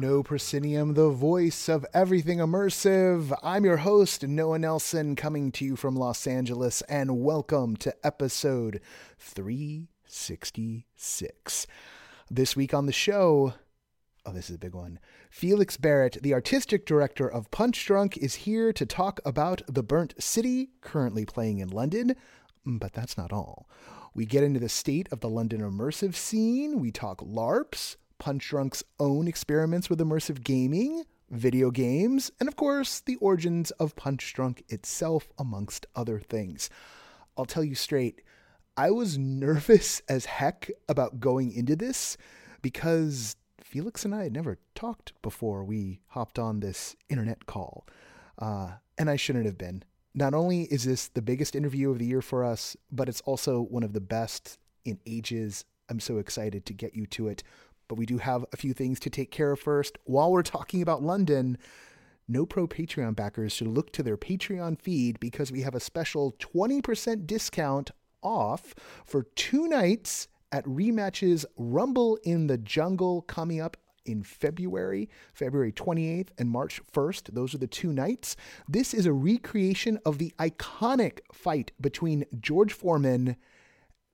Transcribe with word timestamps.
No 0.00 0.22
Proscenium, 0.22 0.94
the 0.94 1.10
voice 1.10 1.68
of 1.68 1.84
everything 1.92 2.38
immersive. 2.38 3.36
I'm 3.42 3.64
your 3.64 3.78
host, 3.78 4.22
Noah 4.26 4.58
Nelson, 4.58 5.16
coming 5.16 5.50
to 5.52 5.64
you 5.64 5.76
from 5.76 5.96
Los 5.96 6.26
Angeles, 6.26 6.82
and 6.82 7.22
welcome 7.22 7.76
to 7.76 7.94
episode 8.02 8.80
366. 9.18 11.66
This 12.30 12.56
week 12.56 12.72
on 12.72 12.86
the 12.86 12.92
show, 12.92 13.52
oh, 14.24 14.32
this 14.32 14.48
is 14.48 14.56
a 14.56 14.58
big 14.58 14.74
one. 14.74 14.98
Felix 15.30 15.76
Barrett, 15.76 16.16
the 16.22 16.34
artistic 16.34 16.86
director 16.86 17.30
of 17.30 17.50
Punchdrunk, 17.50 18.16
is 18.16 18.36
here 18.36 18.72
to 18.72 18.86
talk 18.86 19.20
about 19.24 19.60
The 19.68 19.82
Burnt 19.82 20.14
City, 20.22 20.70
currently 20.80 21.26
playing 21.26 21.58
in 21.58 21.68
London. 21.68 22.14
Mm, 22.66 22.80
but 22.80 22.94
that's 22.94 23.18
not 23.18 23.32
all. 23.32 23.68
We 24.14 24.26
get 24.26 24.44
into 24.44 24.60
the 24.60 24.68
state 24.68 25.08
of 25.10 25.20
the 25.20 25.28
London 25.28 25.60
immersive 25.60 26.14
scene. 26.14 26.80
We 26.80 26.90
talk 26.90 27.20
LARPs, 27.20 27.96
Punchdrunk's 28.22 28.84
own 29.00 29.26
experiments 29.26 29.90
with 29.90 29.98
immersive 29.98 30.44
gaming, 30.44 31.02
video 31.28 31.72
games, 31.72 32.30
and 32.38 32.48
of 32.48 32.54
course, 32.54 33.00
the 33.00 33.16
origins 33.16 33.72
of 33.72 33.96
Punchdrunk 33.96 34.62
itself, 34.68 35.32
amongst 35.40 35.86
other 35.96 36.20
things. 36.20 36.70
I'll 37.36 37.46
tell 37.46 37.64
you 37.64 37.74
straight, 37.74 38.22
I 38.76 38.92
was 38.92 39.18
nervous 39.18 40.02
as 40.08 40.26
heck 40.26 40.70
about 40.88 41.18
going 41.18 41.52
into 41.52 41.74
this 41.74 42.16
because 42.62 43.34
Felix 43.60 44.04
and 44.04 44.14
I 44.14 44.22
had 44.22 44.32
never 44.32 44.58
talked 44.76 45.20
before 45.20 45.64
we 45.64 45.98
hopped 46.08 46.38
on 46.38 46.60
this 46.60 46.94
internet 47.08 47.46
call. 47.46 47.88
Uh, 48.38 48.74
and 48.96 49.10
I 49.10 49.16
shouldn't 49.16 49.46
have 49.46 49.58
been. 49.58 49.82
Not 50.14 50.32
only 50.32 50.62
is 50.64 50.84
this 50.84 51.08
the 51.08 51.22
biggest 51.22 51.56
interview 51.56 51.90
of 51.90 51.98
the 51.98 52.06
year 52.06 52.22
for 52.22 52.44
us, 52.44 52.76
but 52.92 53.08
it's 53.08 53.22
also 53.22 53.62
one 53.62 53.82
of 53.82 53.94
the 53.94 54.00
best 54.00 54.58
in 54.84 55.00
ages. 55.06 55.64
I'm 55.88 55.98
so 55.98 56.18
excited 56.18 56.64
to 56.66 56.72
get 56.72 56.94
you 56.94 57.06
to 57.06 57.26
it. 57.26 57.42
But 57.92 57.98
we 57.98 58.06
do 58.06 58.16
have 58.16 58.46
a 58.54 58.56
few 58.56 58.72
things 58.72 58.98
to 59.00 59.10
take 59.10 59.30
care 59.30 59.52
of 59.52 59.60
first. 59.60 59.98
While 60.04 60.32
we're 60.32 60.42
talking 60.42 60.80
about 60.80 61.02
London, 61.02 61.58
NoPro 62.30 62.66
Patreon 62.66 63.14
backers 63.14 63.52
should 63.52 63.66
look 63.66 63.92
to 63.92 64.02
their 64.02 64.16
Patreon 64.16 64.80
feed 64.80 65.20
because 65.20 65.52
we 65.52 65.60
have 65.60 65.74
a 65.74 65.78
special 65.78 66.32
20% 66.38 67.26
discount 67.26 67.90
off 68.22 68.74
for 69.04 69.24
two 69.34 69.68
nights 69.68 70.28
at 70.52 70.64
Rematch's 70.64 71.44
Rumble 71.58 72.18
in 72.22 72.46
the 72.46 72.56
Jungle 72.56 73.20
coming 73.20 73.60
up 73.60 73.76
in 74.06 74.22
February, 74.22 75.10
February 75.34 75.70
28th 75.70 76.28
and 76.38 76.48
March 76.48 76.80
1st. 76.94 77.34
Those 77.34 77.54
are 77.54 77.58
the 77.58 77.66
two 77.66 77.92
nights. 77.92 78.36
This 78.66 78.94
is 78.94 79.04
a 79.04 79.12
recreation 79.12 79.98
of 80.06 80.16
the 80.16 80.32
iconic 80.38 81.18
fight 81.30 81.72
between 81.78 82.24
George 82.40 82.72
Foreman 82.72 83.36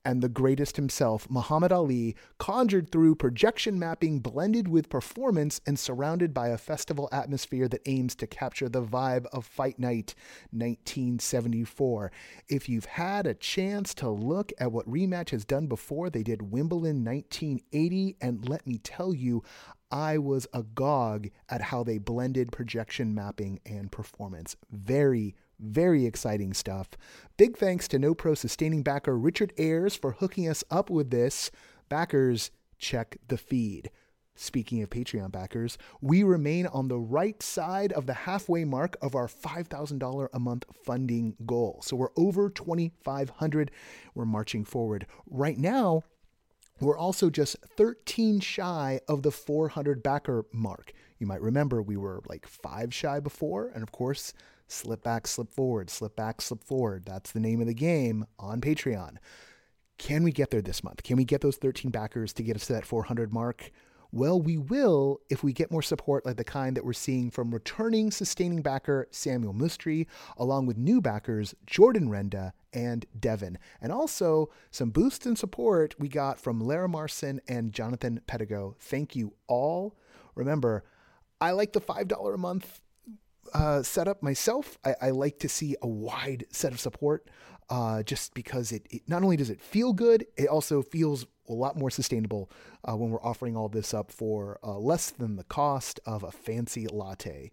and 0.09 0.23
the 0.23 0.27
greatest 0.27 0.75
himself, 0.75 1.29
Muhammad 1.29 1.71
Ali, 1.71 2.15
conjured 2.39 2.91
through 2.91 3.13
projection 3.13 3.77
mapping 3.77 4.17
blended 4.17 4.67
with 4.67 4.89
performance 4.89 5.61
and 5.67 5.77
surrounded 5.77 6.33
by 6.33 6.47
a 6.47 6.57
festival 6.57 7.07
atmosphere 7.11 7.67
that 7.67 7.83
aims 7.85 8.15
to 8.15 8.25
capture 8.25 8.67
the 8.67 8.81
vibe 8.81 9.27
of 9.27 9.45
Fight 9.45 9.77
Night 9.77 10.15
1974. 10.49 12.11
If 12.47 12.67
you've 12.67 12.85
had 12.85 13.27
a 13.27 13.35
chance 13.35 13.93
to 13.95 14.09
look 14.09 14.51
at 14.57 14.71
what 14.71 14.89
Rematch 14.89 15.29
has 15.29 15.45
done 15.45 15.67
before, 15.67 16.09
they 16.09 16.23
did 16.23 16.51
Wimbledon 16.51 17.05
1980, 17.05 18.17
and 18.19 18.49
let 18.49 18.65
me 18.65 18.79
tell 18.79 19.13
you, 19.13 19.43
I 19.91 20.17
was 20.17 20.47
agog 20.53 21.29
at 21.49 21.61
how 21.61 21.83
they 21.83 21.99
blended 21.99 22.51
projection 22.51 23.13
mapping 23.13 23.59
and 23.63 23.91
performance. 23.91 24.55
Very, 24.71 25.35
very 25.59 26.05
exciting 26.05 26.53
stuff. 26.53 26.89
Big 27.37 27.57
thanks 27.57 27.87
to 27.89 27.99
NoPro 27.99 28.37
sustaining 28.37 28.83
backer 28.83 29.17
Richard 29.17 29.53
Ayers 29.57 29.95
for 29.95 30.13
hooking 30.13 30.47
us 30.47 30.63
up 30.71 30.89
with 30.89 31.11
this. 31.11 31.51
Backers, 31.89 32.51
check 32.77 33.17
the 33.27 33.37
feed. 33.37 33.91
Speaking 34.35 34.81
of 34.81 34.89
Patreon 34.89 35.33
backers, 35.33 35.77
we 35.99 36.23
remain 36.23 36.65
on 36.67 36.87
the 36.87 36.97
right 36.97 37.43
side 37.43 37.91
of 37.91 38.05
the 38.05 38.13
halfway 38.13 38.63
mark 38.63 38.95
of 39.01 39.13
our 39.13 39.27
$5,000 39.27 40.29
a 40.31 40.39
month 40.39 40.63
funding 40.85 41.35
goal. 41.45 41.81
So 41.83 41.97
we're 41.97 42.11
over 42.15 42.49
2,500. 42.49 43.71
We're 44.15 44.23
marching 44.25 44.63
forward. 44.63 45.07
Right 45.29 45.57
now, 45.57 46.03
we're 46.79 46.97
also 46.97 47.29
just 47.29 47.57
13 47.75 48.39
shy 48.39 49.01
of 49.09 49.23
the 49.23 49.31
400 49.31 50.01
backer 50.01 50.45
mark. 50.53 50.93
You 51.17 51.27
might 51.27 51.41
remember 51.41 51.81
we 51.81 51.97
were 51.97 52.21
like 52.25 52.47
five 52.47 52.93
shy 52.93 53.19
before, 53.19 53.67
and 53.67 53.83
of 53.83 53.91
course, 53.91 54.33
slip 54.71 55.03
back, 55.03 55.27
slip 55.27 55.51
forward, 55.51 55.89
slip 55.89 56.15
back, 56.15 56.41
slip 56.41 56.63
forward. 56.63 57.03
That's 57.05 57.31
the 57.31 57.39
name 57.39 57.61
of 57.61 57.67
the 57.67 57.73
game 57.73 58.25
on 58.37 58.61
Patreon. 58.61 59.17
Can 59.97 60.23
we 60.23 60.31
get 60.31 60.49
there 60.49 60.61
this 60.61 60.83
month? 60.83 61.03
Can 61.03 61.17
we 61.17 61.25
get 61.25 61.41
those 61.41 61.57
13 61.57 61.91
backers 61.91 62.31
to 62.33 62.43
get 62.43 62.55
us 62.55 62.67
to 62.67 62.73
that 62.73 62.85
400 62.85 63.33
mark? 63.33 63.71
Well, 64.11 64.41
we 64.41 64.57
will 64.57 65.19
if 65.29 65.43
we 65.43 65.53
get 65.53 65.71
more 65.71 65.83
support 65.83 66.25
like 66.25 66.37
the 66.37 66.43
kind 66.43 66.75
that 66.75 66.85
we're 66.85 66.93
seeing 66.93 67.29
from 67.29 67.51
returning 67.51 68.09
sustaining 68.09 68.63
backer 68.63 69.07
Samuel 69.11 69.53
Mustri, 69.53 70.07
along 70.37 70.65
with 70.65 70.77
new 70.77 70.99
backers 70.99 71.53
Jordan 71.67 72.09
Renda 72.09 72.53
and 72.73 73.05
Devin. 73.19 73.59
And 73.81 73.91
also 73.91 74.49
some 74.71 74.89
boost 74.89 75.27
and 75.27 75.37
support 75.37 75.93
we 75.99 76.07
got 76.07 76.39
from 76.39 76.59
Lara 76.59 76.89
Marson 76.89 77.39
and 77.47 77.71
Jonathan 77.71 78.21
Pedigo. 78.27 78.75
Thank 78.79 79.15
you 79.15 79.33
all. 79.47 79.95
Remember, 80.33 80.83
I 81.39 81.51
like 81.51 81.73
the 81.73 81.81
$5 81.81 82.33
a 82.33 82.37
month 82.37 82.81
uh, 83.53 83.83
setup 83.83 84.21
myself. 84.23 84.77
I, 84.83 84.95
I, 85.01 85.09
like 85.11 85.39
to 85.39 85.49
see 85.49 85.75
a 85.81 85.87
wide 85.87 86.45
set 86.51 86.71
of 86.71 86.79
support 86.79 87.29
uh, 87.69 88.03
just 88.03 88.33
because 88.33 88.71
it, 88.71 88.87
it, 88.89 89.03
not 89.07 89.23
only 89.23 89.37
does 89.37 89.49
it 89.49 89.61
feel 89.61 89.93
good, 89.93 90.25
it 90.37 90.47
also 90.47 90.81
feels 90.81 91.25
a 91.47 91.53
lot 91.53 91.77
more 91.77 91.89
sustainable 91.89 92.49
uh, 92.87 92.95
when 92.95 93.09
we're 93.09 93.23
offering 93.23 93.55
all 93.55 93.69
this 93.69 93.93
up 93.93 94.11
for 94.11 94.59
uh, 94.63 94.77
less 94.77 95.09
than 95.11 95.35
the 95.35 95.43
cost 95.43 95.99
of 96.05 96.23
a 96.23 96.31
fancy 96.31 96.87
latte. 96.87 97.51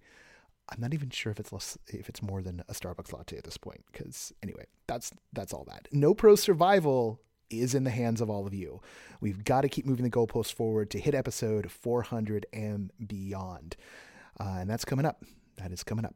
I'm 0.69 0.81
not 0.81 0.95
even 0.95 1.11
sure 1.11 1.31
if 1.31 1.39
it's 1.39 1.53
less 1.53 1.79
if 1.87 2.09
it's 2.09 2.23
more 2.23 2.43
than 2.43 2.65
a 2.69 2.73
Starbucks 2.73 3.13
latte 3.13 3.37
at 3.37 3.45
this 3.45 3.57
point 3.57 3.85
because 3.93 4.33
anyway, 4.43 4.67
that's 4.87 5.13
that's 5.33 5.53
all 5.53 5.65
that. 5.65 5.89
NoPro 5.95 6.37
survival 6.37 7.21
is 7.51 7.75
in 7.75 7.85
the 7.85 7.91
hands 7.91 8.21
of 8.21 8.29
all 8.29 8.47
of 8.47 8.55
you. 8.55 8.81
We've 9.21 9.45
got 9.45 9.61
to 9.61 9.69
keep 9.69 9.87
moving 9.87 10.05
the 10.05 10.11
goalposts 10.11 10.53
forward 10.53 10.91
to 10.91 10.99
hit 10.99 11.15
episode 11.15 11.71
400 11.71 12.47
and 12.53 12.93
beyond. 13.07 13.77
Uh, 14.39 14.57
and 14.59 14.71
that's 14.71 14.85
coming 14.85 15.07
up. 15.07 15.23
That 15.57 15.73
is 15.73 15.83
coming 15.83 16.05
up. 16.05 16.15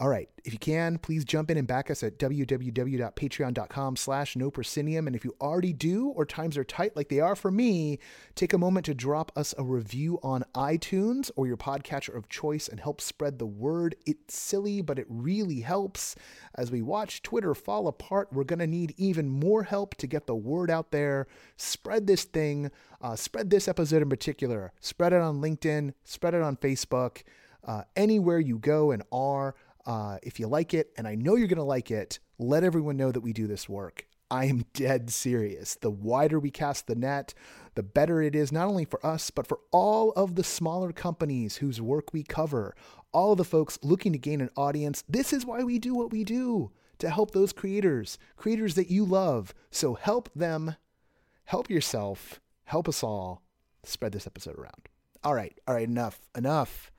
All 0.00 0.08
right. 0.08 0.28
If 0.44 0.52
you 0.52 0.60
can, 0.60 0.98
please 0.98 1.24
jump 1.24 1.50
in 1.50 1.56
and 1.56 1.66
back 1.66 1.90
us 1.90 2.04
at 2.04 2.20
www.patreon.com 2.20 3.96
slash 3.96 4.36
no 4.36 4.48
proscenium. 4.48 5.08
And 5.08 5.16
if 5.16 5.24
you 5.24 5.34
already 5.40 5.72
do, 5.72 6.10
or 6.10 6.24
times 6.24 6.56
are 6.56 6.62
tight 6.62 6.94
like 6.94 7.08
they 7.08 7.18
are 7.18 7.34
for 7.34 7.50
me, 7.50 7.98
take 8.36 8.52
a 8.52 8.58
moment 8.58 8.86
to 8.86 8.94
drop 8.94 9.32
us 9.34 9.56
a 9.58 9.64
review 9.64 10.20
on 10.22 10.44
iTunes 10.54 11.32
or 11.34 11.48
your 11.48 11.56
podcatcher 11.56 12.16
of 12.16 12.28
choice 12.28 12.68
and 12.68 12.78
help 12.78 13.00
spread 13.00 13.40
the 13.40 13.46
word. 13.46 13.96
It's 14.06 14.38
silly, 14.38 14.82
but 14.82 15.00
it 15.00 15.06
really 15.08 15.62
helps. 15.62 16.14
As 16.54 16.70
we 16.70 16.80
watch 16.80 17.24
Twitter 17.24 17.52
fall 17.52 17.88
apart, 17.88 18.28
we're 18.32 18.44
going 18.44 18.60
to 18.60 18.68
need 18.68 18.94
even 18.98 19.28
more 19.28 19.64
help 19.64 19.96
to 19.96 20.06
get 20.06 20.28
the 20.28 20.36
word 20.36 20.70
out 20.70 20.92
there. 20.92 21.26
Spread 21.56 22.06
this 22.06 22.22
thing, 22.22 22.70
uh, 23.02 23.16
spread 23.16 23.50
this 23.50 23.66
episode 23.66 24.02
in 24.02 24.08
particular. 24.08 24.70
Spread 24.78 25.12
it 25.12 25.20
on 25.20 25.40
LinkedIn, 25.40 25.94
spread 26.04 26.34
it 26.34 26.42
on 26.42 26.56
Facebook, 26.56 27.22
uh, 27.68 27.82
anywhere 27.94 28.40
you 28.40 28.58
go 28.58 28.90
and 28.90 29.04
are. 29.12 29.54
Uh, 29.86 30.18
if 30.22 30.40
you 30.40 30.48
like 30.48 30.74
it, 30.74 30.90
and 30.96 31.06
I 31.06 31.14
know 31.14 31.36
you're 31.36 31.46
going 31.46 31.58
to 31.58 31.62
like 31.62 31.90
it, 31.90 32.18
let 32.38 32.64
everyone 32.64 32.96
know 32.96 33.12
that 33.12 33.20
we 33.20 33.32
do 33.32 33.46
this 33.46 33.68
work. 33.68 34.06
I 34.30 34.46
am 34.46 34.64
dead 34.72 35.10
serious. 35.10 35.76
The 35.76 35.90
wider 35.90 36.40
we 36.40 36.50
cast 36.50 36.86
the 36.86 36.94
net, 36.94 37.32
the 37.74 37.82
better 37.82 38.20
it 38.20 38.34
is, 38.34 38.50
not 38.50 38.66
only 38.66 38.84
for 38.84 39.04
us, 39.06 39.30
but 39.30 39.46
for 39.46 39.60
all 39.70 40.12
of 40.12 40.34
the 40.34 40.44
smaller 40.44 40.92
companies 40.92 41.56
whose 41.56 41.80
work 41.80 42.12
we 42.12 42.22
cover, 42.22 42.74
all 43.12 43.32
of 43.32 43.38
the 43.38 43.44
folks 43.44 43.78
looking 43.82 44.12
to 44.12 44.18
gain 44.18 44.40
an 44.40 44.50
audience. 44.56 45.04
This 45.08 45.32
is 45.32 45.46
why 45.46 45.62
we 45.62 45.78
do 45.78 45.94
what 45.94 46.10
we 46.10 46.24
do 46.24 46.70
to 46.98 47.10
help 47.10 47.30
those 47.30 47.52
creators, 47.52 48.18
creators 48.36 48.74
that 48.74 48.90
you 48.90 49.04
love. 49.04 49.54
So 49.70 49.94
help 49.94 50.28
them, 50.34 50.74
help 51.44 51.70
yourself, 51.70 52.40
help 52.64 52.88
us 52.88 53.02
all 53.02 53.42
spread 53.84 54.12
this 54.12 54.26
episode 54.26 54.58
around. 54.58 54.88
All 55.24 55.34
right, 55.34 55.58
all 55.66 55.74
right, 55.74 55.88
enough, 55.88 56.20
enough. 56.36 56.90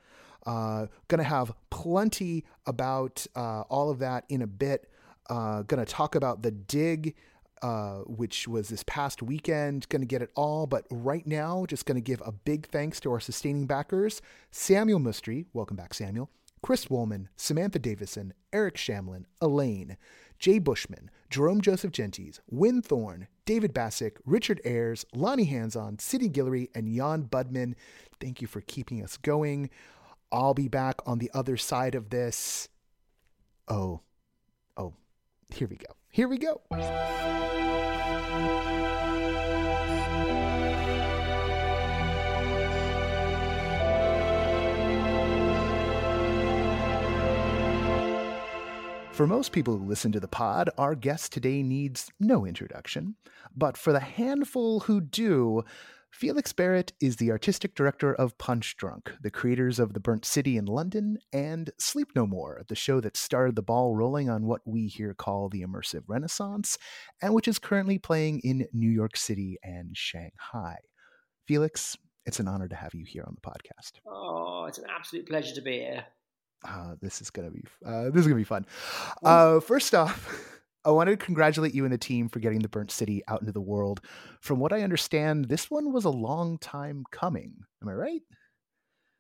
Uh, 0.50 0.88
gonna 1.10 1.22
have 1.22 1.54
plenty 1.70 2.44
about 2.66 3.28
uh, 3.36 3.62
all 3.70 3.92
of 3.92 4.00
that 4.00 4.26
in 4.30 4.42
a 4.42 4.48
bit. 4.48 4.90
Uh, 5.30 5.62
gonna 5.62 5.86
talk 5.86 6.16
about 6.16 6.42
the 6.42 6.50
dig, 6.50 7.14
uh, 7.62 8.00
which 8.08 8.48
was 8.48 8.68
this 8.68 8.84
past 8.88 9.22
weekend. 9.22 9.88
Gonna 9.90 10.06
get 10.06 10.24
it 10.24 10.32
all, 10.36 10.66
but 10.66 10.88
right 10.90 11.28
now, 11.28 11.68
just 11.68 11.86
gonna 11.86 12.02
give 12.02 12.20
a 12.26 12.32
big 12.32 12.66
thanks 12.66 13.00
to 13.02 13.12
our 13.12 13.20
sustaining 13.20 13.68
backers 13.68 14.24
Samuel 14.50 15.00
Mustri, 15.00 15.46
welcome 15.54 15.78
back, 15.78 15.94
Samuel. 15.94 16.32
Chris 16.64 16.90
Woolman, 16.90 17.30
Samantha 17.36 17.78
Davison, 17.78 18.34
Eric 18.52 18.76
Shamlin, 18.76 19.26
Elaine, 19.40 19.98
Jay 20.40 20.58
Bushman, 20.58 21.12
Jerome 21.30 21.62
Joseph 21.62 21.92
Gentes, 21.92 22.40
Win 22.50 22.82
Thorne, 22.82 23.28
David 23.46 23.72
Bassick, 23.72 24.18
Richard 24.26 24.62
Ayers, 24.66 25.06
Lonnie 25.14 25.46
Hanson, 25.46 26.00
Sidney 26.00 26.30
Guillory, 26.30 26.70
and 26.74 26.94
Jan 26.94 27.26
Budman. 27.26 27.76
Thank 28.20 28.42
you 28.42 28.48
for 28.48 28.62
keeping 28.62 29.04
us 29.04 29.16
going. 29.16 29.70
I'll 30.32 30.54
be 30.54 30.68
back 30.68 31.02
on 31.06 31.20
the 31.20 31.32
other 31.34 31.58
side 31.58 31.96
of 31.96 32.10
this. 32.10 32.70
Oh, 33.68 34.02
oh, 34.78 34.94
here 35.50 35.68
we 35.68 35.76
go. 35.76 35.96
Here 36.12 36.28
we 36.28 36.38
go. 36.38 36.62
For 49.12 49.28
most 49.28 49.52
people 49.52 49.78
who 49.78 49.84
listen 49.84 50.14
to 50.14 50.20
the 50.22 50.30
pod, 50.30 50.70
our 50.78 50.96
guest 50.96 51.34
today 51.34 51.62
needs 51.62 52.10
no 52.22 52.46
introduction. 52.46 53.16
But 53.54 53.76
for 53.76 53.92
the 53.92 54.00
handful 54.00 54.82
who 54.82 55.02
do, 55.02 55.66
Felix 56.12 56.52
Barrett 56.52 56.92
is 57.00 57.16
the 57.16 57.32
artistic 57.32 57.76
director 57.76 58.14
of 58.14 58.38
Punchdrunk, 58.38 59.12
the 59.22 59.30
creators 59.32 59.80
of 59.80 59.94
The 59.94 60.00
Burnt 60.00 60.26
City 60.26 60.58
in 60.58 60.66
London 60.66 61.18
and 61.32 61.70
Sleep 61.80 62.10
No 62.16 62.26
More, 62.26 62.64
the 62.68 62.76
show 62.76 63.00
that 63.00 63.16
started 63.16 63.56
the 63.56 63.62
ball 63.62 63.96
rolling 63.96 64.30
on 64.30 64.46
what 64.46 64.62
we 64.66 64.88
here 64.88 65.14
call 65.14 65.50
the 65.50 65.62
immersive 65.62 66.04
renaissance, 66.08 66.78
and 67.22 67.34
which 67.34 67.48
is 67.48 67.60
currently 67.60 68.00
playing 68.00 68.42
in 68.44 68.68
New 68.74 68.90
York 68.90 69.16
City 69.16 69.60
and 69.64 69.96
Shanghai. 69.96 70.78
Felix, 71.48 71.96
it's 72.26 72.40
an 72.40 72.48
honor 72.48 72.68
to 72.68 72.76
have 72.76 72.94
you 72.94 73.06
here 73.08 73.24
on 73.26 73.36
the 73.36 73.50
podcast. 73.50 74.00
Oh, 74.06 74.66
it's 74.68 74.80
an 74.80 74.86
absolute 74.90 75.28
pleasure 75.28 75.56
to 75.56 75.62
be 75.62 75.80
here. 75.80 76.06
Uh, 76.68 76.96
this 77.02 77.22
is 77.22 77.30
gonna 77.30 77.52
be 77.52 77.64
uh, 77.86 78.10
this 78.10 78.22
is 78.22 78.28
gonna 78.28 78.36
be 78.36 78.44
fun. 78.44 78.66
Uh, 79.24 79.62
first 79.62 79.96
off, 79.96 80.59
I 80.86 80.92
wanted 80.92 81.20
to 81.20 81.26
congratulate 81.26 81.74
you 81.74 81.84
and 81.84 81.94
the 81.94 81.98
team 81.98 82.30
for 82.30 82.40
getting 82.40 82.60
the 82.60 82.70
Burnt 82.70 82.92
City 82.92 83.22
out 83.28 83.42
into 83.42 83.52
the 83.52 83.62
world. 83.62 84.02
From 84.42 84.60
what 84.60 84.72
I 84.72 84.82
understand, 84.82 85.46
this 85.46 85.70
one 85.70 85.92
was 85.92 86.06
a 86.06 86.10
long 86.10 86.58
time 86.58 87.04
coming. 87.12 87.54
Am 87.82 87.90
I 87.90 87.94
right? 87.94 88.22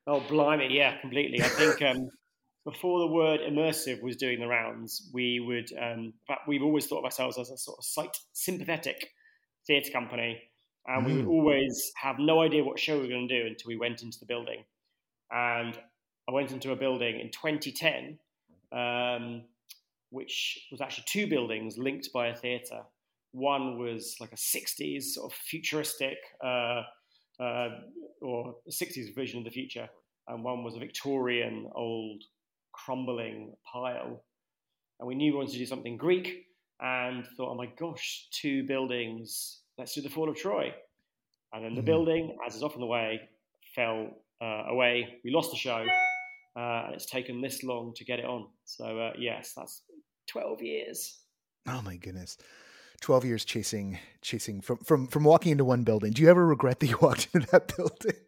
Oh, 0.07 0.21
blimey, 0.21 0.69
yeah, 0.71 0.99
completely. 1.01 1.41
I 1.41 1.47
think 1.47 1.81
um, 1.81 2.09
before 2.65 2.99
the 2.99 3.13
word 3.13 3.41
immersive 3.41 4.01
was 4.01 4.15
doing 4.15 4.39
the 4.39 4.47
rounds, 4.47 5.09
we 5.13 5.39
would. 5.39 5.69
Um, 5.79 6.13
we've 6.47 6.63
always 6.63 6.87
thought 6.87 6.99
of 6.99 7.05
ourselves 7.05 7.37
as 7.37 7.49
a 7.49 7.57
sort 7.57 7.77
of 7.77 7.85
site 7.85 8.17
sympathetic 8.33 9.09
theatre 9.67 9.91
company, 9.91 10.41
and 10.87 11.03
mm. 11.03 11.07
we 11.07 11.15
would 11.17 11.25
mm. 11.25 11.29
always 11.29 11.91
have 12.01 12.17
no 12.19 12.41
idea 12.41 12.63
what 12.63 12.79
show 12.79 12.95
we 12.95 13.03
were 13.03 13.09
going 13.09 13.27
to 13.27 13.41
do 13.41 13.47
until 13.47 13.67
we 13.67 13.77
went 13.77 14.01
into 14.01 14.19
the 14.19 14.25
building. 14.25 14.63
And 15.31 15.77
I 16.27 16.31
went 16.31 16.51
into 16.51 16.71
a 16.71 16.75
building 16.75 17.19
in 17.19 17.29
2010, 17.31 18.17
um, 18.71 19.43
which 20.09 20.67
was 20.71 20.81
actually 20.81 21.05
two 21.07 21.27
buildings 21.27 21.77
linked 21.77 22.11
by 22.13 22.27
a 22.27 22.35
theatre. 22.35 22.81
One 23.31 23.77
was 23.77 24.15
like 24.19 24.31
a 24.31 24.35
60s 24.35 25.03
sort 25.03 25.31
of 25.31 25.37
futuristic 25.37 26.17
uh, 26.43 26.81
uh, 27.39 27.69
or 28.21 28.55
60s 28.69 29.13
vision 29.15 29.39
of 29.39 29.45
the 29.45 29.51
future, 29.51 29.87
and 30.27 30.43
one 30.43 30.63
was 30.63 30.75
a 30.75 30.79
Victorian 30.79 31.69
old 31.75 32.23
crumbling 32.71 33.53
pile. 33.71 34.23
And 34.99 35.07
we 35.07 35.15
knew 35.15 35.31
we 35.31 35.37
wanted 35.37 35.53
to 35.53 35.59
do 35.59 35.65
something 35.65 35.95
Greek 35.95 36.45
and 36.81 37.25
thought, 37.37 37.51
oh 37.51 37.55
my 37.55 37.67
gosh, 37.77 38.27
two 38.31 38.63
buildings, 38.63 39.61
let's 39.77 39.93
do 39.93 40.01
the 40.01 40.09
Fall 40.09 40.29
of 40.29 40.35
Troy. 40.35 40.73
And 41.53 41.63
then 41.63 41.73
the 41.73 41.81
mm-hmm. 41.81 41.85
building, 41.85 42.37
as 42.45 42.55
is 42.55 42.63
often 42.63 42.81
the 42.81 42.87
way, 42.87 43.19
fell 43.75 44.09
uh, 44.41 44.63
away. 44.69 45.19
We 45.23 45.31
lost 45.31 45.51
the 45.51 45.57
show 45.57 45.85
uh, 46.59 46.83
and 46.85 46.95
it's 46.95 47.05
taken 47.05 47.41
this 47.41 47.63
long 47.63 47.93
to 47.95 48.03
get 48.03 48.19
it 48.19 48.25
on. 48.25 48.47
So 48.65 48.99
uh, 48.99 49.13
yes, 49.17 49.53
that's 49.55 49.83
twelve 50.27 50.61
years. 50.61 51.19
Oh 51.67 51.81
my 51.81 51.97
goodness. 51.97 52.37
12 53.01 53.23
years 53.23 53.45
chasing 53.45 53.97
chasing 54.21 54.59
from 54.59 54.77
from 54.79 55.07
from 55.07 55.23
walking 55.23 55.53
into 55.53 55.63
one 55.63 55.83
building 55.83 56.11
do 56.11 56.21
you 56.21 56.29
ever 56.29 56.45
regret 56.45 56.81
that 56.81 56.87
you 56.87 56.97
walked 57.01 57.29
into 57.33 57.47
that 57.47 57.73
building 57.77 58.19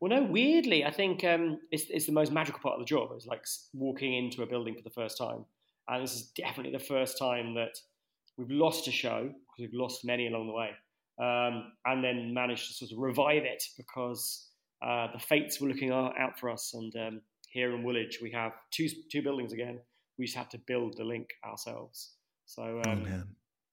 well 0.00 0.10
no 0.10 0.24
weirdly 0.30 0.84
i 0.84 0.92
think 0.92 1.24
um, 1.24 1.58
it's, 1.72 1.86
it's 1.90 2.06
the 2.06 2.12
most 2.12 2.30
magical 2.30 2.60
part 2.60 2.74
of 2.74 2.78
the 2.78 2.86
job 2.86 3.08
it's 3.16 3.26
like 3.26 3.44
walking 3.74 4.14
into 4.14 4.42
a 4.42 4.46
building 4.46 4.76
for 4.76 4.82
the 4.82 4.90
first 4.90 5.18
time 5.18 5.44
and 5.88 6.04
this 6.04 6.14
is 6.14 6.30
definitely 6.36 6.70
the 6.70 6.84
first 6.84 7.18
time 7.18 7.54
that 7.54 7.76
we've 8.38 8.50
lost 8.50 8.86
a 8.86 8.92
show 8.92 9.22
because 9.24 9.58
we've 9.58 9.80
lost 9.80 10.04
many 10.04 10.28
along 10.28 10.46
the 10.46 10.52
way 10.52 10.70
um, 11.18 11.72
and 11.86 12.04
then 12.04 12.32
managed 12.32 12.68
to 12.68 12.74
sort 12.74 12.92
of 12.92 12.98
revive 12.98 13.42
it 13.42 13.62
because 13.76 14.50
uh, 14.82 15.08
the 15.12 15.18
fates 15.18 15.60
were 15.60 15.68
looking 15.68 15.90
out 15.90 16.38
for 16.38 16.50
us 16.50 16.74
and 16.74 16.94
um, 16.96 17.20
here 17.46 17.74
in 17.74 17.82
Woolwich, 17.82 18.18
we 18.22 18.30
have 18.32 18.52
two 18.70 18.88
two 19.10 19.22
buildings 19.22 19.52
again. 19.52 19.80
We 20.18 20.26
just 20.26 20.36
had 20.36 20.50
to 20.50 20.58
build 20.58 20.96
the 20.96 21.04
link 21.04 21.28
ourselves. 21.44 22.12
So 22.46 22.62
oh, 22.62 22.90
um, 22.90 23.06
oh, 23.10 23.22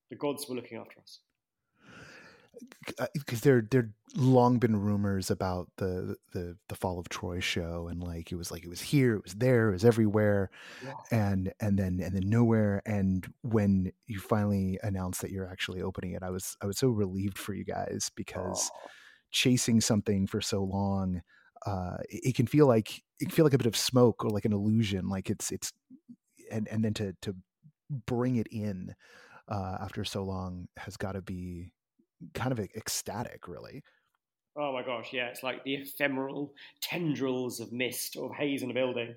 the 0.09 0.15
gods 0.15 0.47
were 0.47 0.55
looking 0.55 0.77
after 0.77 0.99
us. 0.99 1.19
Because 3.13 3.41
there 3.41 3.65
there 3.69 3.89
long 4.15 4.59
been 4.59 4.79
rumors 4.79 5.31
about 5.31 5.69
the 5.77 6.15
the 6.33 6.55
the 6.69 6.75
fall 6.75 6.99
of 6.99 7.09
Troy 7.09 7.39
show 7.39 7.87
and 7.89 8.01
like 8.01 8.31
it 8.31 8.35
was 8.35 8.51
like 8.51 8.63
it 8.63 8.69
was 8.69 8.79
here 8.79 9.15
it 9.15 9.23
was 9.23 9.33
there 9.33 9.69
it 9.69 9.73
was 9.73 9.83
everywhere 9.83 10.51
yeah. 10.83 10.93
and 11.11 11.51
and 11.59 11.79
then 11.79 11.99
and 11.99 12.15
then 12.15 12.29
nowhere 12.29 12.83
and 12.85 13.25
when 13.41 13.91
you 14.05 14.19
finally 14.19 14.79
announced 14.83 15.21
that 15.21 15.31
you're 15.31 15.49
actually 15.49 15.81
opening 15.81 16.11
it 16.11 16.21
I 16.21 16.29
was 16.29 16.55
I 16.61 16.67
was 16.67 16.77
so 16.77 16.89
relieved 16.89 17.39
for 17.39 17.55
you 17.55 17.65
guys 17.65 18.11
because 18.15 18.69
oh. 18.71 18.89
chasing 19.31 19.81
something 19.81 20.27
for 20.27 20.39
so 20.39 20.63
long 20.63 21.23
uh, 21.65 21.97
it 22.09 22.35
can 22.35 22.45
feel 22.45 22.67
like 22.67 23.01
feel 23.25 23.45
like 23.45 23.53
a 23.53 23.57
bit 23.57 23.67
of 23.67 23.77
smoke 23.77 24.23
or 24.23 24.29
like 24.29 24.45
an 24.45 24.53
illusion. 24.53 25.09
Like 25.09 25.29
it's 25.29 25.51
it's 25.51 25.71
and 26.51 26.67
and 26.67 26.83
then 26.83 26.93
to 26.95 27.15
to 27.21 27.35
bring 28.05 28.37
it 28.37 28.47
in 28.51 28.95
uh, 29.47 29.77
after 29.81 30.03
so 30.03 30.23
long 30.23 30.67
has 30.77 30.97
got 30.97 31.13
to 31.13 31.21
be 31.21 31.71
kind 32.33 32.51
of 32.51 32.59
ecstatic, 32.59 33.47
really. 33.47 33.83
Oh 34.57 34.71
my 34.71 34.83
gosh, 34.83 35.11
yeah, 35.11 35.27
it's 35.27 35.43
like 35.43 35.63
the 35.63 35.75
ephemeral 35.75 36.53
tendrils 36.81 37.59
of 37.59 37.71
mist 37.71 38.15
or 38.15 38.33
haze 38.33 38.61
in 38.61 38.71
a 38.71 38.73
building, 38.73 39.15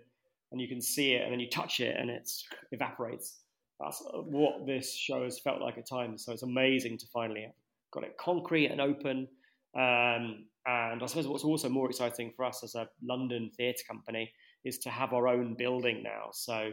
and 0.51 0.61
you 0.61 0.69
can 0.69 0.81
see 0.81 1.13
it, 1.13 1.23
and 1.23 1.33
then 1.33 1.41
you 1.41 1.51
touch 1.51 1.81
it, 1.81 1.97
and 1.99 2.11
it 2.11 2.31
evaporates. 2.73 3.41
That's 3.79 4.03
uh, 4.03 4.19
what 4.23 4.67
this 4.67 4.95
show 4.95 5.25
has 5.25 5.39
felt 5.39 5.61
like 5.61 5.77
at 5.77 5.87
times. 5.87 6.25
So 6.25 6.33
it's 6.33 6.43
amazing 6.43 6.97
to 6.99 7.07
finally 7.13 7.43
have 7.43 7.53
got 7.93 8.05
it 8.05 8.17
concrete 8.19 8.69
and 8.69 8.81
open, 8.81 9.29
um, 9.77 10.47
and 10.67 11.03
I 11.03 11.07
suppose 11.07 11.29
what's 11.29 11.45
also 11.45 11.69
more 11.69 11.89
exciting 11.89 12.33
for 12.37 12.45
us 12.45 12.65
as 12.65 12.75
a 12.75 12.89
London 13.03 13.51
theatre 13.57 13.85
company 13.89 14.33
is 14.65 14.79
to 14.79 14.91
have 14.91 15.13
our 15.13 15.29
own 15.29 15.55
building 15.55 16.03
now. 16.03 16.31
So 16.33 16.71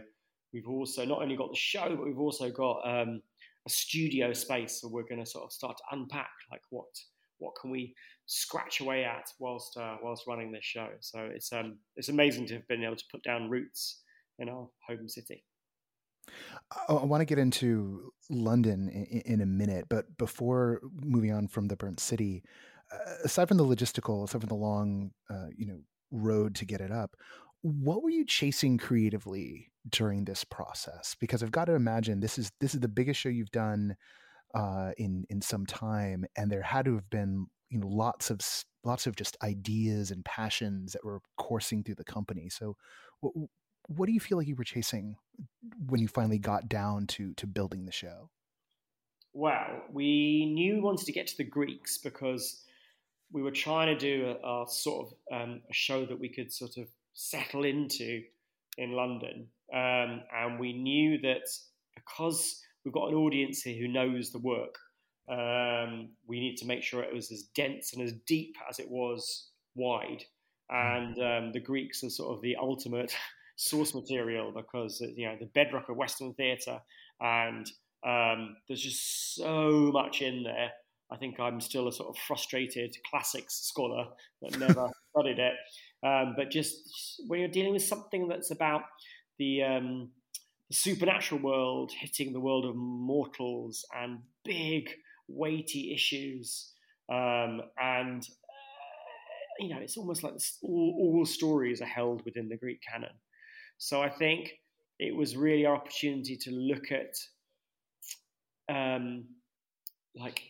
we've 0.51 0.67
also 0.67 1.05
not 1.05 1.21
only 1.21 1.35
got 1.35 1.51
the 1.51 1.57
show, 1.57 1.95
but 1.95 2.05
we've 2.05 2.19
also 2.19 2.49
got 2.49 2.81
um, 2.85 3.21
a 3.67 3.69
studio 3.69 4.33
space. 4.33 4.81
So 4.81 4.87
we're 4.87 5.03
going 5.03 5.23
to 5.23 5.29
sort 5.29 5.45
of 5.45 5.51
start 5.51 5.77
to 5.77 5.95
unpack 5.95 6.31
like 6.51 6.61
what 6.69 6.87
what 7.39 7.53
can 7.59 7.71
we 7.71 7.93
scratch 8.25 8.79
away 8.79 9.03
at 9.03 9.25
whilst 9.39 9.77
uh, 9.77 9.97
whilst 10.01 10.25
running 10.27 10.51
this 10.51 10.65
show. 10.65 10.89
So 11.01 11.29
it's 11.31 11.51
um, 11.53 11.77
it's 11.95 12.09
amazing 12.09 12.47
to 12.47 12.55
have 12.55 12.67
been 12.67 12.83
able 12.83 12.95
to 12.95 13.05
put 13.11 13.23
down 13.23 13.49
roots 13.49 14.01
in 14.39 14.49
our 14.49 14.67
home 14.87 15.07
city. 15.07 15.43
I 16.87 16.93
want 16.93 17.21
to 17.21 17.25
get 17.25 17.37
into 17.37 18.13
London 18.29 18.87
in, 18.89 19.33
in 19.33 19.41
a 19.41 19.45
minute, 19.45 19.87
but 19.89 20.17
before 20.17 20.79
moving 21.01 21.33
on 21.33 21.47
from 21.47 21.67
the 21.67 21.75
burnt 21.75 21.99
city, 21.99 22.43
aside 23.23 23.47
from 23.47 23.57
the 23.57 23.65
logistical, 23.65 24.23
aside 24.23 24.41
from 24.41 24.49
the 24.49 24.55
long, 24.55 25.11
uh, 25.29 25.47
you 25.55 25.65
know, 25.65 25.79
road 26.11 26.55
to 26.55 26.65
get 26.65 26.81
it 26.81 26.91
up, 26.91 27.15
what 27.61 28.03
were 28.03 28.09
you 28.09 28.25
chasing 28.25 28.77
creatively 28.77 29.71
during 29.89 30.25
this 30.25 30.43
process? 30.43 31.15
Because 31.19 31.41
I've 31.41 31.51
got 31.51 31.65
to 31.65 31.75
imagine 31.75 32.19
this 32.19 32.37
is 32.37 32.51
this 32.59 32.73
is 32.73 32.81
the 32.81 32.87
biggest 32.87 33.19
show 33.19 33.29
you've 33.29 33.51
done 33.51 33.95
uh, 34.53 34.91
in 34.97 35.25
in 35.29 35.41
some 35.41 35.65
time, 35.65 36.25
and 36.35 36.51
there 36.51 36.61
had 36.61 36.85
to 36.85 36.95
have 36.95 37.09
been 37.09 37.47
you 37.69 37.79
know 37.79 37.87
lots 37.87 38.29
of 38.29 38.39
lots 38.83 39.07
of 39.07 39.15
just 39.15 39.37
ideas 39.41 40.11
and 40.11 40.25
passions 40.25 40.91
that 40.91 41.05
were 41.05 41.21
coursing 41.37 41.83
through 41.83 41.95
the 41.95 42.03
company. 42.03 42.49
So, 42.49 42.75
what 43.21 43.33
what 43.87 44.07
do 44.07 44.13
you 44.13 44.19
feel 44.19 44.37
like 44.37 44.47
you 44.47 44.55
were 44.55 44.63
chasing 44.63 45.15
when 45.87 46.01
you 46.01 46.07
finally 46.07 46.39
got 46.39 46.67
down 46.67 47.07
to 47.07 47.33
to 47.35 47.47
building 47.47 47.85
the 47.85 47.91
show? 47.91 48.29
Well, 49.33 49.81
we 49.91 50.51
knew 50.53 50.75
we 50.75 50.79
wanted 50.81 51.05
to 51.05 51.11
get 51.11 51.27
to 51.27 51.37
the 51.37 51.43
Greeks 51.43 51.97
because 51.97 52.63
we 53.33 53.41
were 53.41 53.51
trying 53.51 53.87
to 53.87 53.97
do 53.97 54.35
a, 54.43 54.63
a 54.63 54.65
sort 54.69 55.07
of 55.07 55.41
um, 55.41 55.61
a 55.69 55.73
show 55.73 56.05
that 56.05 56.19
we 56.19 56.29
could 56.29 56.53
sort 56.53 56.77
of 56.77 56.87
settle 57.13 57.65
into 57.65 58.21
in 58.77 58.91
London, 58.91 59.47
um, 59.73 60.21
and 60.35 60.59
we 60.59 60.73
knew 60.73 61.19
that 61.21 61.49
because 61.95 62.61
we've 62.85 62.93
got 62.93 63.09
an 63.09 63.15
audience 63.15 63.63
here 63.63 63.79
who 63.79 63.87
knows 63.91 64.31
the 64.31 64.39
work, 64.39 64.77
um, 65.29 66.09
we 66.27 66.39
need 66.39 66.57
to 66.57 66.67
make 66.67 66.83
sure 66.83 67.01
it 67.01 67.13
was 67.13 67.31
as 67.31 67.43
dense 67.55 67.93
and 67.93 68.03
as 68.03 68.13
deep 68.27 68.55
as 68.69 68.79
it 68.79 68.89
was 68.89 69.49
wide. 69.75 70.23
And 70.69 71.17
um, 71.19 71.51
the 71.53 71.59
Greeks 71.59 72.03
are 72.03 72.09
sort 72.09 72.35
of 72.35 72.41
the 72.41 72.55
ultimate 72.55 73.15
source 73.55 73.93
material 73.93 74.51
because 74.55 75.01
you 75.15 75.27
know 75.27 75.35
the 75.39 75.47
bedrock 75.47 75.89
of 75.89 75.97
Western 75.97 76.33
theatre, 76.35 76.79
and 77.19 77.65
um, 78.05 78.57
there's 78.67 78.81
just 78.81 79.35
so 79.35 79.91
much 79.91 80.21
in 80.21 80.43
there 80.43 80.71
I 81.11 81.17
think 81.17 81.39
I'm 81.39 81.61
still 81.61 81.87
a 81.87 81.91
sort 81.91 82.09
of 82.09 82.17
frustrated 82.17 82.95
classics 83.09 83.55
scholar 83.67 84.05
that 84.41 84.59
never 84.59 84.89
studied 85.11 85.39
it. 85.39 85.53
Um, 86.05 86.33
but 86.35 86.49
just 86.49 87.21
when 87.27 87.39
you're 87.39 87.49
dealing 87.49 87.73
with 87.73 87.83
something 87.83 88.27
that's 88.27 88.51
about 88.51 88.81
the, 89.37 89.63
um, 89.63 90.09
the 90.69 90.75
supernatural 90.75 91.41
world 91.41 91.91
hitting 91.97 92.33
the 92.33 92.39
world 92.39 92.65
of 92.65 92.75
mortals 92.75 93.85
and 93.95 94.19
big, 94.43 94.89
weighty 95.27 95.93
issues, 95.93 96.71
um, 97.11 97.61
and 97.81 98.23
uh, 98.23 99.59
you 99.59 99.69
know, 99.69 99.79
it's 99.79 99.97
almost 99.97 100.23
like 100.23 100.33
all, 100.63 101.15
all 101.17 101.25
stories 101.25 101.81
are 101.81 101.85
held 101.85 102.23
within 102.25 102.49
the 102.49 102.57
Greek 102.57 102.79
canon. 102.89 103.13
So 103.77 104.01
I 104.01 104.09
think 104.09 104.51
it 104.99 105.15
was 105.15 105.35
really 105.35 105.65
our 105.65 105.75
opportunity 105.75 106.37
to 106.37 106.51
look 106.51 106.85
at 106.91 107.15
um, 108.73 109.25
like 110.15 110.41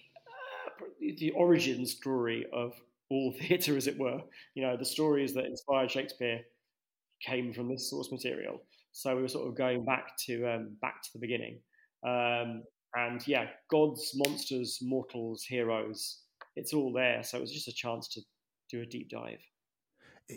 the 1.00 1.32
origin 1.32 1.86
story 1.86 2.46
of 2.54 2.74
all 3.10 3.32
theatre, 3.40 3.78
as 3.78 3.88
it 3.88 3.98
were. 3.98 4.22
You 4.56 4.64
know, 4.64 4.78
the 4.78 4.86
stories 4.86 5.34
that 5.34 5.46
inspired 5.46 5.92
Shakespeare 5.92 6.42
came 7.26 7.54
from 7.54 7.70
this 7.70 7.90
source 7.90 8.12
material. 8.12 8.62
So 8.92 9.16
we 9.16 9.22
were 9.22 9.28
sort 9.28 9.48
of 9.48 9.58
going 9.58 9.86
back 9.86 10.18
to 10.26 10.46
um, 10.48 10.78
back 10.82 11.02
to 11.04 11.10
the 11.14 11.20
beginning. 11.20 11.60
Um, 12.06 12.64
and 12.96 13.26
yeah, 13.28 13.48
gods, 13.72 14.12
monsters, 14.16 14.80
mortals, 14.84 15.44
heroes, 15.44 16.20
it's 16.56 16.74
all 16.74 16.94
there. 16.94 17.24
So 17.24 17.38
it 17.38 17.42
was 17.42 17.52
just 17.52 17.68
a 17.68 17.74
chance 17.74 18.08
to 18.10 18.22
do 18.70 18.82
a 18.82 18.86
deep 18.86 19.10
dive. 19.10 19.42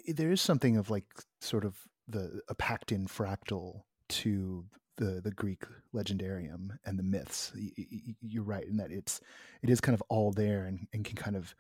There 0.09 0.33
is 0.33 0.41
something 0.41 0.77
of 0.77 0.91
like 0.91 1.07
sort 1.41 1.65
of 1.65 1.77
the 2.09 2.41
a 2.49 2.55
packed 2.55 2.93
in 2.93 3.07
fractal 3.07 3.83
to 4.09 4.65
the 4.97 5.21
the 5.23 5.31
Greek 5.31 5.63
legendarium 5.95 6.71
and 6.85 6.99
the 6.99 7.03
myths. 7.03 7.53
You're 8.21 8.45
right 8.45 8.67
in 8.67 8.77
that 8.79 8.91
it's 8.91 9.21
it 9.63 9.71
is 9.71 9.81
kind 9.81 9.95
of 9.95 10.03
all 10.09 10.33
there 10.33 10.65
and, 10.65 10.87
and 10.93 11.05
can 11.05 11.17
kind 11.17 11.37
of 11.37 11.55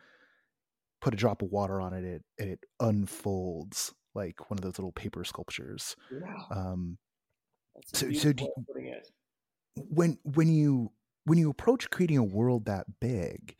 put 1.01 1.15
a 1.15 1.17
drop 1.17 1.43
of 1.43 1.51
water 1.51 1.81
on 1.81 1.93
it, 1.93 2.05
it 2.05 2.23
and 2.39 2.51
it 2.51 2.61
unfolds 2.81 3.93
like 4.15 4.51
one 4.51 4.59
of 4.59 4.63
those 4.63 4.79
little 4.79 4.93
paper 4.93 5.25
sculptures. 5.25 5.97
Yeah. 6.11 6.43
Um, 6.51 6.99
so 7.93 8.13
so 8.13 8.33
do 8.33 8.45
you, 8.45 8.95
when 9.75 10.19
when 10.25 10.49
you 10.49 10.91
when 11.25 11.39
you 11.39 11.51
approach 11.51 11.91
creating 11.91 12.17
a 12.17 12.25
world 12.25 12.65
that 12.67 12.87
big, 13.01 13.57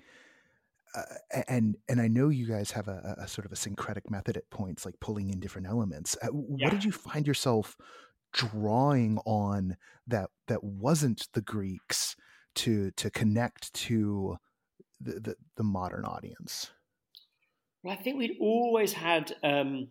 uh, 0.95 1.03
and 1.49 1.77
and 1.89 2.01
I 2.01 2.09
know 2.09 2.31
you 2.31 2.47
guys 2.47 2.71
have 2.71 2.89
a, 2.89 3.17
a, 3.19 3.29
sort 3.29 3.45
of 3.45 3.53
a 3.53 3.57
syncretic 3.57 4.11
method 4.11 4.37
at 4.37 4.49
points, 4.51 4.87
like 4.87 4.99
pulling 5.01 5.31
in 5.31 5.41
different 5.41 5.67
elements. 5.67 6.17
Uh, 6.23 6.29
what 6.29 6.71
did 6.71 6.85
you 6.85 6.93
find 6.93 7.27
yourself 7.27 7.77
drawing 8.33 9.19
on 9.25 9.77
that 10.07 10.31
that 10.49 10.63
wasn't 10.63 11.29
the 11.33 11.43
Greeks 11.43 12.17
to 12.57 12.91
to 12.93 13.11
connect 13.11 13.73
to 13.75 14.37
the 15.01 15.21
the, 15.21 15.37
the 15.57 15.65
modern 15.65 16.05
audience? 16.05 16.71
Well, 17.83 17.97
I 17.97 18.03
think 18.03 18.19
we'd 18.19 18.39
always 18.41 18.93
had 18.93 19.33
um, 19.45 19.89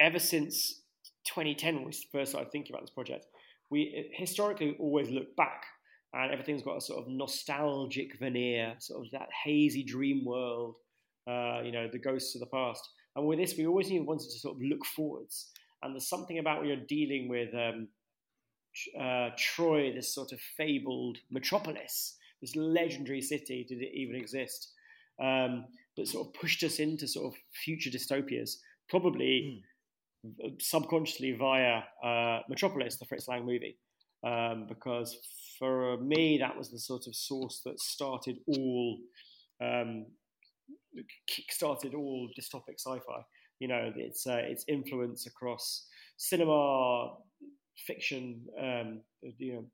ever 0.00 0.18
since 0.18 0.82
2010 1.26 1.76
when 1.76 1.84
we 1.84 1.92
first 2.12 2.32
started 2.32 2.50
thinking 2.50 2.72
about 2.74 2.82
this 2.82 2.90
project. 2.90 3.26
We 3.70 4.10
historically 4.12 4.76
always 4.78 5.10
look 5.10 5.34
back 5.36 5.64
and 6.12 6.32
everything's 6.32 6.62
got 6.62 6.76
a 6.76 6.80
sort 6.80 7.02
of 7.02 7.08
nostalgic 7.08 8.18
veneer, 8.18 8.74
sort 8.78 9.04
of 9.04 9.10
that 9.12 9.28
hazy 9.44 9.82
dream 9.82 10.24
world, 10.24 10.76
uh, 11.28 11.60
you 11.62 11.72
know, 11.72 11.88
the 11.90 11.98
ghosts 11.98 12.34
of 12.34 12.40
the 12.40 12.46
past. 12.46 12.88
And 13.14 13.26
with 13.26 13.38
this, 13.38 13.56
we 13.56 13.66
always 13.66 13.88
wanted 13.90 14.30
to 14.30 14.38
sort 14.38 14.56
of 14.56 14.62
look 14.62 14.84
forwards. 14.84 15.50
And 15.82 15.94
there's 15.94 16.08
something 16.08 16.38
about 16.38 16.60
when 16.60 16.68
you're 16.68 16.86
dealing 16.88 17.28
with 17.28 17.54
um, 17.54 17.88
uh, 19.00 19.30
Troy, 19.36 19.92
this 19.92 20.14
sort 20.14 20.32
of 20.32 20.40
fabled 20.40 21.18
metropolis, 21.30 22.16
this 22.40 22.56
legendary 22.56 23.22
city, 23.22 23.64
did 23.68 23.80
it 23.80 23.90
even 23.94 24.16
exist? 24.16 24.72
Um, 25.22 25.66
that 25.96 26.08
sort 26.08 26.26
of 26.26 26.34
pushed 26.34 26.62
us 26.62 26.78
into 26.78 27.08
sort 27.08 27.32
of 27.32 27.40
future 27.64 27.90
dystopias, 27.90 28.56
probably 28.88 29.64
mm. 30.26 30.60
subconsciously 30.60 31.32
via 31.32 31.82
uh, 32.04 32.40
Metropolis, 32.48 32.96
the 32.96 33.06
Fritz 33.06 33.28
Lang 33.28 33.46
movie. 33.46 33.78
Um, 34.26 34.66
because 34.68 35.16
for 35.58 35.96
me, 35.98 36.38
that 36.38 36.56
was 36.56 36.70
the 36.70 36.78
sort 36.78 37.06
of 37.06 37.14
source 37.14 37.62
that 37.64 37.80
started 37.80 38.36
all, 38.46 38.98
um, 39.62 40.06
kick-started 41.26 41.94
all 41.94 42.28
dystopic 42.38 42.78
sci-fi. 42.78 43.22
You 43.58 43.68
know, 43.68 43.92
its 43.96 44.26
uh, 44.26 44.42
its 44.44 44.64
influence 44.68 45.26
across 45.26 45.86
cinema, 46.16 47.14
fiction, 47.76 48.42
um, 48.60 49.00
you 49.38 49.54
know, 49.54 49.64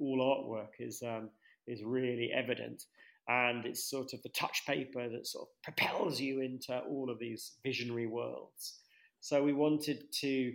all 0.00 0.18
artwork 0.18 0.80
is 0.80 1.02
um, 1.02 1.30
is 1.66 1.82
really 1.84 2.30
evident, 2.34 2.84
and 3.28 3.64
it's 3.64 3.88
sort 3.88 4.12
of 4.12 4.22
the 4.22 4.28
touch 4.30 4.64
paper 4.66 5.08
that 5.08 5.26
sort 5.26 5.48
of 5.48 5.62
propels 5.62 6.20
you 6.20 6.40
into 6.40 6.78
all 6.80 7.10
of 7.10 7.18
these 7.18 7.52
visionary 7.62 8.06
worlds. 8.06 8.80
So 9.20 9.42
we 9.42 9.52
wanted 9.52 10.12
to 10.20 10.52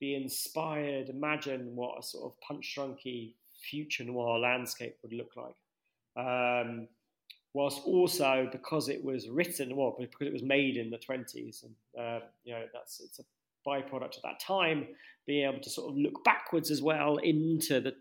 be 0.00 0.14
inspired, 0.14 1.08
imagine 1.08 1.74
what 1.74 1.98
a 1.98 2.02
sort 2.02 2.24
of 2.32 2.40
punch 2.40 2.74
drunky 2.76 3.34
future 3.62 4.04
noir 4.04 4.38
landscape 4.38 4.96
would 5.02 5.12
look 5.12 5.32
like. 5.36 5.54
Um, 6.16 6.88
whilst 7.56 7.80
also 7.86 8.46
because 8.52 8.90
it 8.90 9.02
was 9.02 9.30
written, 9.30 9.74
well, 9.74 9.96
because 9.98 10.26
it 10.26 10.32
was 10.32 10.42
made 10.42 10.76
in 10.76 10.90
the 10.90 10.98
20s, 10.98 11.64
and 11.64 11.74
uh, 11.98 12.20
you 12.44 12.52
know 12.52 12.64
that's 12.74 13.00
it's 13.00 13.18
a 13.18 13.24
byproduct 13.66 14.18
of 14.18 14.22
that 14.24 14.38
time, 14.38 14.86
being 15.26 15.48
able 15.48 15.62
to 15.62 15.70
sort 15.70 15.90
of 15.90 15.96
look 15.96 16.22
backwards 16.22 16.70
as 16.70 16.82
well 16.82 17.16
into 17.16 17.80
the 17.80 17.94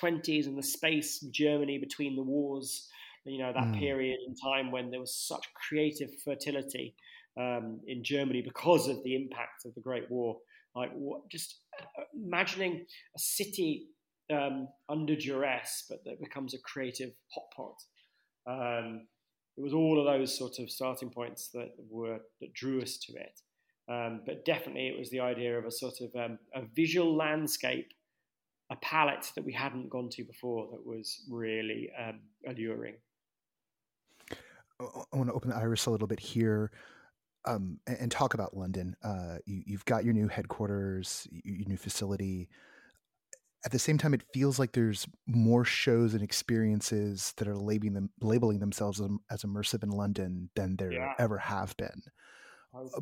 20s 0.00 0.46
and 0.46 0.56
the 0.56 0.62
space 0.62 1.22
of 1.22 1.30
Germany 1.30 1.76
between 1.76 2.16
the 2.16 2.22
wars. 2.22 2.88
You 3.26 3.40
know 3.40 3.52
that 3.52 3.64
mm. 3.64 3.78
period 3.78 4.20
in 4.26 4.34
time 4.36 4.70
when 4.70 4.90
there 4.90 5.00
was 5.00 5.14
such 5.14 5.52
creative 5.52 6.10
fertility 6.24 6.94
um, 7.38 7.80
in 7.86 8.02
Germany 8.02 8.40
because 8.40 8.88
of 8.88 9.04
the 9.04 9.14
impact 9.14 9.66
of 9.66 9.74
the 9.74 9.82
Great 9.82 10.10
War. 10.10 10.38
Like 10.74 10.92
what, 10.94 11.28
just 11.28 11.58
uh, 11.78 12.04
imagining 12.14 12.86
a 13.14 13.18
city 13.18 13.88
um, 14.32 14.68
under 14.88 15.14
duress, 15.14 15.84
but 15.90 16.02
that 16.06 16.20
becomes 16.20 16.54
a 16.54 16.58
creative 16.58 17.12
hot 17.34 17.44
pot. 17.54 17.76
Um, 18.46 19.06
it 19.56 19.62
was 19.62 19.72
all 19.72 19.98
of 19.98 20.06
those 20.06 20.36
sort 20.36 20.58
of 20.58 20.70
starting 20.70 21.10
points 21.10 21.48
that 21.54 21.70
were 21.88 22.18
that 22.40 22.52
drew 22.54 22.82
us 22.82 22.96
to 22.98 23.12
it. 23.14 23.40
Um, 23.88 24.22
but 24.26 24.44
definitely, 24.44 24.88
it 24.88 24.98
was 24.98 25.10
the 25.10 25.20
idea 25.20 25.58
of 25.58 25.64
a 25.64 25.70
sort 25.70 26.00
of 26.00 26.14
um, 26.16 26.38
a 26.54 26.62
visual 26.74 27.14
landscape, 27.14 27.92
a 28.70 28.76
palette 28.76 29.30
that 29.36 29.44
we 29.44 29.52
hadn't 29.52 29.90
gone 29.90 30.08
to 30.10 30.24
before 30.24 30.68
that 30.72 30.86
was 30.86 31.22
really 31.30 31.90
um, 32.02 32.20
alluring. 32.48 32.94
I 34.80 35.16
want 35.16 35.28
to 35.28 35.34
open 35.34 35.50
the 35.50 35.56
iris 35.56 35.86
a 35.86 35.90
little 35.90 36.08
bit 36.08 36.18
here 36.18 36.72
um, 37.44 37.78
and, 37.86 38.10
talk 38.10 38.34
about 38.34 38.56
London. 38.56 38.96
Uh, 39.02 39.36
you, 39.46 39.76
have 39.76 39.84
got 39.84 40.04
your 40.04 40.14
new 40.14 40.28
headquarters, 40.28 41.28
your 41.30 41.68
new 41.68 41.76
facility. 41.76 42.48
At 43.64 43.72
the 43.72 43.78
same 43.78 43.96
time, 43.96 44.12
it 44.12 44.22
feels 44.34 44.58
like 44.58 44.72
there's 44.72 45.06
more 45.26 45.64
shows 45.64 46.12
and 46.12 46.22
experiences 46.22 47.32
that 47.38 47.48
are 47.48 47.56
labeling 47.56 47.94
them, 47.94 48.10
labeling 48.20 48.58
themselves 48.58 49.00
as, 49.00 49.08
as 49.30 49.42
immersive 49.42 49.82
in 49.82 49.90
London 49.90 50.50
than 50.54 50.76
there 50.76 50.92
yeah. 50.92 51.14
ever 51.18 51.38
have 51.38 51.74
been. 51.78 52.02
Uh, 52.74 53.00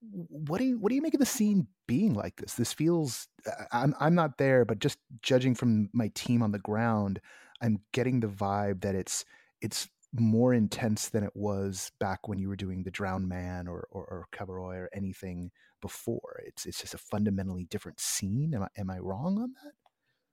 what 0.00 0.58
do 0.58 0.64
you 0.64 0.78
what 0.78 0.90
do 0.90 0.94
you 0.94 1.02
make 1.02 1.14
of 1.14 1.20
the 1.20 1.26
scene 1.26 1.66
being 1.86 2.14
like 2.14 2.36
this? 2.36 2.54
This 2.54 2.72
feels 2.72 3.26
I'm 3.72 3.94
I'm 3.98 4.14
not 4.14 4.38
there, 4.38 4.64
but 4.64 4.78
just 4.78 4.98
judging 5.22 5.54
from 5.54 5.90
my 5.92 6.10
team 6.14 6.42
on 6.42 6.52
the 6.52 6.58
ground, 6.58 7.20
I'm 7.60 7.80
getting 7.92 8.20
the 8.20 8.28
vibe 8.28 8.82
that 8.82 8.94
it's 8.94 9.24
it's 9.60 9.88
more 10.14 10.54
intense 10.54 11.08
than 11.10 11.22
it 11.22 11.34
was 11.34 11.92
back 12.00 12.28
when 12.28 12.38
you 12.38 12.48
were 12.48 12.56
doing 12.56 12.82
the 12.82 12.90
Drowned 12.90 13.28
Man 13.28 13.66
or 13.66 13.88
or, 13.90 14.04
or 14.04 14.26
Cabaret 14.32 14.78
or 14.78 14.88
anything 14.94 15.50
before. 15.80 16.42
It's 16.46 16.64
it's 16.64 16.80
just 16.80 16.94
a 16.94 16.98
fundamentally 16.98 17.64
different 17.64 18.00
scene. 18.00 18.54
Am 18.54 18.62
I 18.62 18.68
am 18.76 18.90
I 18.90 18.98
wrong 18.98 19.38
on 19.38 19.52
that? 19.64 19.72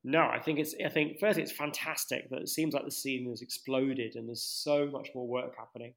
No, 0.08 0.22
I 0.22 0.40
think 0.40 0.60
it's. 0.60 0.76
I 0.86 0.90
think 0.90 1.20
first 1.20 1.40
it's 1.40 1.52
fantastic 1.52 2.30
that 2.30 2.42
it 2.42 2.50
seems 2.50 2.74
like 2.76 2.86
the 2.86 2.92
scene 2.92 3.28
has 3.30 3.42
exploded 3.42 4.16
and 4.16 4.28
there's 4.30 4.44
so 4.44 4.86
much 4.86 5.10
more 5.16 5.28
work 5.28 5.56
happening, 5.58 5.94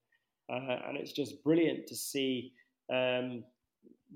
uh, 0.50 0.78
and 0.88 0.96
it's 0.96 1.12
just 1.12 1.44
brilliant 1.44 1.86
to 1.88 1.94
see 1.94 2.52
um, 2.90 3.44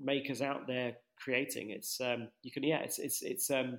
makers 0.01 0.41
out 0.41 0.65
there 0.65 0.95
creating. 1.19 1.69
It's 1.69 2.01
um, 2.01 2.27
you 2.41 2.51
can 2.51 2.63
yeah, 2.63 2.79
it's 2.79 2.97
it's 2.97 3.21
it's 3.21 3.51
um, 3.51 3.77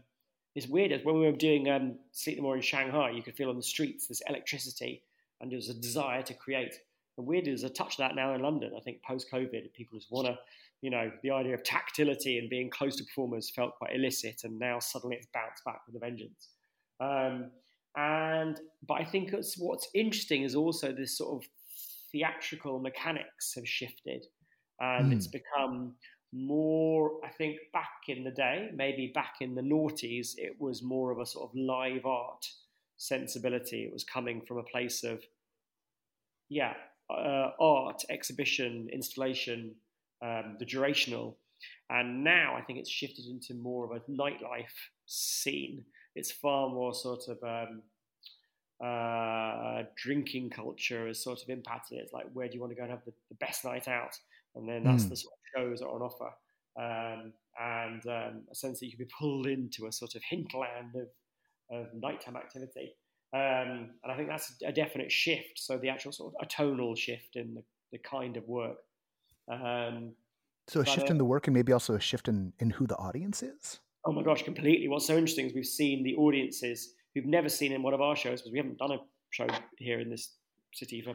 it's 0.55 0.69
weird. 0.69 0.93
When 1.03 1.17
we 1.17 1.27
were 1.27 1.33
doing 1.33 1.69
um, 1.69 1.99
Sleep 2.13 2.37
No 2.37 2.45
More 2.45 2.57
in 2.57 2.63
Shanghai, 2.63 3.11
you 3.11 3.23
could 3.23 3.35
feel 3.35 3.51
on 3.51 3.57
the 3.57 3.63
streets 3.63 4.07
this 4.07 4.23
electricity 4.29 5.03
and 5.41 5.51
there's 5.51 5.69
a 5.69 5.75
desire 5.75 6.23
to 6.23 6.35
create. 6.35 6.75
And 7.17 7.27
weird 7.27 7.47
there's 7.47 7.65
a 7.65 7.69
touch 7.69 7.95
of 7.95 7.99
that 7.99 8.17
now 8.17 8.35
in 8.35 8.43
London. 8.43 8.73
I 8.77 8.81
think 8.81 9.03
post 9.03 9.31
COVID, 9.33 9.73
people 9.73 9.99
just 9.99 10.11
want 10.11 10.27
to, 10.27 10.39
you 10.85 10.91
know, 10.91 11.11
the 11.23 11.31
idea 11.31 11.55
of 11.55 11.65
tactility 11.65 12.37
and 12.37 12.51
being 12.51 12.69
close 12.69 12.95
to 12.97 13.05
performers 13.05 13.51
felt 13.57 13.75
quite 13.79 13.97
illicit, 13.97 14.43
and 14.45 14.59
now 14.59 14.79
suddenly 14.79 15.17
it's 15.17 15.29
bounced 15.33 15.65
back 15.65 15.81
with 15.87 15.97
a 15.97 15.99
vengeance. 15.99 16.51
Um, 17.01 17.51
and 17.97 18.61
but 18.87 19.01
I 19.01 19.05
think 19.07 19.33
it's, 19.33 19.57
what's 19.57 19.89
interesting 19.95 20.43
is 20.43 20.55
also 20.55 20.93
this 20.93 21.17
sort 21.17 21.43
of 21.43 21.49
theatrical 22.13 22.81
mechanics 22.81 23.55
have 23.55 23.67
shifted, 23.67 24.27
and 24.79 25.11
mm. 25.11 25.17
it's 25.17 25.27
become 25.27 25.95
more. 26.35 27.13
I 27.25 27.31
think 27.31 27.57
back 27.73 28.03
in 28.09 28.23
the 28.23 28.31
day, 28.31 28.69
maybe 28.75 29.11
back 29.15 29.37
in 29.41 29.55
the 29.55 29.63
noughties, 29.63 30.33
it 30.37 30.57
was 30.61 30.83
more 30.83 31.11
of 31.13 31.19
a 31.19 31.25
sort 31.25 31.49
of 31.49 31.57
live 31.57 32.05
art 32.05 32.45
sensibility. 32.99 33.85
It 33.85 33.93
was 33.95 34.05
coming 34.05 34.43
from 34.47 34.59
a 34.59 34.65
place 34.65 35.03
of, 35.03 35.23
yeah, 36.51 36.75
uh, 37.09 37.53
art, 37.59 38.03
exhibition, 38.11 38.89
installation, 38.93 39.77
um, 40.23 40.57
the 40.59 40.67
durational. 40.67 41.37
And 41.89 42.25
now 42.25 42.55
I 42.57 42.63
think 42.63 42.79
it's 42.79 42.91
shifted 42.91 43.27
into 43.27 43.55
more 43.55 43.85
of 43.85 43.91
a 43.93 44.11
nightlife 44.11 44.77
scene. 45.07 45.85
It's 46.15 46.31
far 46.31 46.69
more 46.69 46.95
sort 46.95 47.25
of 47.29 47.39
um, 47.43 47.83
uh, 48.85 49.85
drinking 49.97 50.51
culture 50.51 51.07
has 51.07 51.23
sort 51.23 51.43
of 51.43 51.49
impacted 51.49 51.99
it. 51.99 52.03
It's 52.03 52.13
like, 52.13 52.27
where 52.33 52.49
do 52.49 52.55
you 52.55 52.61
want 52.61 52.73
to 52.73 52.77
go 52.77 52.83
and 52.83 52.91
have 52.91 53.05
the, 53.05 53.13
the 53.31 53.37
best 53.37 53.65
night 53.65 53.89
out? 53.89 54.19
And 54.55 54.69
then 54.69 54.85
that's 54.85 55.05
mm. 55.05 55.11
the 55.11 55.17
sort 55.17 55.35
of 55.35 55.61
shows 55.61 55.81
that 55.81 55.87
are 55.87 55.95
on 55.95 56.03
offer. 56.03 56.31
Um, 56.77 57.33
and 57.59 58.07
um, 58.07 58.43
a 58.51 58.55
sense 58.55 58.81
that 58.81 58.87
you 58.87 58.97
can 58.97 59.05
be 59.05 59.11
pulled 59.19 59.47
into 59.47 59.87
a 59.87 59.93
sort 59.93 60.15
of 60.15 60.23
hinterland 60.29 60.97
of, 60.97 61.09
of 61.77 61.87
nighttime 61.95 62.37
activity. 62.37 62.95
Um, 63.33 63.91
and 64.03 64.13
I 64.13 64.17
think 64.17 64.29
that's 64.29 64.55
a 64.65 64.73
definite 64.73 65.11
shift. 65.11 65.59
So 65.59 65.79
the 65.79 65.89
actual 65.89 66.13
sort 66.13 66.35
of 66.35 66.43
a 66.43 66.47
tonal 66.47 66.95
shift 66.95 67.37
in 67.37 67.55
the, 67.55 67.63
the 67.93 67.99
kind 67.99 68.37
of 68.37 68.47
work. 68.49 68.79
Um, 69.51 70.13
so 70.69 70.81
a 70.81 70.87
shift 70.87 71.09
uh, 71.09 71.13
in 71.13 71.19
the 71.19 71.25
work 71.25 71.47
and 71.47 71.55
maybe 71.55 71.73
also 71.73 71.95
a 71.95 72.01
shift 72.01 72.29
in, 72.29 72.53
in 72.59 72.71
who 72.71 72.87
the 72.87 72.97
audience 72.97 73.43
is? 73.43 73.81
Oh 74.07 74.13
my 74.13 74.23
gosh, 74.23 74.43
completely. 74.43 74.89
What's 74.89 75.07
so 75.07 75.15
interesting 75.15 75.47
is 75.47 75.55
we've 75.55 75.67
seen 75.67 76.03
the 76.03 76.15
audiences 76.17 76.95
who've 77.15 77.27
never 77.27 77.49
seen 77.49 77.73
in 77.73 77.83
one 77.83 77.95
of 77.95 78.01
our 78.01 78.17
shows 78.17 78.41
because 78.41 78.53
we 78.53 78.59
haven't 78.59 78.79
done 78.79 78.93
a 78.93 78.99
show 79.31 79.47
here 79.79 80.01
in 80.01 80.11
this 80.11 80.35
city 80.73 81.01
for 81.03 81.15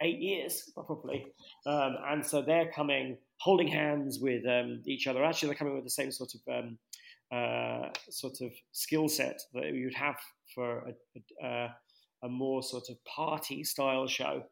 eight 0.00 0.18
years, 0.18 0.70
probably. 0.74 1.26
Um, 1.66 1.96
and 2.08 2.24
so 2.24 2.42
they're 2.42 2.70
coming 2.72 3.18
holding 3.38 3.68
hands 3.68 4.18
with 4.20 4.46
um, 4.46 4.82
each 4.86 5.06
other. 5.06 5.24
Actually, 5.24 5.48
they're 5.48 5.58
coming 5.58 5.74
with 5.74 5.84
the 5.84 5.90
same 5.90 6.10
sort 6.10 6.30
of 6.34 6.64
um, 6.64 6.78
uh, 7.32 7.88
sort 8.10 8.40
of 8.40 8.52
skill 8.72 9.08
set 9.08 9.40
that 9.52 9.72
you 9.72 9.84
would 9.86 9.94
have 9.94 10.16
for 10.54 10.78
a, 10.78 11.46
a, 11.46 11.68
a 12.24 12.28
more 12.28 12.62
sort 12.62 12.88
of 12.88 12.96
party 13.04 13.64
style 13.64 14.06
show, 14.06 14.42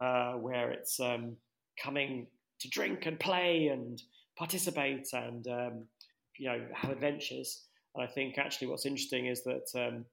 uh, 0.00 0.32
where 0.32 0.70
it's 0.70 0.98
um, 1.00 1.36
coming 1.82 2.26
to 2.60 2.68
drink 2.68 3.06
and 3.06 3.18
play 3.18 3.68
and 3.68 4.00
participate 4.36 5.08
and 5.12 5.46
um, 5.48 5.84
you 6.38 6.48
know 6.48 6.66
have 6.74 6.90
adventures. 6.90 7.64
And 7.94 8.06
I 8.06 8.10
think 8.10 8.38
actually 8.38 8.68
what's 8.68 8.86
interesting 8.86 9.26
is 9.26 9.42
that 9.44 9.68
um, 9.74 10.04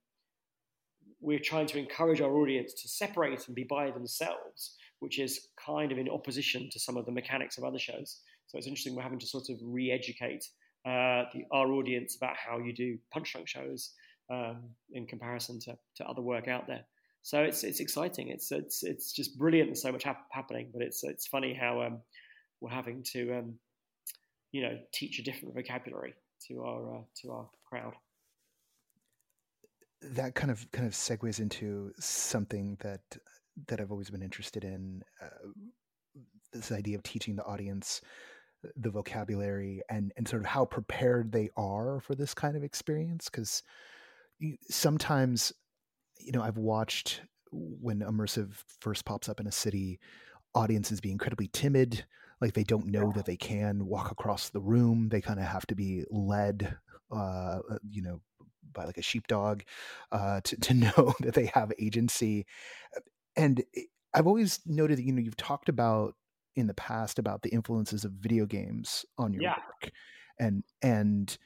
we're 1.19 1.39
trying 1.39 1.67
to 1.67 1.77
encourage 1.77 2.21
our 2.21 2.35
audience 2.37 2.73
to 2.73 2.87
separate 2.87 3.47
and 3.47 3.55
be 3.55 3.63
by 3.63 3.91
themselves, 3.91 4.75
which 4.99 5.19
is 5.19 5.47
kind 5.63 5.91
of 5.91 5.97
in 5.97 6.09
opposition 6.09 6.69
to 6.71 6.79
some 6.79 6.97
of 6.97 7.05
the 7.05 7.11
mechanics 7.11 7.57
of 7.57 7.63
other 7.63 7.79
shows. 7.79 8.21
So 8.47 8.57
it's 8.57 8.67
interesting 8.67 8.95
we're 8.95 9.03
having 9.03 9.19
to 9.19 9.27
sort 9.27 9.49
of 9.49 9.57
re-educate 9.61 10.45
uh, 10.85 11.25
the, 11.33 11.43
our 11.51 11.71
audience 11.73 12.15
about 12.15 12.35
how 12.37 12.59
you 12.59 12.73
do 12.73 12.97
Punchdrunk 13.15 13.47
shows 13.47 13.93
um, 14.31 14.63
in 14.91 15.05
comparison 15.05 15.59
to, 15.61 15.77
to 15.97 16.05
other 16.05 16.21
work 16.21 16.47
out 16.47 16.67
there. 16.67 16.85
So 17.23 17.41
it's 17.41 17.65
it's 17.65 17.81
exciting. 17.81 18.29
It's 18.29 18.53
it's 18.53 18.83
it's 18.83 19.11
just 19.11 19.37
brilliant. 19.37 19.69
There's 19.69 19.81
so 19.81 19.91
much 19.91 20.03
hap- 20.03 20.27
happening, 20.31 20.69
but 20.71 20.81
it's 20.81 21.03
it's 21.03 21.27
funny 21.27 21.53
how 21.53 21.81
um, 21.81 21.99
we're 22.61 22.69
having 22.69 23.03
to 23.03 23.37
um, 23.37 23.55
you 24.51 24.61
know 24.61 24.77
teach 24.93 25.19
a 25.19 25.23
different 25.23 25.55
vocabulary 25.55 26.13
to 26.47 26.63
our 26.63 26.97
uh, 26.97 27.01
to 27.21 27.31
our 27.31 27.49
crowd. 27.69 27.93
That 30.01 30.35
kind 30.35 30.51
of 30.51 30.69
kind 30.71 30.87
of 30.87 30.93
segues 30.93 31.39
into 31.39 31.91
something 31.99 32.77
that 32.81 33.01
that 33.67 33.81
I've 33.81 33.91
always 33.91 34.09
been 34.09 34.21
interested 34.21 34.63
in 34.63 35.01
uh, 35.21 35.49
this 36.53 36.71
idea 36.71 36.95
of 36.95 37.03
teaching 37.03 37.35
the 37.35 37.43
audience 37.43 38.01
the 38.75 38.89
vocabulary 38.89 39.81
and 39.89 40.11
and 40.17 40.27
sort 40.27 40.41
of 40.41 40.47
how 40.47 40.65
prepared 40.65 41.31
they 41.31 41.49
are 41.55 41.99
for 41.99 42.15
this 42.15 42.33
kind 42.33 42.55
of 42.55 42.63
experience. 42.63 43.29
Because 43.29 43.63
sometimes 44.69 45.53
you 46.19 46.31
know 46.31 46.41
I've 46.41 46.57
watched 46.57 47.21
when 47.51 47.99
immersive 47.99 48.63
first 48.81 49.05
pops 49.05 49.29
up 49.29 49.39
in 49.39 49.47
a 49.47 49.51
city 49.51 49.99
audiences 50.53 50.99
be 50.99 51.11
incredibly 51.11 51.47
timid 51.47 52.05
like 52.41 52.53
they 52.53 52.63
don't 52.63 52.87
know 52.87 53.11
that 53.15 53.25
they 53.25 53.37
can 53.37 53.85
walk 53.85 54.11
across 54.11 54.49
the 54.49 54.59
room 54.59 55.09
they 55.09 55.21
kind 55.21 55.39
of 55.39 55.45
have 55.45 55.65
to 55.65 55.75
be 55.75 56.03
led 56.09 56.77
uh, 57.11 57.59
uh 57.69 57.77
you 57.89 58.01
know 58.01 58.21
by 58.77 58.85
like 58.85 58.97
a 58.97 59.01
sheepdog 59.01 59.63
uh, 60.11 60.39
to, 60.43 60.57
to 60.57 60.73
know 60.73 61.13
that 61.19 61.33
they 61.33 61.47
have 61.47 61.73
agency. 61.79 62.45
And 63.35 63.63
I've 64.13 64.27
always 64.27 64.59
noted 64.65 64.97
that, 64.97 65.03
you 65.03 65.11
know, 65.11 65.21
you've 65.21 65.37
talked 65.37 65.67
about 65.67 66.15
in 66.55 66.67
the 66.67 66.73
past 66.73 67.19
about 67.19 67.41
the 67.41 67.49
influences 67.49 68.05
of 68.05 68.13
video 68.13 68.45
games 68.45 69.05
on 69.17 69.33
your 69.33 69.43
yeah. 69.43 69.55
work. 69.55 69.91
And, 70.39 70.63
and, 70.81 71.37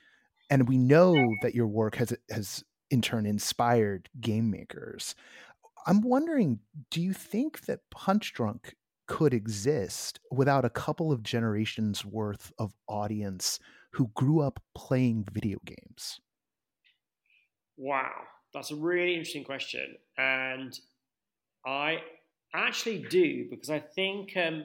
and 0.50 0.68
we 0.68 0.78
know 0.78 1.16
that 1.42 1.56
your 1.56 1.68
work 1.68 1.96
has, 1.96 2.14
has 2.30 2.64
in 2.90 3.02
turn 3.02 3.26
inspired 3.26 4.10
game 4.20 4.52
makers. 4.52 5.16
I'm 5.88 6.02
wondering, 6.02 6.60
do 6.92 7.02
you 7.02 7.14
think 7.14 7.62
that 7.62 7.80
Punchdrunk 7.94 8.74
could 9.12 9.34
exist 9.34 10.22
without 10.32 10.64
a 10.64 10.70
couple 10.70 11.12
of 11.12 11.22
generations 11.22 12.06
worth 12.06 12.54
of 12.58 12.74
audience 12.88 13.60
who 13.92 14.10
grew 14.16 14.40
up 14.40 14.64
playing 14.74 15.28
video 15.34 15.58
games? 15.66 16.22
Wow, 17.76 18.14
that's 18.54 18.72
a 18.72 18.76
really 18.76 19.12
interesting 19.16 19.44
question, 19.44 19.98
and 20.18 20.80
I 21.66 21.98
actually 22.54 23.06
do 23.10 23.50
because 23.50 23.70
I 23.70 23.80
think 23.80 24.38
um, 24.38 24.64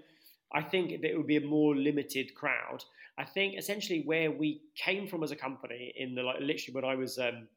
I 0.53 0.63
think 0.63 0.93
it 0.93 1.17
would 1.17 1.27
be 1.27 1.39
a 1.39 1.41
more 1.41 1.75
limited 1.75 2.33
crowd. 2.37 2.85
I 3.19 3.25
think 3.25 3.59
essentially 3.59 4.03
where 4.05 4.31
we 4.31 4.61
came 4.77 5.09
from 5.09 5.25
as 5.25 5.33
a 5.33 5.37
company 5.37 5.93
in 5.97 6.15
the 6.15 6.23
like 6.23 6.41
literally 6.41 6.75
when 6.75 6.85
I 6.85 6.95
was 6.95 7.19
um, 7.19 7.49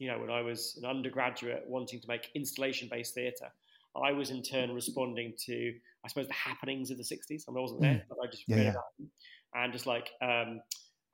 you 0.00 0.08
know 0.08 0.18
when 0.18 0.30
I 0.30 0.42
was 0.42 0.76
an 0.82 0.88
undergraduate 0.88 1.64
wanting 1.68 2.00
to 2.00 2.08
make 2.08 2.30
installation 2.34 2.88
based 2.90 3.14
theatre, 3.14 3.52
I 4.02 4.12
was 4.12 4.30
in 4.30 4.42
turn 4.42 4.72
responding 4.72 5.34
to 5.46 5.72
I 6.04 6.08
suppose 6.08 6.28
the 6.28 6.34
happenings 6.34 6.90
of 6.90 6.98
the 6.98 7.04
'60s. 7.04 7.44
I, 7.48 7.52
mean, 7.52 7.58
I 7.58 7.60
wasn't 7.60 7.80
there, 7.80 7.94
mm. 7.94 8.02
but 8.08 8.18
I 8.22 8.26
just 8.30 8.44
yeah, 8.46 8.56
read 8.56 8.64
yeah. 8.64 8.70
about 8.70 8.84
them 8.98 9.10
and 9.54 9.72
just 9.72 9.86
like 9.86 10.10
um, 10.22 10.60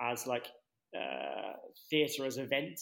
as 0.01 0.27
like 0.27 0.47
uh, 0.97 1.53
theatre 1.91 2.27
as 2.27 2.39
event 2.39 2.81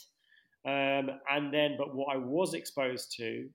um, 0.64 1.11
and 1.30 1.52
then, 1.52 1.76
but 1.78 1.94
what 1.94 2.14
I 2.14 2.18
was 2.18 2.54
exposed 2.54 3.14
to, 3.16 3.48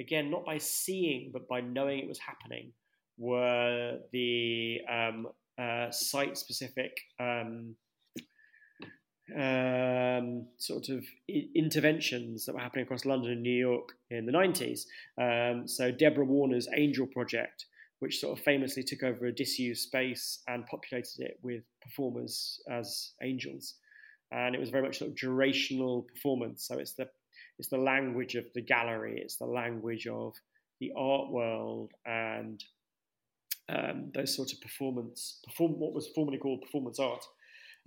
again, 0.00 0.30
not 0.30 0.44
by 0.44 0.58
seeing, 0.58 1.30
but 1.32 1.46
by 1.48 1.60
knowing 1.60 2.00
it 2.00 2.08
was 2.08 2.18
happening, 2.18 2.72
were 3.18 3.98
the 4.12 4.80
um, 4.90 5.28
uh, 5.58 5.90
site 5.90 6.36
specific 6.36 6.92
um, 7.20 7.76
um, 9.34 10.46
sort 10.56 10.88
of 10.88 11.04
interventions 11.54 12.46
that 12.46 12.54
were 12.54 12.60
happening 12.60 12.84
across 12.84 13.04
London 13.04 13.32
and 13.32 13.42
New 13.42 13.50
York 13.50 13.94
in 14.10 14.26
the 14.26 14.32
90s. 14.32 14.86
Um, 15.20 15.66
so, 15.66 15.90
Deborah 15.90 16.24
Warner's 16.24 16.68
Angel 16.74 17.06
Project, 17.06 17.66
which 17.98 18.20
sort 18.20 18.38
of 18.38 18.44
famously 18.44 18.82
took 18.82 19.02
over 19.02 19.26
a 19.26 19.32
disused 19.32 19.82
space 19.82 20.42
and 20.46 20.66
populated 20.66 21.20
it 21.20 21.38
with 21.42 21.62
performers 21.82 22.60
as 22.70 23.12
angels 23.22 23.74
and 24.32 24.54
it 24.54 24.58
was 24.58 24.70
very 24.70 24.82
much 24.82 24.98
sort 24.98 25.10
of 25.10 25.16
durational 25.16 26.06
performance. 26.08 26.66
So 26.66 26.78
it's 26.78 26.92
the 26.92 27.08
it's 27.58 27.68
the 27.68 27.78
language 27.78 28.34
of 28.34 28.44
the 28.54 28.60
gallery, 28.60 29.20
it's 29.22 29.36
the 29.36 29.46
language 29.46 30.06
of 30.06 30.34
the 30.80 30.92
art 30.96 31.30
world, 31.30 31.92
and 32.04 32.62
um, 33.68 34.10
those 34.14 34.34
sorts 34.34 34.52
of 34.52 34.60
performance 34.60 35.40
perform 35.44 35.72
what 35.78 35.94
was 35.94 36.08
formerly 36.08 36.38
called 36.38 36.60
performance 36.62 36.98
art. 36.98 37.24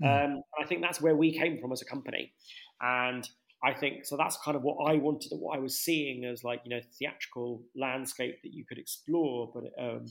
Mm. 0.01 0.25
Um, 0.25 0.43
I 0.59 0.65
think 0.65 0.81
that's 0.81 1.01
where 1.01 1.15
we 1.15 1.37
came 1.37 1.59
from 1.59 1.71
as 1.71 1.81
a 1.81 1.85
company, 1.85 2.33
and 2.81 3.27
I 3.63 3.73
think 3.73 4.05
so. 4.05 4.15
That's 4.17 4.37
kind 4.37 4.55
of 4.55 4.63
what 4.63 4.89
I 4.89 4.95
wanted, 4.95 5.31
what 5.37 5.57
I 5.57 5.59
was 5.59 5.77
seeing 5.77 6.25
as 6.25 6.43
like 6.43 6.61
you 6.63 6.69
know 6.69 6.81
theatrical 6.97 7.63
landscape 7.75 8.41
that 8.43 8.53
you 8.53 8.65
could 8.65 8.77
explore, 8.77 9.51
but 9.53 9.63
um, 9.81 10.05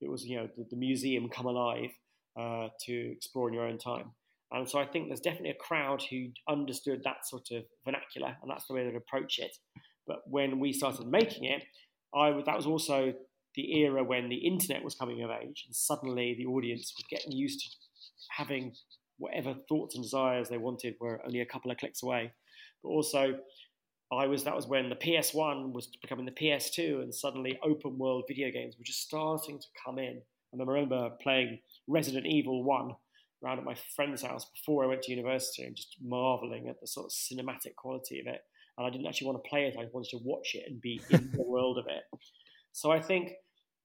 it 0.00 0.10
was 0.10 0.24
you 0.24 0.36
know 0.36 0.48
the, 0.56 0.66
the 0.70 0.76
museum 0.76 1.28
come 1.28 1.46
alive 1.46 1.90
uh, 2.38 2.68
to 2.86 3.12
explore 3.12 3.48
in 3.48 3.54
your 3.54 3.66
own 3.66 3.78
time. 3.78 4.10
And 4.50 4.68
so 4.68 4.78
I 4.78 4.86
think 4.86 5.08
there's 5.08 5.20
definitely 5.20 5.50
a 5.50 5.54
crowd 5.54 6.02
who 6.08 6.28
understood 6.48 7.02
that 7.04 7.26
sort 7.26 7.48
of 7.52 7.64
vernacular, 7.84 8.36
and 8.42 8.50
that's 8.50 8.66
the 8.66 8.74
way 8.74 8.84
they'd 8.84 8.96
approach 8.96 9.38
it. 9.38 9.56
But 10.06 10.18
when 10.26 10.58
we 10.60 10.72
started 10.72 11.06
making 11.06 11.44
it, 11.44 11.64
I 12.14 12.30
that 12.44 12.56
was 12.56 12.66
also 12.66 13.14
the 13.54 13.78
era 13.78 14.02
when 14.02 14.28
the 14.28 14.36
internet 14.36 14.82
was 14.82 14.94
coming 14.94 15.22
of 15.22 15.30
age, 15.30 15.64
and 15.66 15.74
suddenly 15.74 16.34
the 16.36 16.46
audience 16.46 16.92
was 16.96 17.04
getting 17.08 17.32
used 17.32 17.60
to 17.60 17.68
having 18.30 18.72
whatever 19.18 19.54
thoughts 19.68 19.94
and 19.94 20.04
desires 20.04 20.48
they 20.48 20.58
wanted 20.58 20.96
were 21.00 21.20
only 21.24 21.40
a 21.40 21.46
couple 21.46 21.70
of 21.70 21.78
clicks 21.78 22.02
away. 22.02 22.32
But 22.82 22.90
also, 22.90 23.38
I 24.12 24.26
was 24.26 24.44
that 24.44 24.54
was 24.54 24.66
when 24.66 24.88
the 24.88 24.96
PS1 24.96 25.72
was 25.72 25.88
becoming 26.00 26.26
the 26.26 26.32
PS2, 26.32 27.02
and 27.02 27.14
suddenly 27.14 27.58
open 27.62 27.98
world 27.98 28.24
video 28.28 28.50
games 28.50 28.76
were 28.78 28.84
just 28.84 29.02
starting 29.02 29.58
to 29.58 29.66
come 29.84 29.98
in. 29.98 30.20
And 30.52 30.62
I 30.62 30.64
remember 30.64 31.10
playing 31.22 31.58
Resident 31.88 32.26
Evil 32.26 32.62
One 32.62 32.94
around 33.42 33.58
at 33.58 33.64
my 33.64 33.74
friend's 33.96 34.22
house 34.22 34.46
before 34.46 34.84
I 34.84 34.86
went 34.86 35.02
to 35.02 35.10
university 35.10 35.64
and 35.64 35.74
just 35.74 35.96
marveling 36.02 36.68
at 36.68 36.80
the 36.80 36.86
sort 36.86 37.06
of 37.06 37.12
cinematic 37.12 37.74
quality 37.76 38.20
of 38.20 38.26
it. 38.26 38.40
And 38.78 38.86
I 38.86 38.90
didn't 38.90 39.06
actually 39.06 39.28
want 39.28 39.42
to 39.42 39.48
play 39.48 39.66
it; 39.66 39.76
I 39.78 39.86
wanted 39.92 40.10
to 40.10 40.20
watch 40.24 40.54
it 40.54 40.64
and 40.66 40.80
be 40.80 41.00
in 41.10 41.30
the 41.32 41.42
world 41.46 41.78
of 41.78 41.86
it. 41.86 42.04
So 42.72 42.90
I 42.90 43.00
think, 43.00 43.32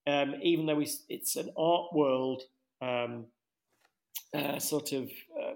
um, 0.08 0.36
even 0.42 0.66
though 0.66 0.76
we, 0.76 0.90
it's 1.10 1.36
an 1.36 1.50
art 1.58 1.88
world 1.94 2.44
um, 2.82 3.26
uh, 4.36 4.60
sort 4.60 4.92
of 4.92 5.04
uh, 5.04 5.54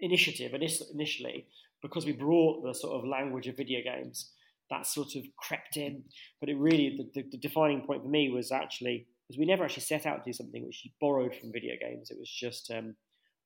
initiative 0.00 0.54
initially, 0.54 1.46
because 1.82 2.06
we 2.06 2.12
brought 2.12 2.64
the 2.64 2.74
sort 2.74 2.94
of 2.94 3.08
language 3.08 3.46
of 3.46 3.56
video 3.56 3.80
games, 3.82 4.30
that 4.70 4.86
sort 4.86 5.14
of 5.16 5.24
crept 5.36 5.76
in. 5.76 6.02
But 6.40 6.48
it 6.48 6.56
really, 6.56 6.96
the, 6.96 7.22
the, 7.22 7.28
the 7.30 7.38
defining 7.38 7.82
point 7.82 8.02
for 8.02 8.08
me 8.08 8.30
was 8.30 8.50
actually 8.50 9.06
because 9.26 9.38
we 9.38 9.46
never 9.46 9.64
actually 9.64 9.82
set 9.82 10.06
out 10.06 10.24
to 10.24 10.30
do 10.30 10.32
something 10.32 10.64
which 10.64 10.86
borrowed 11.00 11.34
from 11.34 11.52
video 11.52 11.74
games. 11.80 12.10
It 12.10 12.18
was 12.18 12.30
just 12.30 12.70
um, 12.70 12.94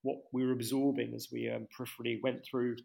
what 0.02 0.18
we 0.32 0.44
were 0.44 0.52
absorbing 0.52 1.14
as 1.14 1.28
we 1.32 1.50
um, 1.50 1.66
peripherally 1.76 2.20
went 2.22 2.44
through, 2.44 2.76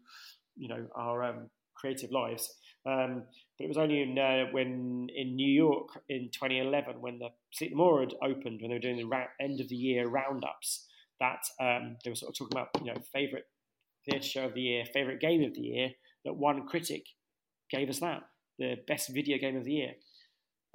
you 0.56 0.68
know, 0.68 0.86
our 0.96 1.22
um, 1.24 1.50
creative 1.74 2.10
lives. 2.10 2.54
Um, 2.86 3.24
but 3.58 3.64
it 3.64 3.68
was 3.68 3.76
only 3.76 4.00
in, 4.00 4.18
uh, 4.18 4.46
when 4.52 5.08
in 5.14 5.36
New 5.36 5.50
York 5.50 5.88
in 6.08 6.30
2011 6.32 7.00
when 7.00 7.18
the 7.18 7.30
No 7.60 7.76
More 7.76 8.00
had 8.00 8.14
opened 8.22 8.60
when 8.60 8.70
they 8.70 8.76
were 8.76 8.80
doing 8.80 8.96
the 8.96 9.04
ra- 9.04 9.26
end 9.40 9.60
of 9.60 9.68
the 9.68 9.76
year 9.76 10.08
roundups 10.08 10.86
that 11.20 11.42
um, 11.60 11.96
they 12.04 12.10
were 12.10 12.16
sort 12.16 12.30
of 12.30 12.38
talking 12.38 12.56
about 12.58 12.68
you 12.84 12.92
know 12.92 13.00
favorite 13.12 13.46
theatre 14.04 14.24
show 14.26 14.44
of 14.46 14.54
the 14.54 14.62
year, 14.62 14.84
favorite 14.92 15.20
game 15.20 15.42
of 15.44 15.54
the 15.54 15.60
year. 15.62 15.90
That 16.24 16.34
one 16.36 16.66
critic 16.66 17.06
gave 17.70 17.88
us 17.90 18.00
that 18.00 18.22
the 18.58 18.76
best 18.88 19.10
video 19.10 19.38
game 19.38 19.56
of 19.56 19.64
the 19.64 19.72
year, 19.72 19.94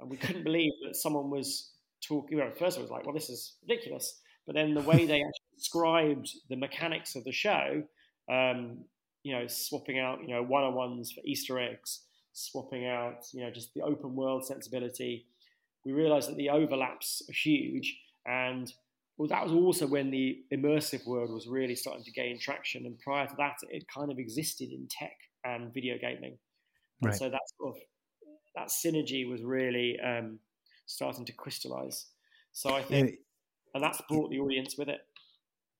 and 0.00 0.10
we 0.10 0.16
couldn't 0.16 0.44
believe 0.44 0.72
that 0.84 0.96
someone 0.96 1.30
was 1.30 1.72
talking. 2.06 2.38
Well, 2.38 2.48
at 2.48 2.58
first, 2.58 2.78
I 2.78 2.82
was 2.82 2.90
like, 2.90 3.04
well, 3.04 3.14
this 3.14 3.30
is 3.30 3.54
ridiculous. 3.62 4.20
But 4.46 4.54
then 4.54 4.74
the 4.74 4.80
way 4.82 5.06
they 5.06 5.20
actually 5.26 5.56
described 5.56 6.28
the 6.48 6.56
mechanics 6.56 7.14
of 7.14 7.24
the 7.24 7.32
show, 7.32 7.82
um, 8.30 8.84
you 9.22 9.32
know, 9.34 9.46
swapping 9.46 9.98
out, 9.98 10.20
you 10.22 10.28
know, 10.34 10.42
one-on-ones 10.42 11.12
for 11.12 11.20
Easter 11.24 11.58
eggs, 11.58 12.00
swapping 12.32 12.86
out, 12.86 13.26
you 13.32 13.40
know, 13.42 13.50
just 13.50 13.72
the 13.74 13.82
open 13.82 14.16
world 14.16 14.44
sensibility. 14.44 15.26
We 15.84 15.92
realised 15.92 16.28
that 16.30 16.36
the 16.36 16.50
overlaps 16.50 17.22
are 17.28 17.32
huge, 17.32 17.98
and 18.26 18.72
well, 19.18 19.28
that 19.28 19.44
was 19.44 19.52
also 19.52 19.86
when 19.86 20.10
the 20.10 20.38
immersive 20.52 21.06
world 21.06 21.30
was 21.30 21.46
really 21.46 21.74
starting 21.74 22.04
to 22.04 22.12
gain 22.12 22.38
traction. 22.38 22.86
And 22.86 22.98
prior 22.98 23.26
to 23.26 23.34
that, 23.38 23.56
it 23.70 23.84
kind 23.94 24.10
of 24.10 24.18
existed 24.18 24.70
in 24.70 24.88
tech 24.90 25.16
and 25.44 25.72
video 25.72 25.96
gaming. 26.00 26.38
And 27.02 27.10
right. 27.10 27.14
so 27.14 27.28
that 27.28 27.40
sort 27.58 27.76
of 27.76 27.82
that 28.54 28.68
synergy 28.68 29.28
was 29.28 29.42
really 29.42 29.98
um, 30.00 30.38
starting 30.86 31.24
to 31.26 31.32
crystallize. 31.32 32.06
So 32.52 32.74
I 32.74 32.82
think, 32.82 33.14
and 33.74 33.82
that's 33.82 34.00
brought 34.08 34.30
the 34.30 34.40
audience 34.40 34.76
with 34.76 34.88
it 34.88 35.00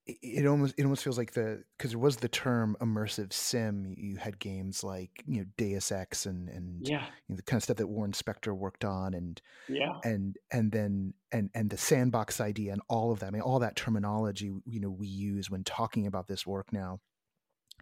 it 0.06 0.46
almost 0.46 0.74
it 0.76 0.82
almost 0.82 1.04
feels 1.04 1.16
like 1.16 1.32
the 1.32 1.62
because 1.78 1.92
there 1.92 1.98
was 1.98 2.16
the 2.16 2.28
term 2.28 2.76
immersive 2.80 3.32
sim. 3.32 3.94
You 3.96 4.16
had 4.16 4.38
games 4.38 4.82
like 4.82 5.10
you 5.26 5.40
know 5.40 5.46
Deus 5.56 5.92
Ex 5.92 6.26
and 6.26 6.48
and 6.48 6.86
yeah. 6.86 7.04
you 7.28 7.34
know, 7.34 7.36
the 7.36 7.42
kind 7.42 7.58
of 7.58 7.62
stuff 7.62 7.76
that 7.76 7.86
Warren 7.86 8.12
Spector 8.12 8.52
worked 8.52 8.84
on, 8.84 9.14
and 9.14 9.40
yeah, 9.68 9.92
and 10.02 10.36
and 10.50 10.72
then 10.72 11.14
and 11.30 11.50
and 11.54 11.70
the 11.70 11.76
sandbox 11.76 12.40
idea 12.40 12.72
and 12.72 12.82
all 12.88 13.12
of 13.12 13.20
that. 13.20 13.26
I 13.26 13.30
mean, 13.30 13.42
all 13.42 13.60
that 13.60 13.76
terminology 13.76 14.50
you 14.66 14.80
know 14.80 14.90
we 14.90 15.06
use 15.06 15.50
when 15.50 15.62
talking 15.62 16.06
about 16.06 16.26
this 16.26 16.46
work 16.46 16.72
now 16.72 17.00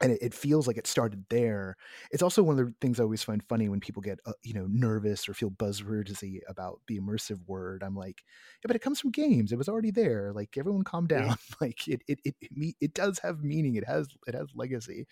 and 0.00 0.12
it, 0.12 0.18
it, 0.22 0.34
feels 0.34 0.66
like 0.66 0.78
it 0.78 0.86
started 0.86 1.24
there. 1.28 1.76
It's 2.10 2.22
also 2.22 2.42
one 2.42 2.58
of 2.58 2.66
the 2.66 2.74
things 2.80 2.98
I 2.98 3.02
always 3.02 3.22
find 3.22 3.42
funny 3.42 3.68
when 3.68 3.80
people 3.80 4.02
get 4.02 4.18
uh, 4.26 4.32
you 4.42 4.54
know 4.54 4.66
nervous 4.68 5.28
or 5.28 5.34
feel 5.34 5.50
buzzwordy 5.50 6.40
about 6.48 6.80
the 6.88 6.98
immersive 6.98 7.40
word. 7.46 7.82
I'm 7.82 7.96
like, 7.96 8.22
yeah, 8.62 8.68
but 8.68 8.76
it 8.76 8.82
comes 8.82 9.00
from 9.00 9.10
games. 9.10 9.52
It 9.52 9.58
was 9.58 9.68
already 9.68 9.90
there. 9.90 10.32
Like 10.32 10.56
everyone, 10.56 10.84
calm 10.84 11.06
down. 11.06 11.28
Yeah. 11.28 11.34
like 11.60 11.88
it 11.88 12.02
it 12.08 12.20
it 12.24 12.34
it, 12.40 12.74
it 12.80 12.94
does 12.94 13.18
have 13.20 13.44
meaning. 13.44 13.76
It 13.76 13.86
has 13.86 14.08
it 14.26 14.34
has 14.34 14.48
legacy. 14.54 15.06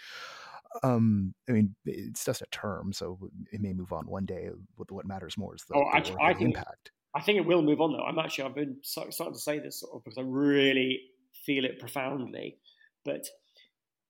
Um, 0.83 1.35
I 1.49 1.53
mean, 1.53 1.75
it's 1.85 2.25
just 2.25 2.43
a 2.43 2.47
term, 2.51 2.93
so 2.93 3.19
it 3.51 3.61
may 3.61 3.73
move 3.73 3.93
on 3.93 4.07
one 4.07 4.27
day. 4.27 4.51
What 4.77 5.07
matters 5.07 5.39
more 5.39 5.55
is 5.55 5.65
the, 5.65 5.75
oh, 5.75 5.91
the 5.93 6.13
I, 6.21 6.31
I 6.31 6.35
think, 6.35 6.57
impact. 6.57 6.93
I 7.15 7.23
think 7.23 7.39
it 7.39 7.47
will 7.47 7.63
move 7.63 7.81
on 7.81 7.93
though. 7.93 8.05
I'm 8.05 8.19
actually 8.19 8.45
I've 8.45 8.55
been 8.55 8.77
starting 8.83 9.33
to 9.33 9.39
say 9.39 9.59
this 9.59 9.81
sort 9.81 9.95
of 9.95 10.05
because 10.05 10.19
I 10.19 10.23
really 10.23 11.01
feel 11.45 11.65
it 11.65 11.79
profoundly, 11.79 12.59
but 13.05 13.27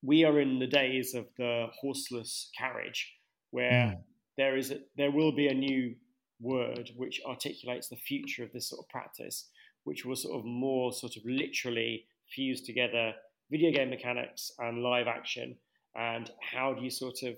we 0.02 0.24
are 0.24 0.40
in 0.40 0.58
the 0.58 0.66
days 0.66 1.14
of 1.14 1.26
the 1.36 1.66
horseless 1.80 2.50
carriage, 2.56 3.14
where 3.50 3.70
mm. 3.70 3.96
there 4.36 4.56
is 4.56 4.70
a, 4.70 4.78
there 4.96 5.10
will 5.10 5.34
be 5.34 5.48
a 5.48 5.54
new 5.54 5.94
word 6.40 6.90
which 6.96 7.20
articulates 7.26 7.88
the 7.88 7.96
future 7.96 8.44
of 8.44 8.52
this 8.52 8.68
sort 8.68 8.84
of 8.84 8.88
practice, 8.88 9.48
which 9.84 10.04
will 10.04 10.16
sort 10.16 10.38
of 10.38 10.44
more 10.44 10.92
sort 10.92 11.16
of 11.16 11.22
literally 11.24 12.04
fuse 12.34 12.60
together 12.62 13.12
video 13.50 13.72
game 13.72 13.90
mechanics 13.90 14.52
and 14.58 14.82
live 14.82 15.06
action, 15.06 15.56
and 15.96 16.30
how 16.40 16.74
do 16.74 16.82
you 16.82 16.90
sort 16.90 17.22
of 17.22 17.36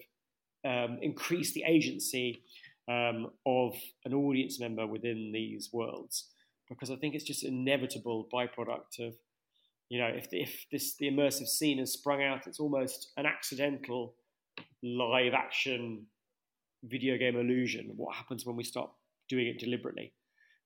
um, 0.65 0.99
increase 1.01 1.53
the 1.53 1.65
agency 1.67 2.43
um, 2.89 3.29
of 3.47 3.75
an 4.05 4.13
audience 4.13 4.61
member 4.61 4.87
within 4.87 5.31
these 5.33 5.71
worlds? 5.73 6.31
Because 6.69 6.91
I 6.91 6.97
think 6.97 7.15
it's 7.15 7.25
just 7.25 7.45
an 7.45 7.55
inevitable 7.55 8.29
byproduct 8.33 9.07
of 9.07 9.15
you 9.91 9.99
know, 9.99 10.07
if, 10.07 10.29
if 10.31 10.65
this 10.73 10.97
the 10.97 11.11
immersive 11.11 11.49
scene 11.49 11.79
has 11.79 11.93
sprung 11.93 12.23
out, 12.23 12.47
it's 12.47 12.61
almost 12.61 13.13
an 13.17 13.27
accidental 13.27 14.15
live 14.83 15.35
action 15.35 16.07
video 16.85 17.19
game 17.19 17.37
illusion. 17.37 17.91
What 17.97 18.15
happens 18.15 18.47
when 18.47 18.57
we 18.57 18.65
stop 18.65 18.97
doing 19.29 19.49
it 19.49 19.59
deliberately? 19.59 20.15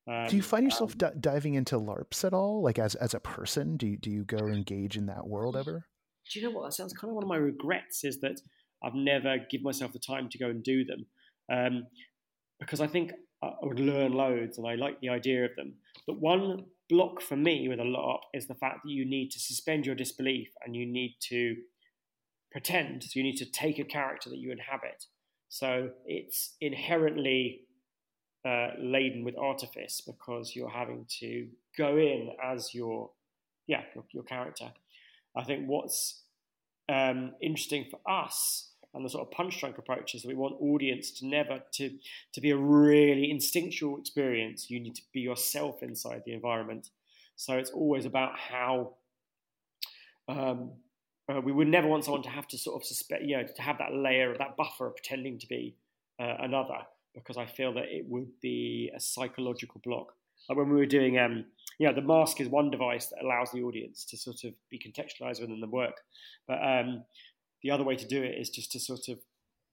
Um, 0.06 0.26
do 0.28 0.36
you 0.36 0.42
find 0.42 0.64
yourself 0.64 0.92
um, 0.92 0.98
d- 0.98 1.18
diving 1.20 1.54
into 1.54 1.76
LARPs 1.76 2.24
at 2.24 2.34
all? 2.34 2.62
Like 2.62 2.78
as 2.78 2.94
as 2.96 3.14
a 3.14 3.20
person, 3.20 3.78
do 3.78 3.86
you, 3.88 3.96
do 3.96 4.10
you 4.10 4.24
go 4.24 4.36
engage 4.36 4.98
in 4.98 5.06
that 5.06 5.26
world 5.26 5.56
ever? 5.56 5.86
Do 6.30 6.38
you 6.38 6.46
know 6.46 6.52
what? 6.52 6.66
That 6.66 6.74
sounds 6.74 6.92
kind 6.92 7.10
of 7.10 7.14
one 7.14 7.24
of 7.24 7.28
my 7.28 7.36
regrets 7.36 8.04
is 8.04 8.20
that 8.20 8.38
I've 8.84 8.94
never 8.94 9.38
given 9.50 9.64
myself 9.64 9.94
the 9.94 9.98
time 9.98 10.28
to 10.28 10.38
go 10.38 10.50
and 10.50 10.62
do 10.62 10.84
them, 10.84 11.06
um, 11.50 11.86
because 12.60 12.82
I 12.82 12.86
think 12.86 13.12
I 13.42 13.52
would 13.62 13.80
learn 13.80 14.12
loads 14.12 14.58
and 14.58 14.66
I 14.66 14.74
like 14.74 15.00
the 15.00 15.08
idea 15.08 15.46
of 15.46 15.52
them. 15.56 15.74
But 16.06 16.20
one 16.20 16.66
block 16.88 17.20
for 17.20 17.36
me 17.36 17.68
with 17.68 17.80
a 17.80 17.84
lot 17.84 18.20
is 18.34 18.46
the 18.46 18.54
fact 18.54 18.80
that 18.84 18.90
you 18.90 19.04
need 19.04 19.30
to 19.30 19.40
suspend 19.40 19.86
your 19.86 19.94
disbelief 19.94 20.48
and 20.64 20.76
you 20.76 20.86
need 20.86 21.16
to 21.28 21.56
pretend. 22.52 23.02
So 23.04 23.10
you 23.14 23.22
need 23.22 23.36
to 23.38 23.50
take 23.50 23.78
a 23.78 23.84
character 23.84 24.30
that 24.30 24.38
you 24.38 24.52
inhabit. 24.52 25.04
So 25.48 25.90
it's 26.04 26.56
inherently 26.60 27.62
uh, 28.44 28.70
laden 28.78 29.24
with 29.24 29.36
artifice 29.38 30.02
because 30.04 30.54
you're 30.54 30.68
having 30.68 31.06
to 31.20 31.48
go 31.78 31.96
in 31.96 32.30
as 32.42 32.74
your 32.74 33.10
yeah 33.66 33.82
your, 33.94 34.04
your 34.12 34.22
character. 34.24 34.72
I 35.36 35.44
think 35.44 35.66
what's 35.66 36.22
um, 36.88 37.32
interesting 37.40 37.86
for 37.90 38.00
us 38.10 38.73
and 38.94 39.04
the 39.04 39.10
sort 39.10 39.26
of 39.26 39.36
Punchdrunk 39.36 39.78
approach 39.78 40.14
is 40.14 40.22
that 40.22 40.28
we 40.28 40.34
want 40.34 40.56
audience 40.60 41.10
to 41.18 41.26
never 41.26 41.60
to 41.72 41.90
to 42.32 42.40
be 42.40 42.50
a 42.50 42.56
really 42.56 43.30
instinctual 43.30 43.98
experience. 43.98 44.70
You 44.70 44.80
need 44.80 44.94
to 44.94 45.02
be 45.12 45.20
yourself 45.20 45.82
inside 45.82 46.22
the 46.24 46.32
environment. 46.32 46.90
So 47.36 47.54
it's 47.54 47.70
always 47.70 48.06
about 48.06 48.38
how 48.38 48.94
um, 50.28 50.72
uh, 51.28 51.40
we 51.40 51.52
would 51.52 51.68
never 51.68 51.88
want 51.88 52.04
someone 52.04 52.22
to 52.22 52.28
have 52.28 52.46
to 52.48 52.58
sort 52.58 52.80
of 52.80 52.86
suspect, 52.86 53.22
you 53.24 53.36
know, 53.36 53.44
to 53.44 53.62
have 53.62 53.78
that 53.78 53.92
layer, 53.92 54.30
of 54.30 54.38
that 54.38 54.56
buffer 54.56 54.86
of 54.86 54.96
pretending 54.96 55.38
to 55.38 55.46
be 55.48 55.74
uh, 56.20 56.36
another, 56.40 56.78
because 57.14 57.36
I 57.36 57.46
feel 57.46 57.72
that 57.74 57.84
it 57.84 58.04
would 58.08 58.28
be 58.40 58.90
a 58.94 59.00
psychological 59.00 59.80
block. 59.84 60.14
Like 60.48 60.58
when 60.58 60.68
we 60.68 60.76
were 60.76 60.86
doing, 60.86 61.18
um, 61.18 61.46
you 61.78 61.86
know, 61.88 61.94
the 61.94 62.02
mask 62.02 62.40
is 62.40 62.48
one 62.48 62.70
device 62.70 63.06
that 63.06 63.24
allows 63.24 63.50
the 63.50 63.62
audience 63.62 64.04
to 64.06 64.16
sort 64.16 64.44
of 64.44 64.52
be 64.70 64.78
contextualized 64.78 65.40
within 65.40 65.60
the 65.60 65.66
work, 65.66 65.96
but 66.46 66.58
um, 66.62 67.04
the 67.64 67.70
other 67.70 67.82
way 67.82 67.96
to 67.96 68.06
do 68.06 68.22
it 68.22 68.38
is 68.38 68.50
just 68.50 68.70
to 68.72 68.78
sort 68.78 69.08
of 69.08 69.18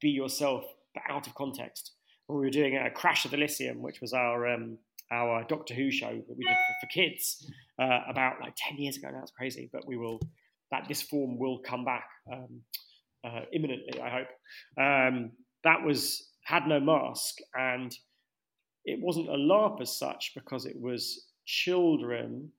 be 0.01 0.09
yourself, 0.09 0.63
but 0.95 1.03
out 1.07 1.27
of 1.27 1.35
context. 1.35 1.91
When 2.25 2.39
we 2.39 2.47
were 2.47 2.51
doing 2.51 2.77
a 2.77 2.89
Crash 2.89 3.25
of 3.25 3.33
Elysium, 3.33 3.81
which 3.81 4.01
was 4.01 4.13
our 4.13 4.47
um, 4.47 4.77
our 5.11 5.43
Doctor 5.43 5.73
Who 5.73 5.91
show 5.91 6.09
that 6.09 6.37
we 6.37 6.45
did 6.45 6.55
for, 6.55 6.75
for 6.81 6.87
kids 6.87 7.51
uh, 7.77 7.99
about 8.09 8.39
like 8.41 8.53
ten 8.55 8.77
years 8.77 8.97
ago. 8.97 9.09
That's 9.13 9.31
crazy, 9.31 9.69
but 9.71 9.85
we 9.85 9.97
will 9.97 10.19
that 10.71 10.87
this 10.87 11.01
form 11.01 11.37
will 11.37 11.59
come 11.59 11.83
back 11.83 12.05
um, 12.31 12.61
uh, 13.25 13.41
imminently. 13.53 13.99
I 14.01 14.09
hope 14.09 14.27
um, 14.79 15.31
that 15.65 15.83
was 15.83 16.29
had 16.43 16.67
no 16.67 16.79
mask 16.79 17.35
and 17.53 17.95
it 18.85 18.99
wasn't 18.99 19.29
a 19.29 19.33
LARP 19.33 19.81
as 19.81 19.95
such 19.95 20.31
because 20.33 20.65
it 20.65 20.79
was 20.79 21.27
children 21.45 22.49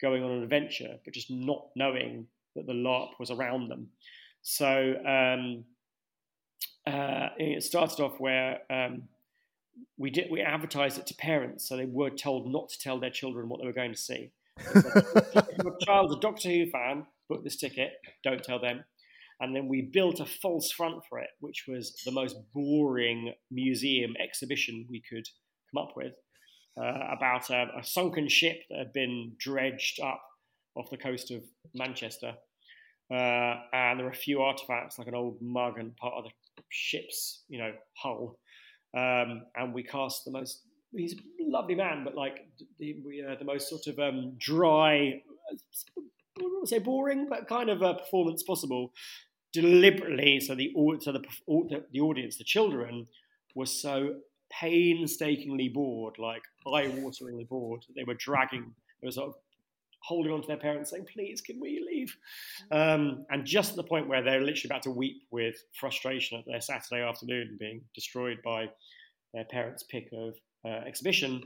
going 0.00 0.22
on 0.22 0.30
an 0.30 0.42
adventure, 0.42 0.96
but 1.04 1.14
just 1.14 1.30
not 1.30 1.68
knowing 1.76 2.26
that 2.56 2.66
the 2.66 2.72
LARP 2.72 3.10
was 3.18 3.30
around 3.30 3.68
them. 3.68 3.88
So 4.42 4.94
um, 5.06 5.64
uh, 6.86 7.28
it 7.38 7.62
started 7.62 8.02
off 8.02 8.18
where 8.18 8.60
um, 8.70 9.04
we 9.98 10.10
did 10.10 10.30
we 10.30 10.40
advertised 10.40 10.98
it 10.98 11.06
to 11.08 11.14
parents, 11.14 11.68
so 11.68 11.76
they 11.76 11.86
were 11.86 12.10
told 12.10 12.50
not 12.50 12.68
to 12.70 12.78
tell 12.78 12.98
their 12.98 13.10
children 13.10 13.48
what 13.48 13.60
they 13.60 13.66
were 13.66 13.72
going 13.72 13.92
to 13.92 13.98
see. 13.98 14.32
if 14.74 15.58
your 15.62 15.76
child's 15.86 16.14
a 16.14 16.20
Doctor 16.20 16.48
Who 16.48 16.70
fan, 16.70 17.06
book 17.28 17.44
this 17.44 17.56
ticket. 17.56 17.92
Don't 18.24 18.42
tell 18.42 18.60
them. 18.60 18.84
And 19.40 19.56
then 19.56 19.68
we 19.68 19.82
built 19.82 20.20
a 20.20 20.26
false 20.26 20.70
front 20.70 21.02
for 21.08 21.18
it, 21.18 21.30
which 21.40 21.64
was 21.66 21.94
the 22.04 22.12
most 22.12 22.36
boring 22.52 23.32
museum 23.50 24.14
exhibition 24.22 24.86
we 24.90 25.02
could 25.08 25.26
come 25.72 25.82
up 25.82 25.94
with 25.96 26.12
uh, 26.78 27.14
about 27.16 27.48
a, 27.48 27.68
a 27.78 27.84
sunken 27.84 28.28
ship 28.28 28.58
that 28.68 28.78
had 28.78 28.92
been 28.92 29.32
dredged 29.38 30.00
up 30.00 30.22
off 30.76 30.90
the 30.90 30.98
coast 30.98 31.30
of 31.30 31.42
Manchester 31.74 32.34
uh, 33.10 33.60
and 33.72 33.98
there 33.98 34.06
are 34.06 34.10
a 34.10 34.14
few 34.14 34.40
artifacts 34.40 34.98
like 34.98 35.08
an 35.08 35.14
old 35.14 35.40
mug 35.40 35.78
and 35.78 35.96
part 35.96 36.14
of 36.16 36.24
the 36.24 36.62
ship's, 36.68 37.42
you 37.48 37.58
know, 37.58 37.72
hull. 37.94 38.38
Um, 38.96 39.42
and 39.56 39.74
we 39.74 39.82
cast 39.82 40.24
the 40.24 40.30
most. 40.30 40.62
He's 40.92 41.14
a 41.14 41.16
lovely 41.40 41.74
man, 41.74 42.02
but 42.04 42.14
like 42.14 42.48
the 42.78 42.96
uh, 43.28 43.36
the 43.38 43.44
most 43.44 43.68
sort 43.68 43.86
of 43.86 43.98
um, 43.98 44.34
dry, 44.38 45.22
I 46.38 46.42
say 46.64 46.78
boring, 46.78 47.28
but 47.28 47.48
kind 47.48 47.70
of 47.70 47.82
a 47.82 47.94
performance 47.94 48.42
possible, 48.42 48.92
deliberately. 49.52 50.40
So 50.40 50.54
the 50.54 50.72
so 51.00 51.12
the 51.12 51.22
the 51.92 52.00
audience, 52.00 52.38
the 52.38 52.44
children, 52.44 53.06
were 53.54 53.66
so 53.66 54.16
painstakingly 54.50 55.68
bored, 55.68 56.18
like 56.18 56.42
eye-wateringly 56.66 57.48
bored. 57.48 57.84
They 57.94 58.04
were 58.04 58.14
dragging. 58.14 58.74
They 59.00 59.06
were 59.06 59.12
sort 59.12 59.28
of 59.28 59.34
holding 60.02 60.32
on 60.32 60.42
to 60.42 60.48
their 60.48 60.56
parents, 60.56 60.90
saying, 60.90 61.06
"Please, 61.12 61.40
can 61.40 61.60
we 61.60 61.84
leave?" 61.86 62.16
Um, 62.70 63.26
and 63.30 63.44
just 63.44 63.70
at 63.70 63.76
the 63.76 63.84
point 63.84 64.08
where 64.08 64.22
they're 64.22 64.40
literally 64.40 64.68
about 64.70 64.82
to 64.82 64.90
weep 64.90 65.22
with 65.30 65.56
frustration 65.78 66.38
at 66.38 66.46
their 66.46 66.60
Saturday 66.60 67.02
afternoon 67.02 67.56
being 67.58 67.82
destroyed 67.94 68.38
by 68.44 68.68
their 69.34 69.44
parents' 69.44 69.84
pick 69.84 70.08
of 70.12 70.34
uh, 70.64 70.84
exhibition, 70.86 71.42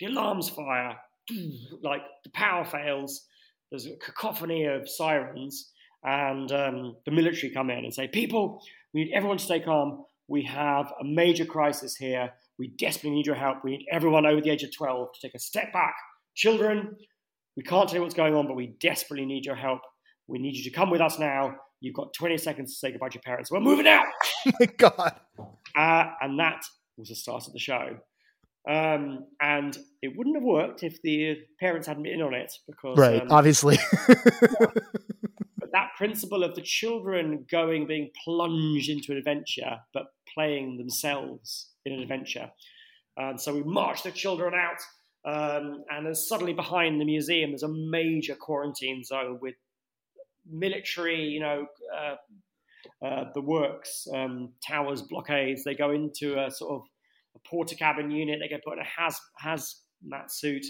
the 0.00 0.06
alarms 0.06 0.48
fire, 0.48 0.96
like 1.82 2.02
the 2.24 2.30
power 2.30 2.64
fails. 2.64 3.26
There's 3.70 3.86
a 3.86 3.96
cacophony 3.96 4.64
of 4.66 4.88
sirens, 4.88 5.72
and 6.04 6.50
um, 6.52 6.96
the 7.04 7.10
military 7.10 7.52
come 7.52 7.70
in 7.70 7.84
and 7.84 7.92
say, 7.92 8.08
"People, 8.08 8.62
we 8.92 9.04
need 9.04 9.12
everyone 9.12 9.38
to 9.38 9.44
stay 9.44 9.60
calm. 9.60 10.04
We 10.28 10.42
have 10.44 10.92
a 11.00 11.04
major 11.04 11.44
crisis 11.44 11.96
here. 11.96 12.32
We 12.58 12.68
desperately 12.68 13.10
need 13.10 13.26
your 13.26 13.36
help. 13.36 13.58
We 13.62 13.72
need 13.72 13.86
everyone 13.90 14.26
over 14.26 14.40
the 14.40 14.50
age 14.50 14.62
of 14.62 14.74
12 14.74 15.08
to 15.12 15.20
take 15.20 15.34
a 15.34 15.38
step 15.38 15.72
back. 15.72 15.94
Children, 16.34 16.96
we 17.56 17.62
can't 17.62 17.88
tell 17.88 17.96
you 17.96 18.02
what's 18.02 18.14
going 18.14 18.34
on, 18.34 18.46
but 18.46 18.54
we 18.56 18.76
desperately 18.80 19.26
need 19.26 19.44
your 19.44 19.54
help. 19.54 19.80
We 20.26 20.38
need 20.38 20.56
you 20.56 20.64
to 20.64 20.70
come 20.70 20.90
with 20.90 21.00
us 21.00 21.18
now. 21.18 21.54
You've 21.80 21.94
got 21.94 22.12
20 22.14 22.38
seconds 22.38 22.72
to 22.72 22.78
say 22.78 22.90
goodbye 22.90 23.08
to 23.08 23.14
your 23.14 23.22
parents. 23.22 23.50
We're 23.50 23.60
moving 23.60 23.86
out. 23.86 24.06
oh 24.46 24.52
my 24.58 24.66
God. 24.66 25.14
Uh, 25.74 26.10
and 26.20 26.38
that 26.38 26.64
was 26.96 27.08
the 27.08 27.14
start 27.14 27.46
of 27.46 27.52
the 27.52 27.58
show. 27.58 27.96
Um, 28.68 29.26
and 29.40 29.78
it 30.02 30.16
wouldn't 30.16 30.36
have 30.36 30.42
worked 30.42 30.82
if 30.82 31.00
the 31.02 31.38
parents 31.60 31.86
hadn't 31.86 32.02
been 32.02 32.14
in 32.14 32.22
on 32.22 32.34
it 32.34 32.52
because 32.66 32.98
right, 32.98 33.22
um, 33.22 33.28
obviously. 33.30 33.78
but 34.08 35.70
that 35.72 35.90
principle 35.96 36.42
of 36.42 36.56
the 36.56 36.62
children 36.62 37.46
going 37.48 37.86
being 37.86 38.10
plunged 38.24 38.90
into 38.90 39.12
an 39.12 39.18
adventure 39.18 39.78
but 39.94 40.06
playing 40.34 40.78
themselves 40.78 41.68
in 41.84 41.92
an 41.92 42.00
adventure. 42.00 42.50
And 43.16 43.40
so 43.40 43.54
we 43.54 43.62
marched 43.62 44.04
the 44.04 44.10
children 44.10 44.52
out, 44.52 44.78
um, 45.26 45.84
and 45.90 46.06
then 46.06 46.14
suddenly 46.14 46.52
behind 46.52 47.00
the 47.00 47.04
museum 47.04 47.50
there's 47.50 47.62
a 47.62 47.68
major 47.68 48.34
quarantine 48.34 49.02
zone 49.04 49.38
with 49.40 49.54
military, 50.50 51.24
you 51.24 51.40
know, 51.40 51.66
uh, 51.94 53.04
uh, 53.04 53.24
the 53.34 53.40
works, 53.40 54.06
um, 54.14 54.52
towers, 54.66 55.02
blockades. 55.02 55.64
They 55.64 55.74
go 55.74 55.90
into 55.90 56.40
a 56.42 56.50
sort 56.50 56.74
of 56.74 56.82
a 57.34 57.48
Portakabin 57.48 58.12
unit. 58.16 58.38
They 58.40 58.48
get 58.48 58.64
put 58.64 58.74
in 58.74 58.80
a 58.80 58.84
haz 58.84 59.20
hazmat 59.42 60.30
suit 60.30 60.64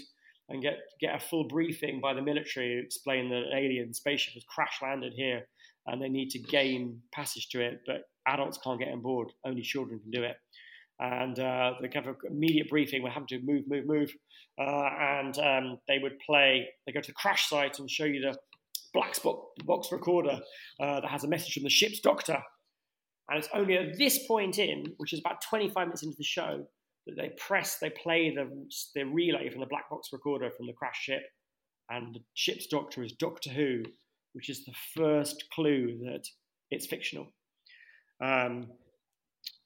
and 0.49 0.61
get 0.61 0.77
get 0.99 1.15
a 1.15 1.19
full 1.19 1.47
briefing 1.47 1.99
by 2.01 2.13
the 2.13 2.21
military 2.21 2.75
to 2.75 2.85
explain 2.85 3.29
that 3.29 3.37
an 3.37 3.53
alien 3.53 3.93
spaceship 3.93 4.33
has 4.33 4.43
crash 4.43 4.79
landed 4.81 5.13
here 5.15 5.47
and 5.85 6.01
they 6.01 6.09
need 6.09 6.29
to 6.31 6.39
gain 6.39 7.01
passage 7.13 7.47
to 7.49 7.61
it, 7.61 7.81
but 7.85 8.03
adults 8.27 8.59
can't 8.61 8.79
get 8.79 8.89
on 8.89 9.01
board. 9.01 9.31
Only 9.45 9.61
children 9.61 9.99
can 9.99 10.11
do 10.11 10.23
it. 10.23 10.35
And 10.99 11.39
uh, 11.39 11.73
they 11.81 11.89
have 11.93 12.07
an 12.07 12.15
immediate 12.29 12.69
briefing. 12.69 13.03
We're 13.03 13.11
having 13.11 13.27
to 13.27 13.39
move, 13.43 13.63
move, 13.67 13.85
move. 13.85 14.11
Uh, 14.59 14.89
and 14.99 15.37
um, 15.37 15.77
they 15.87 15.99
would 15.99 16.17
play. 16.25 16.67
They 16.85 16.91
go 16.91 17.01
to 17.01 17.07
the 17.07 17.13
crash 17.13 17.49
site 17.49 17.77
and 17.79 17.89
show 17.89 18.05
you 18.05 18.21
the 18.21 18.37
black 18.93 19.15
box 19.65 19.91
recorder 19.91 20.39
uh, 20.81 21.01
that 21.01 21.09
has 21.09 21.23
a 21.23 21.27
message 21.27 21.53
from 21.53 21.63
the 21.63 21.69
ship's 21.69 21.99
doctor. 21.99 22.41
And 23.29 23.37
it's 23.37 23.49
only 23.53 23.77
at 23.77 23.97
this 23.97 24.25
point 24.25 24.57
in, 24.57 24.85
which 24.97 25.13
is 25.13 25.19
about 25.19 25.41
25 25.47 25.87
minutes 25.87 26.03
into 26.03 26.15
the 26.17 26.23
show, 26.23 26.65
that 27.05 27.15
they 27.15 27.31
press, 27.37 27.77
they 27.77 27.89
play 27.89 28.33
the, 28.33 28.49
the 28.95 29.03
relay 29.03 29.49
from 29.49 29.59
the 29.59 29.67
black 29.67 29.89
box 29.89 30.09
recorder 30.11 30.49
from 30.49 30.67
the 30.67 30.73
crash 30.73 30.99
ship. 31.01 31.21
And 31.89 32.15
the 32.15 32.19
ship's 32.33 32.67
doctor 32.67 33.03
is 33.03 33.13
Doctor 33.13 33.49
Who, 33.49 33.83
which 34.33 34.49
is 34.49 34.65
the 34.65 34.73
first 34.95 35.45
clue 35.53 35.99
that 36.05 36.23
it's 36.69 36.85
fictional. 36.85 37.27
Um, 38.21 38.67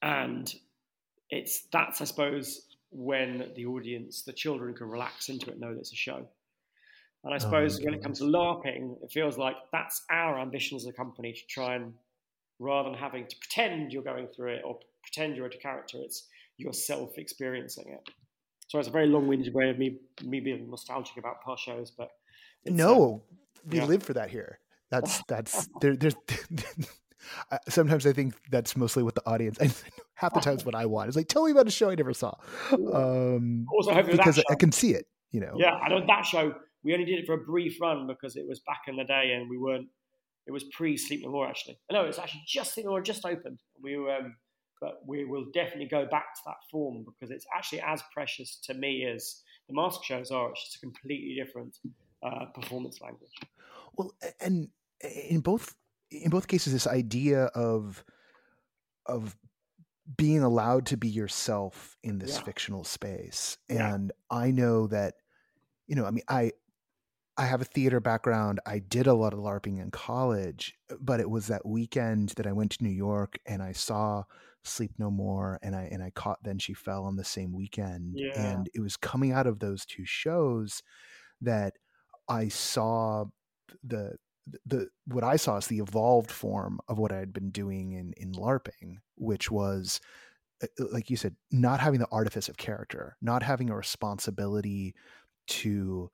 and 0.02 0.52
it's 1.32 1.62
that's, 1.72 2.00
I 2.00 2.04
suppose, 2.04 2.66
when 2.90 3.50
the 3.56 3.66
audience, 3.66 4.22
the 4.22 4.34
children 4.34 4.74
can 4.74 4.88
relax 4.88 5.30
into 5.30 5.50
it, 5.50 5.58
know 5.58 5.72
that 5.72 5.80
it's 5.80 5.92
a 5.92 5.96
show. 5.96 6.28
And 7.24 7.32
I 7.32 7.38
suppose 7.38 7.80
oh 7.80 7.84
when 7.84 7.94
it 7.94 8.02
comes 8.02 8.18
to 8.18 8.24
LARPing, 8.24 9.02
it 9.02 9.10
feels 9.10 9.38
like 9.38 9.56
that's 9.72 10.02
our 10.10 10.38
ambition 10.38 10.76
as 10.76 10.86
a 10.86 10.92
company 10.92 11.32
to 11.32 11.40
try 11.48 11.76
and, 11.76 11.94
rather 12.58 12.90
than 12.90 12.98
having 12.98 13.26
to 13.26 13.36
pretend 13.36 13.92
you're 13.92 14.02
going 14.02 14.28
through 14.28 14.54
it 14.54 14.62
or 14.64 14.78
pretend 15.02 15.36
you're 15.36 15.46
a 15.46 15.50
character, 15.50 15.98
it's 16.00 16.28
yourself 16.58 17.16
experiencing 17.16 17.88
it. 17.88 18.12
So 18.68 18.78
it's 18.78 18.88
a 18.88 18.92
very 18.92 19.06
long-winded 19.06 19.54
way 19.54 19.70
of 19.70 19.78
me 19.78 19.98
me 20.24 20.40
being 20.40 20.68
nostalgic 20.68 21.16
about 21.16 21.42
past 21.44 21.62
shows, 21.62 21.90
but 21.90 22.10
no, 22.64 23.22
uh, 23.26 23.36
we 23.70 23.78
yeah. 23.78 23.84
live 23.84 24.02
for 24.02 24.14
that 24.14 24.30
here. 24.30 24.58
That's 24.90 25.22
that's 25.28 25.68
there. 25.80 25.96
There's 25.96 26.14
sometimes 27.68 28.06
I 28.06 28.12
think 28.12 28.34
that's 28.50 28.76
mostly 28.76 29.02
what 29.02 29.14
the 29.14 29.26
audience. 29.26 29.58
Half 30.22 30.32
the 30.32 30.40
times 30.40 30.64
what 30.64 30.74
I 30.74 30.86
want 30.86 31.10
is 31.10 31.16
like, 31.16 31.28
tell 31.28 31.44
me 31.44 31.52
about 31.52 31.66
a 31.66 31.70
show 31.70 31.90
I 31.90 31.94
never 31.94 32.14
saw. 32.14 32.34
Um, 32.72 33.66
also, 33.70 34.02
because 34.02 34.42
I 34.50 34.54
can 34.54 34.72
see 34.72 34.92
it. 34.92 35.06
You 35.30 35.40
know. 35.40 35.54
Yeah, 35.56 35.74
I 35.74 35.88
know 35.88 36.04
that 36.06 36.24
show 36.24 36.54
we 36.84 36.92
only 36.92 37.04
did 37.04 37.18
it 37.18 37.26
for 37.26 37.34
a 37.34 37.38
brief 37.38 37.80
run 37.80 38.06
because 38.06 38.36
it 38.36 38.46
was 38.46 38.60
back 38.60 38.82
in 38.88 38.96
the 38.96 39.04
day 39.04 39.32
and 39.34 39.48
we 39.48 39.58
weren't. 39.58 39.88
It 40.46 40.52
was 40.52 40.64
pre 40.64 40.96
Sleep 40.96 41.20
No 41.22 41.30
More 41.30 41.48
actually. 41.48 41.78
No, 41.90 42.04
it's 42.04 42.18
actually 42.18 42.42
just 42.46 42.74
Sleep 42.74 42.86
No 42.86 42.92
More 42.92 43.02
just 43.02 43.24
opened. 43.24 43.60
We 43.80 43.96
were, 43.96 44.14
um, 44.14 44.36
but 44.80 45.00
we 45.06 45.24
will 45.24 45.46
definitely 45.54 45.86
go 45.86 46.06
back 46.06 46.34
to 46.34 46.40
that 46.46 46.56
form 46.70 47.04
because 47.04 47.30
it's 47.30 47.46
actually 47.54 47.80
as 47.82 48.02
precious 48.12 48.58
to 48.64 48.74
me 48.74 49.06
as 49.06 49.42
the 49.68 49.74
mask 49.74 50.02
shows 50.02 50.30
are. 50.30 50.50
It's 50.50 50.64
just 50.64 50.76
a 50.76 50.80
completely 50.80 51.36
different 51.36 51.76
uh, 52.24 52.46
performance 52.54 53.00
language. 53.00 53.32
Well, 53.96 54.12
and 54.40 54.68
in 55.28 55.40
both 55.40 55.74
in 56.10 56.30
both 56.30 56.48
cases, 56.48 56.72
this 56.72 56.86
idea 56.86 57.44
of 57.54 58.04
of 59.06 59.36
being 60.16 60.42
allowed 60.42 60.86
to 60.86 60.96
be 60.96 61.08
yourself 61.08 61.96
in 62.02 62.18
this 62.18 62.36
yeah. 62.36 62.42
fictional 62.42 62.84
space, 62.84 63.58
yeah. 63.68 63.94
and 63.94 64.12
I 64.30 64.50
know 64.50 64.86
that 64.88 65.14
you 65.86 65.96
know, 65.96 66.06
I 66.06 66.10
mean, 66.10 66.24
I 66.28 66.52
I 67.36 67.46
have 67.46 67.62
a 67.62 67.66
theater 67.66 68.00
background. 68.00 68.60
I 68.66 68.78
did 68.78 69.06
a 69.06 69.14
lot 69.14 69.32
of 69.32 69.38
LARPing 69.38 69.80
in 69.80 69.90
college, 69.90 70.74
but 71.00 71.20
it 71.20 71.30
was 71.30 71.46
that 71.46 71.66
weekend 71.66 72.30
that 72.30 72.46
I 72.46 72.52
went 72.52 72.72
to 72.72 72.84
New 72.84 72.90
York 72.90 73.38
and 73.46 73.62
I 73.62 73.72
saw 73.72 74.24
Sleep 74.64 74.92
No 74.98 75.10
More 75.10 75.58
and 75.62 75.74
I 75.74 75.88
and 75.90 76.02
I 76.02 76.10
caught 76.10 76.42
Then 76.42 76.58
She 76.58 76.74
Fell 76.74 77.04
on 77.04 77.16
the 77.16 77.24
same 77.24 77.52
weekend. 77.52 78.14
Yeah. 78.16 78.40
And 78.40 78.68
it 78.74 78.80
was 78.80 78.96
coming 78.96 79.32
out 79.32 79.46
of 79.46 79.58
those 79.58 79.86
two 79.86 80.04
shows 80.04 80.82
that 81.40 81.74
I 82.28 82.48
saw 82.48 83.24
the 83.82 84.16
the 84.66 84.88
what 85.06 85.24
I 85.24 85.36
saw 85.36 85.56
is 85.56 85.66
the 85.66 85.78
evolved 85.78 86.30
form 86.30 86.80
of 86.88 86.98
what 86.98 87.12
I 87.12 87.18
had 87.18 87.32
been 87.32 87.50
doing 87.50 87.92
in 87.92 88.12
in 88.16 88.32
LARPing, 88.32 88.96
which 89.16 89.50
was 89.50 90.00
uh, 90.62 90.66
like 90.90 91.10
you 91.10 91.16
said, 91.16 91.36
not 91.50 91.80
having 91.80 92.00
the 92.00 92.08
artifice 92.10 92.48
of 92.48 92.56
character, 92.56 93.16
not 93.20 93.42
having 93.42 93.70
a 93.70 93.76
responsibility 93.76 94.94
to 95.46 96.10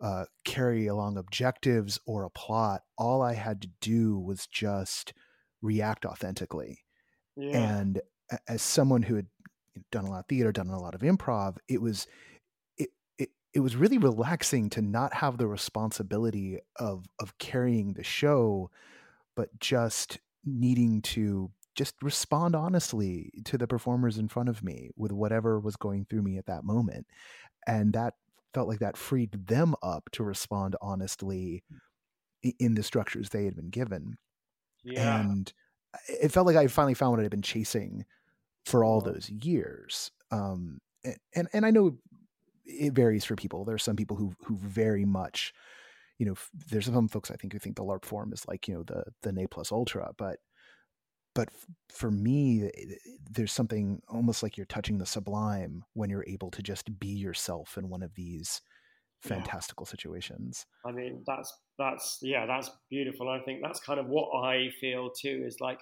uh, 0.00 0.24
carry 0.44 0.86
along 0.86 1.18
objectives 1.18 1.98
or 2.06 2.24
a 2.24 2.30
plot. 2.30 2.82
All 2.96 3.22
I 3.22 3.34
had 3.34 3.62
to 3.62 3.70
do 3.80 4.18
was 4.18 4.46
just 4.46 5.12
react 5.60 6.06
authentically. 6.06 6.80
Yeah. 7.36 7.78
And 7.78 8.00
as 8.48 8.62
someone 8.62 9.02
who 9.02 9.16
had 9.16 9.26
done 9.92 10.04
a 10.04 10.10
lot 10.10 10.20
of 10.20 10.26
theater, 10.26 10.52
done 10.52 10.68
a 10.68 10.80
lot 10.80 10.94
of 10.94 11.02
improv, 11.02 11.58
it 11.68 11.82
was 11.82 12.06
it 13.52 13.60
was 13.60 13.76
really 13.76 13.98
relaxing 13.98 14.70
to 14.70 14.82
not 14.82 15.14
have 15.14 15.38
the 15.38 15.46
responsibility 15.46 16.58
of 16.76 17.06
of 17.18 17.36
carrying 17.38 17.94
the 17.94 18.04
show, 18.04 18.70
but 19.36 19.58
just 19.58 20.18
needing 20.44 21.02
to 21.02 21.50
just 21.74 21.94
respond 22.02 22.54
honestly 22.54 23.32
to 23.44 23.56
the 23.56 23.66
performers 23.66 24.18
in 24.18 24.28
front 24.28 24.48
of 24.48 24.62
me 24.62 24.90
with 24.96 25.12
whatever 25.12 25.58
was 25.60 25.76
going 25.76 26.04
through 26.04 26.22
me 26.22 26.36
at 26.36 26.46
that 26.46 26.64
moment. 26.64 27.06
And 27.66 27.92
that 27.92 28.14
felt 28.52 28.68
like 28.68 28.80
that 28.80 28.96
freed 28.96 29.46
them 29.46 29.74
up 29.82 30.08
to 30.12 30.24
respond 30.24 30.76
honestly 30.82 31.62
in 32.58 32.74
the 32.74 32.82
structures 32.82 33.28
they 33.28 33.44
had 33.44 33.54
been 33.54 33.70
given. 33.70 34.18
Yeah. 34.82 35.20
And 35.20 35.52
it 36.08 36.32
felt 36.32 36.46
like 36.46 36.56
I 36.56 36.66
finally 36.66 36.94
found 36.94 37.12
what 37.12 37.24
I'd 37.24 37.30
been 37.30 37.42
chasing 37.42 38.04
for 38.64 38.84
all 38.84 39.00
those 39.00 39.30
years. 39.30 40.10
Um, 40.30 40.80
and 41.34 41.48
and 41.52 41.64
I 41.66 41.70
know 41.70 41.98
it 42.70 42.92
varies 42.92 43.24
for 43.24 43.36
people. 43.36 43.64
There's 43.64 43.82
some 43.82 43.96
people 43.96 44.16
who 44.16 44.34
who 44.44 44.56
very 44.56 45.04
much, 45.04 45.52
you 46.18 46.26
know, 46.26 46.34
there's 46.70 46.86
some 46.86 47.08
folks 47.08 47.30
I 47.30 47.36
think 47.36 47.52
who 47.52 47.58
think 47.58 47.76
the 47.76 47.84
LARP 47.84 48.04
form 48.04 48.32
is 48.32 48.46
like 48.46 48.68
you 48.68 48.74
know 48.74 48.82
the 48.82 49.04
the 49.22 49.32
Ne 49.32 49.46
plus 49.46 49.72
ultra, 49.72 50.10
but 50.16 50.38
but 51.34 51.48
for 51.88 52.10
me 52.10 52.64
eh, 52.64 52.94
there's 53.30 53.52
something 53.52 54.00
almost 54.08 54.42
like 54.42 54.56
you're 54.56 54.66
touching 54.66 54.98
the 54.98 55.06
sublime 55.06 55.84
when 55.94 56.10
you're 56.10 56.26
able 56.26 56.50
to 56.50 56.62
just 56.62 56.98
be 56.98 57.08
yourself 57.08 57.76
in 57.78 57.88
one 57.88 58.02
of 58.02 58.14
these 58.14 58.60
fantastical 59.22 59.86
yeah. 59.86 59.90
situations 59.90 60.66
i 60.86 60.90
mean 60.90 61.22
that's 61.26 61.52
that's 61.78 62.18
yeah 62.22 62.46
that's 62.46 62.70
beautiful 62.88 63.28
i 63.28 63.38
think 63.40 63.60
that's 63.62 63.80
kind 63.80 64.00
of 64.00 64.06
what 64.06 64.30
i 64.44 64.68
feel 64.80 65.10
too 65.10 65.42
is 65.46 65.60
like 65.60 65.80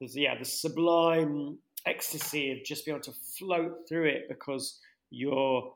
there's 0.00 0.16
yeah 0.16 0.38
the 0.38 0.44
sublime 0.44 1.58
ecstasy 1.86 2.50
of 2.50 2.58
just 2.64 2.84
being 2.84 2.96
able 2.96 3.02
to 3.02 3.12
float 3.38 3.72
through 3.88 4.06
it 4.06 4.22
because 4.28 4.80
you're 5.10 5.72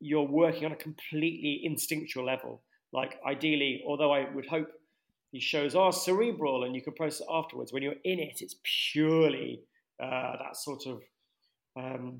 you're 0.00 0.22
working 0.22 0.64
on 0.64 0.72
a 0.72 0.76
completely 0.76 1.60
instinctual 1.64 2.24
level 2.24 2.62
like 2.92 3.18
ideally 3.26 3.82
although 3.86 4.12
i 4.12 4.28
would 4.34 4.46
hope 4.46 4.68
these 5.32 5.42
shows 5.42 5.74
are 5.74 5.92
cerebral 5.92 6.64
and 6.64 6.74
you 6.74 6.82
can 6.82 6.94
process 6.94 7.20
it 7.20 7.26
afterwards. 7.30 7.72
When 7.72 7.82
you're 7.82 7.94
in 8.04 8.18
it, 8.18 8.40
it's 8.40 8.56
purely 8.92 9.60
uh, 10.02 10.36
that 10.42 10.56
sort 10.56 10.86
of 10.86 11.02
um, 11.76 12.18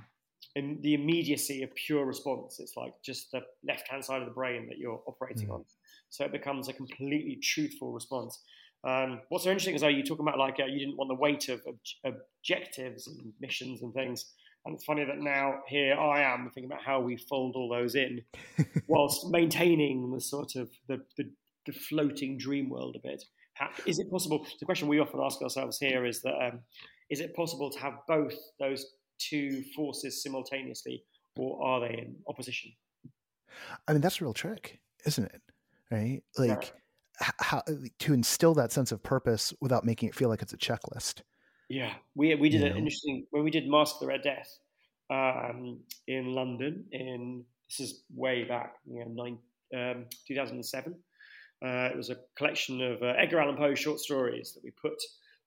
in 0.54 0.78
the 0.82 0.94
immediacy 0.94 1.62
of 1.62 1.74
pure 1.74 2.04
response. 2.04 2.60
It's 2.60 2.76
like 2.76 2.92
just 3.02 3.32
the 3.32 3.40
left 3.66 3.88
hand 3.88 4.04
side 4.04 4.20
of 4.20 4.28
the 4.28 4.34
brain 4.34 4.66
that 4.68 4.78
you're 4.78 5.00
operating 5.06 5.48
mm. 5.48 5.54
on. 5.54 5.64
So 6.10 6.24
it 6.24 6.32
becomes 6.32 6.68
a 6.68 6.72
completely 6.72 7.38
truthful 7.42 7.92
response. 7.92 8.42
Um, 8.84 9.20
what's 9.30 9.44
so 9.44 9.50
interesting 9.50 9.74
is 9.74 9.82
how 9.82 9.88
you 9.88 10.04
talk 10.04 10.20
about 10.20 10.38
like 10.38 10.56
uh, 10.60 10.66
you 10.66 10.78
didn't 10.78 10.96
want 10.96 11.08
the 11.08 11.14
weight 11.14 11.48
of 11.48 11.60
ob- 11.66 12.14
objectives 12.14 13.06
and 13.06 13.32
missions 13.40 13.82
and 13.82 13.92
things. 13.94 14.32
And 14.64 14.75
it's 14.75 14.85
funny 14.85 15.05
that 15.05 15.18
now 15.18 15.61
here 15.66 15.94
I 15.94 16.23
am 16.23 16.51
thinking 16.51 16.71
about 16.71 16.83
how 16.83 17.01
we 17.01 17.16
fold 17.16 17.55
all 17.57 17.68
those 17.68 17.94
in, 17.94 18.23
whilst 18.88 19.29
maintaining 19.31 20.12
the 20.12 20.21
sort 20.21 20.57
of 20.57 20.71
the, 20.88 21.01
the, 21.16 21.31
the 21.66 21.73
floating 21.73 22.37
dream 22.37 22.68
world 22.68 22.97
a 22.97 23.09
bit. 23.09 23.25
How, 23.55 23.71
is 23.87 23.99
it 23.99 24.11
possible? 24.11 24.47
The 24.61 24.66
question 24.66 24.88
we 24.88 25.01
often 25.01 25.21
ask 25.21 25.40
ourselves 25.42 25.79
here 25.79 26.05
is 26.05 26.23
that 26.23 26.35
um, 26.35 26.61
is 27.11 27.21
it 27.21 27.35
possible 27.35 27.71
to 27.71 27.79
have 27.81 27.94
both 28.07 28.35
those 28.61 28.87
two 29.18 29.64
forces 29.75 30.23
simultaneously, 30.23 31.03
or 31.37 31.62
are 31.64 31.81
they 31.81 31.94
in 31.99 32.16
opposition? 32.29 32.73
I 33.87 33.92
mean, 33.92 34.01
that's 34.01 34.21
a 34.21 34.25
real 34.25 34.35
trick, 34.35 34.81
isn't 35.07 35.25
it? 35.25 35.42
Right? 35.90 36.23
Like 36.37 36.73
yeah. 37.21 37.31
how 37.40 37.62
to 37.99 38.12
instill 38.12 38.55
that 38.55 38.73
sense 38.73 38.92
of 38.92 39.03
purpose 39.03 39.55
without 39.61 39.85
making 39.85 40.09
it 40.09 40.14
feel 40.14 40.29
like 40.29 40.42
it's 40.42 40.53
a 40.53 40.59
checklist. 40.59 41.23
Yeah, 41.68 41.94
we 42.14 42.35
we 42.35 42.48
did 42.48 42.61
you 42.61 42.66
an 42.66 42.72
know? 42.72 42.78
interesting 42.78 43.26
when 43.31 43.44
we 43.44 43.50
did 43.50 43.68
Mask 43.68 43.96
of 43.96 44.00
the 44.00 44.07
Red 44.07 44.22
Death 44.22 44.59
um, 45.11 45.81
in 46.07 46.35
London 46.35 46.85
in 46.92 47.44
this 47.68 47.81
is 47.81 48.02
way 48.14 48.44
back, 48.44 48.76
you 48.87 49.00
know, 49.00 49.11
nine, 49.11 49.38
um, 49.74 50.07
2007. 50.26 50.94
Uh, 51.61 51.90
it 51.92 51.96
was 51.96 52.11
a 52.11 52.16
collection 52.37 52.81
of 52.81 53.02
uh, 53.02 53.12
Edgar 53.18 53.40
Allan 53.40 53.57
Poe 53.57 53.74
short 53.74 53.98
stories 53.98 54.52
that 54.54 54.64
we 54.64 54.70
put 54.70 54.98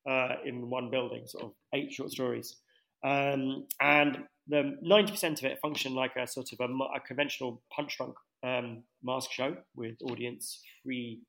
uh, 0.10 0.36
in 0.45 0.69
one 0.69 0.89
building, 0.89 1.25
sort 1.25 1.45
of 1.45 1.53
eight 1.73 1.91
short 1.91 2.12
stories. 2.12 2.57
Um, 3.03 3.65
and 3.79 4.19
the 4.47 4.77
90% 4.86 5.39
of 5.39 5.45
it 5.45 5.60
functioned 5.62 5.95
like 5.95 6.15
a 6.15 6.27
sort 6.27 6.51
of 6.51 6.60
a, 6.60 6.65
a 6.95 6.99
conventional 6.99 7.63
Punchdrunk 7.75 8.13
um, 8.43 8.84
mask 9.03 9.31
show 9.31 9.55
with 9.75 9.95
audience 10.03 10.62
free 10.84 11.21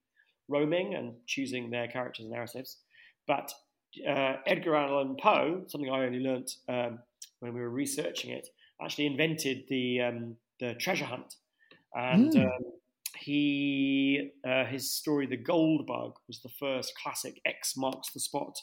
roaming 0.49 0.95
and 0.95 1.15
choosing 1.27 1.71
their 1.71 1.89
characters 1.89 2.25
and 2.25 2.33
narratives. 2.33 2.79
But 3.27 3.53
uh, 4.09 4.35
Edgar 4.47 4.77
Allan 4.77 5.17
Poe, 5.21 5.65
something 5.69 5.91
I 5.91 6.05
only 6.05 6.21
learnt 6.21 6.51
um, 6.69 6.99
when 7.41 7.55
we 7.55 7.61
were 7.61 7.71
researching 7.71 8.31
it, 8.31 8.49
actually 8.83 9.07
invented 9.07 9.65
the 9.69 10.01
um, 10.01 10.37
the 10.61 10.75
treasure 10.75 11.05
hunt, 11.05 11.35
and 11.95 12.33
mm. 12.33 12.45
um, 12.45 12.63
he 13.19 14.31
uh, 14.47 14.65
his 14.67 14.95
story, 14.95 15.27
The 15.27 15.37
Gold 15.37 15.87
Bug, 15.87 16.15
was 16.29 16.41
the 16.41 16.51
first 16.61 16.93
classic 17.03 17.41
X 17.45 17.75
marks 17.77 18.13
the 18.13 18.21
spot 18.21 18.57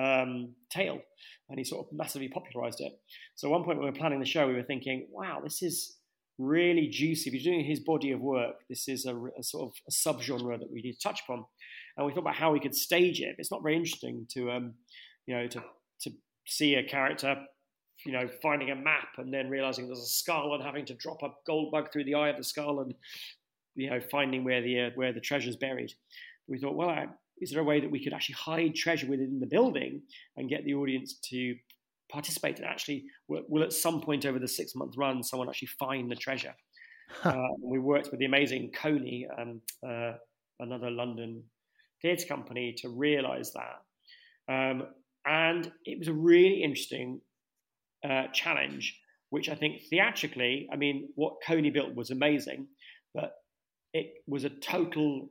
um, 0.00 0.54
tale, 0.70 1.00
and 1.48 1.58
he 1.58 1.64
sort 1.64 1.86
of 1.86 1.92
massively 1.96 2.28
popularized 2.28 2.80
it. 2.80 2.92
So 3.34 3.48
at 3.48 3.52
one 3.52 3.64
point 3.64 3.78
when 3.78 3.86
we 3.86 3.90
were 3.90 3.98
planning 3.98 4.20
the 4.20 4.26
show, 4.26 4.46
we 4.46 4.54
were 4.54 4.62
thinking, 4.62 5.08
wow, 5.10 5.40
this 5.42 5.62
is 5.62 5.96
really 6.38 6.88
juicy. 6.88 7.28
If 7.28 7.34
you're 7.34 7.52
doing 7.52 7.64
his 7.64 7.80
body 7.80 8.12
of 8.12 8.20
work, 8.20 8.56
this 8.68 8.88
is 8.88 9.06
a, 9.06 9.16
a 9.38 9.42
sort 9.42 9.68
of 9.68 9.72
a 9.88 9.90
subgenre 9.90 10.58
that 10.58 10.70
we 10.70 10.82
need 10.82 10.92
to 10.92 11.00
touch 11.00 11.22
upon. 11.24 11.44
And 11.98 12.06
we 12.06 12.12
thought 12.12 12.20
about 12.20 12.36
how 12.36 12.52
we 12.52 12.60
could 12.60 12.74
stage 12.74 13.20
it. 13.20 13.34
It's 13.38 13.50
not 13.50 13.62
very 13.62 13.76
interesting 13.76 14.26
to, 14.30 14.52
um, 14.52 14.74
you 15.26 15.36
know, 15.36 15.46
to 15.48 15.62
to 16.02 16.10
see 16.46 16.76
a 16.76 16.82
character, 16.84 17.36
you 18.06 18.12
know, 18.12 18.28
finding 18.40 18.70
a 18.70 18.76
map 18.76 19.08
and 19.18 19.34
then 19.34 19.50
realizing 19.50 19.86
there's 19.86 19.98
a 19.98 20.06
skull 20.06 20.54
and 20.54 20.62
having 20.62 20.86
to 20.86 20.94
drop 20.94 21.22
a 21.22 21.30
gold 21.46 21.72
bug 21.72 21.92
through 21.92 22.04
the 22.04 22.14
eye 22.14 22.28
of 22.28 22.36
the 22.36 22.44
skull 22.44 22.80
and, 22.80 22.94
you 23.74 23.90
know, 23.90 24.00
finding 24.00 24.44
where 24.44 24.62
the 24.62 24.80
uh, 24.80 24.90
where 24.94 25.12
the 25.12 25.20
treasure's 25.20 25.56
buried. 25.56 25.92
We 26.46 26.58
thought, 26.58 26.76
well, 26.76 27.04
is 27.40 27.50
there 27.50 27.60
a 27.60 27.64
way 27.64 27.80
that 27.80 27.90
we 27.90 28.02
could 28.02 28.12
actually 28.12 28.36
hide 28.36 28.74
treasure 28.74 29.08
within 29.08 29.40
the 29.40 29.46
building 29.46 30.02
and 30.36 30.48
get 30.48 30.64
the 30.64 30.74
audience 30.74 31.18
to 31.30 31.56
participate 32.10 32.58
and 32.58 32.66
actually 32.66 33.04
will, 33.28 33.42
will 33.48 33.62
at 33.62 33.72
some 33.72 34.00
point 34.00 34.24
over 34.24 34.38
the 34.38 34.48
six 34.48 34.74
month 34.74 34.94
run 34.96 35.22
someone 35.22 35.48
actually 35.48 35.68
find 35.78 36.10
the 36.10 36.16
treasure 36.16 36.54
huh. 37.10 37.30
uh, 37.30 37.48
we 37.62 37.78
worked 37.78 38.10
with 38.10 38.18
the 38.18 38.24
amazing 38.24 38.70
coney 38.72 39.26
um, 39.38 39.60
uh, 39.86 40.12
another 40.60 40.90
london 40.90 41.42
theatre 42.02 42.26
company 42.26 42.74
to 42.78 42.88
realize 42.88 43.52
that 43.52 44.52
um, 44.52 44.84
and 45.26 45.70
it 45.84 45.98
was 45.98 46.08
a 46.08 46.12
really 46.12 46.62
interesting 46.62 47.20
uh, 48.08 48.28
challenge 48.32 48.98
which 49.30 49.48
i 49.48 49.54
think 49.54 49.82
theatrically 49.90 50.68
i 50.72 50.76
mean 50.76 51.08
what 51.14 51.34
coney 51.46 51.70
built 51.70 51.94
was 51.94 52.10
amazing 52.10 52.66
but 53.14 53.32
it 53.92 54.14
was 54.26 54.44
a 54.44 54.50
total 54.50 55.30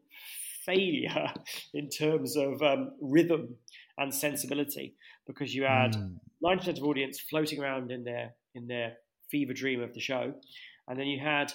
failure 0.65 1.33
in 1.73 1.89
terms 1.89 2.35
of 2.35 2.61
um, 2.61 2.91
rhythm 3.01 3.55
and 3.97 4.13
sensibility 4.13 4.95
because 5.25 5.55
you 5.55 5.63
had 5.63 5.95
nine 6.41 6.55
mm. 6.55 6.59
percent 6.59 6.77
of 6.77 6.83
audience 6.83 7.19
floating 7.19 7.61
around 7.61 7.91
in 7.91 8.03
their 8.03 8.33
in 8.55 8.67
their 8.67 8.93
fever 9.29 9.53
dream 9.53 9.81
of 9.81 9.93
the 9.93 9.99
show, 9.99 10.33
and 10.87 10.99
then 10.99 11.07
you 11.07 11.19
had 11.19 11.51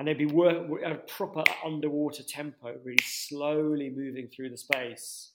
and 0.00 0.08
they'd 0.08 0.16
be 0.16 0.24
work, 0.24 0.66
a 0.82 0.94
proper 0.94 1.44
underwater 1.62 2.22
tempo, 2.22 2.74
really 2.82 2.96
slowly 3.04 3.92
moving 3.94 4.28
through 4.34 4.48
the 4.48 4.56
space, 4.56 5.32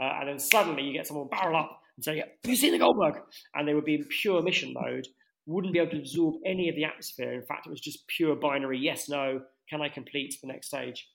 uh, 0.00 0.10
and 0.18 0.30
then 0.30 0.38
suddenly 0.38 0.84
you 0.84 0.94
get 0.94 1.06
someone 1.06 1.28
barrel 1.28 1.54
up 1.54 1.82
and 1.96 2.02
say, 2.02 2.16
"Have 2.20 2.28
you 2.46 2.56
seen 2.56 2.72
the 2.72 2.78
Goldbug?" 2.78 3.20
And 3.54 3.68
they 3.68 3.74
would 3.74 3.84
be 3.84 3.96
in 3.96 4.04
pure 4.04 4.40
mission 4.40 4.72
mode, 4.72 5.06
wouldn't 5.44 5.74
be 5.74 5.80
able 5.80 5.90
to 5.90 5.98
absorb 5.98 6.36
any 6.46 6.70
of 6.70 6.76
the 6.76 6.84
atmosphere. 6.84 7.34
In 7.34 7.42
fact, 7.42 7.66
it 7.66 7.70
was 7.70 7.80
just 7.80 8.08
pure 8.08 8.34
binary: 8.34 8.78
yes, 8.78 9.06
no. 9.10 9.42
Can 9.68 9.82
I 9.82 9.90
complete 9.90 10.34
the 10.40 10.46
next 10.48 10.68
stage? 10.68 11.06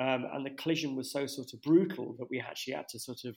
Um, 0.00 0.24
and 0.32 0.46
the 0.46 0.50
collision 0.50 0.94
was 0.94 1.10
so 1.10 1.26
sort 1.26 1.54
of 1.54 1.60
brutal 1.60 2.14
that 2.20 2.30
we 2.30 2.38
actually 2.38 2.74
had 2.74 2.88
to 2.90 3.00
sort 3.00 3.24
of 3.24 3.34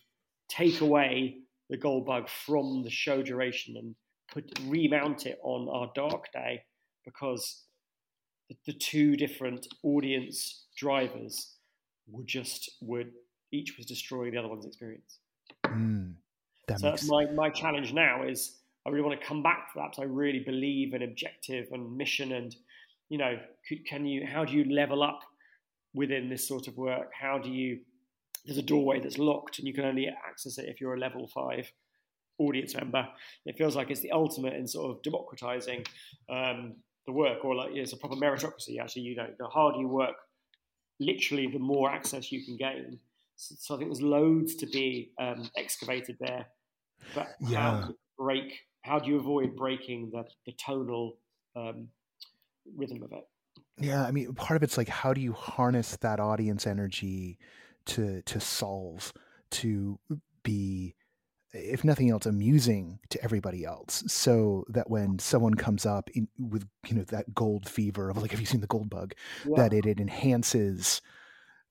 take 0.47 0.82
away 0.82 1.39
the 1.71 1.77
gold 1.77 2.06
bug 2.06 2.30
from 2.30 2.84
the 2.84 2.91
show 2.91 3.23
duration 3.23 3.77
and 3.77 3.95
put 4.32 4.60
remount 4.67 5.25
it 5.25 5.39
on 5.41 5.67
our 5.69 5.91
dark 5.95 6.32
day 6.32 6.62
because 7.03 7.63
the, 8.49 8.55
the 8.65 8.73
two 8.73 9.15
different 9.15 9.67
audience 9.83 10.65
drivers 10.75 11.55
were 12.10 12.23
just 12.23 12.77
would 12.81 13.12
each 13.51 13.77
was 13.77 13.86
destroying 13.86 14.31
the 14.31 14.38
other 14.38 14.47
one's 14.47 14.65
experience. 14.65 15.19
Mm, 15.65 16.13
so 16.77 16.91
makes... 16.91 17.07
my 17.07 17.25
my 17.25 17.49
challenge 17.49 17.93
now 17.93 18.23
is 18.23 18.57
I 18.86 18.89
really 18.89 19.03
want 19.03 19.19
to 19.19 19.25
come 19.25 19.43
back 19.43 19.73
to 19.73 19.79
that. 19.79 20.01
I 20.01 20.05
really 20.05 20.39
believe 20.39 20.93
in 20.93 21.03
objective 21.03 21.67
and 21.71 21.97
mission, 21.97 22.31
and 22.31 22.55
you 23.10 23.17
know, 23.17 23.38
can 23.86 24.05
you? 24.05 24.25
How 24.25 24.45
do 24.45 24.53
you 24.53 24.63
level 24.73 25.03
up 25.03 25.19
within 25.93 26.29
this 26.29 26.47
sort 26.47 26.67
of 26.67 26.77
work? 26.77 27.12
How 27.19 27.38
do 27.38 27.49
you? 27.49 27.79
There's 28.45 28.57
a 28.57 28.63
doorway 28.63 29.01
that's 29.01 29.17
locked, 29.17 29.60
and 29.60 29.67
you 29.67 29.73
can 29.73 29.83
only 29.83 30.07
access 30.07 30.57
it 30.57 30.69
if 30.69 30.79
you're 30.79 30.93
a 30.93 30.99
level 30.99 31.27
five 31.27 31.69
audience 32.39 32.75
member. 32.75 33.05
It 33.45 33.57
feels 33.57 33.75
like 33.75 33.89
it's 33.89 34.01
the 34.01 34.12
ultimate 34.12 34.53
in 34.53 34.67
sort 34.67 34.91
of 34.91 35.01
democratizing 35.01 35.83
um, 36.29 36.75
the 37.08 37.13
work, 37.13 37.43
or 37.43 37.56
like 37.56 37.72
it's 37.74 37.93
a 37.93 37.98
proper 37.98 38.15
meritocracy. 38.15 38.80
Actually, 38.80 39.04
you 39.04 39.15
know, 39.15 39.28
the 39.39 39.48
harder 39.48 39.80
you 39.80 39.88
work, 39.88 40.15
literally, 41.00 41.48
the 41.48 41.58
more 41.58 41.89
access 41.89 42.32
you 42.32 42.46
can 42.46 42.58
gain. 42.58 43.00
So, 43.38 43.56
so 43.58 43.76
I 43.76 43.78
think 43.80 43.89
there's 43.89 44.02
loads 44.02 44.56
to 44.56 44.67
be 44.67 45.13
um, 45.20 45.50
excavated 45.58 46.17
there. 46.20 46.48
But 47.15 47.30
yeah. 47.39 47.82
how 47.82 47.93
break? 48.20 48.60
How 48.84 49.00
do 49.00 49.10
you 49.10 49.17
avoid 49.17 49.56
breaking 49.56 50.12
the, 50.12 50.24
the 50.46 50.54
tonal 50.54 51.17
um, 51.56 51.88
rhythm 52.76 53.02
of 53.04 53.12
it? 53.12 53.24
Yeah, 53.80 54.04
I 54.04 54.12
mean, 54.12 54.34
part 54.34 54.58
of 54.58 54.63
it's 54.63 54.78
like 54.78 54.89
how 54.89 55.13
do 55.13 55.22
you 55.22 55.34
harness 55.34 55.98
that 55.98 56.20
audience 56.20 56.67
energy 56.67 57.39
to 57.86 58.22
to 58.24 58.39
solve, 58.39 59.13
to 59.52 60.00
be 60.43 60.96
if 61.53 61.83
nothing 61.83 62.10
else 62.10 62.25
amusing 62.25 62.99
to 63.10 63.23
everybody 63.23 63.63
else 63.63 64.03
so 64.07 64.65
that 64.69 64.89
when 64.89 65.17
someone 65.19 65.53
comes 65.53 65.86
up 65.86 66.10
in, 66.13 66.27
with 66.38 66.67
you 66.88 66.95
know 66.95 67.03
that 67.03 67.33
gold 67.33 67.67
fever 67.67 68.10
of 68.10 68.21
like 68.21 68.31
have 68.31 68.39
you 68.39 68.45
seen 68.45 68.62
the 68.62 68.67
gold 68.67 68.89
bug 68.89 69.13
yeah. 69.45 69.55
that 69.55 69.73
it, 69.73 69.86
it 69.86 69.99
enhances 69.99 71.01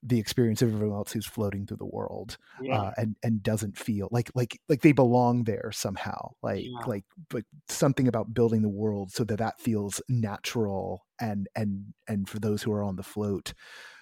the 0.03 0.19
experience 0.19 0.63
of 0.63 0.73
everyone 0.73 0.97
else 0.97 1.13
who's 1.13 1.27
floating 1.27 1.67
through 1.67 1.79
the 1.79 1.85
world 1.85 2.37
yeah. 2.63 2.81
uh, 2.81 2.93
and 2.97 3.17
and 3.23 3.43
doesn't 3.43 3.77
feel 3.77 4.09
like 4.11 4.31
like 4.35 4.61
like 4.69 4.83
they 4.83 4.93
belong 4.93 5.45
there 5.45 5.71
somehow 5.73 6.31
like 6.43 6.65
yeah. 6.65 6.87
like 6.87 7.05
like 7.33 7.45
something 7.69 8.07
about 8.07 8.33
building 8.33 8.63
the 8.63 8.69
world 8.69 9.11
so 9.11 9.25
that 9.25 9.39
that 9.39 9.61
feels 9.61 10.01
natural 10.09 11.07
and 11.21 11.49
and 11.57 11.93
and 12.07 12.29
for 12.29 12.39
those 12.39 12.63
who 12.63 12.73
are 12.73 12.83
on 12.83 12.97
the 12.97 13.03
float 13.03 13.53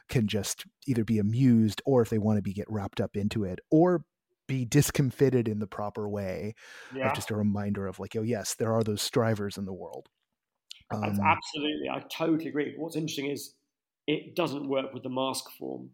can 0.09 0.27
just 0.27 0.65
either 0.87 1.05
be 1.05 1.19
amused 1.19 1.81
or 1.87 2.03
if 2.03 2.11
they 2.11 2.19
want 2.19 2.37
to 2.37 2.43
be 2.43 2.53
get 2.53 2.71
wrapped 2.71 3.01
up 3.01 3.17
into 3.17 3.45
it 3.45 3.61
or 3.71 4.05
be 4.47 4.65
discomfited 4.65 5.49
in 5.49 5.59
the 5.59 5.67
proper 5.67 6.09
way 6.09 6.55
yeah. 6.95 7.13
just 7.13 7.31
a 7.31 7.37
reminder 7.37 7.87
of 7.87 7.99
like 7.99 8.15
oh 8.17 8.23
yes 8.23 8.55
there 8.55 8.73
are 8.73 8.83
those 8.83 9.01
strivers 9.03 9.57
in 9.57 9.65
the 9.65 9.73
world 9.73 10.09
um, 10.93 11.19
absolutely 11.25 11.89
i 11.91 12.03
totally 12.15 12.49
agree 12.49 12.75
what's 12.77 12.97
interesting 12.97 13.31
is 13.31 13.55
it 14.07 14.37
doesn't 14.37 14.69
work 14.69 14.93
with 14.93 15.03
the 15.03 15.09
mask 15.09 15.45
form 15.59 15.91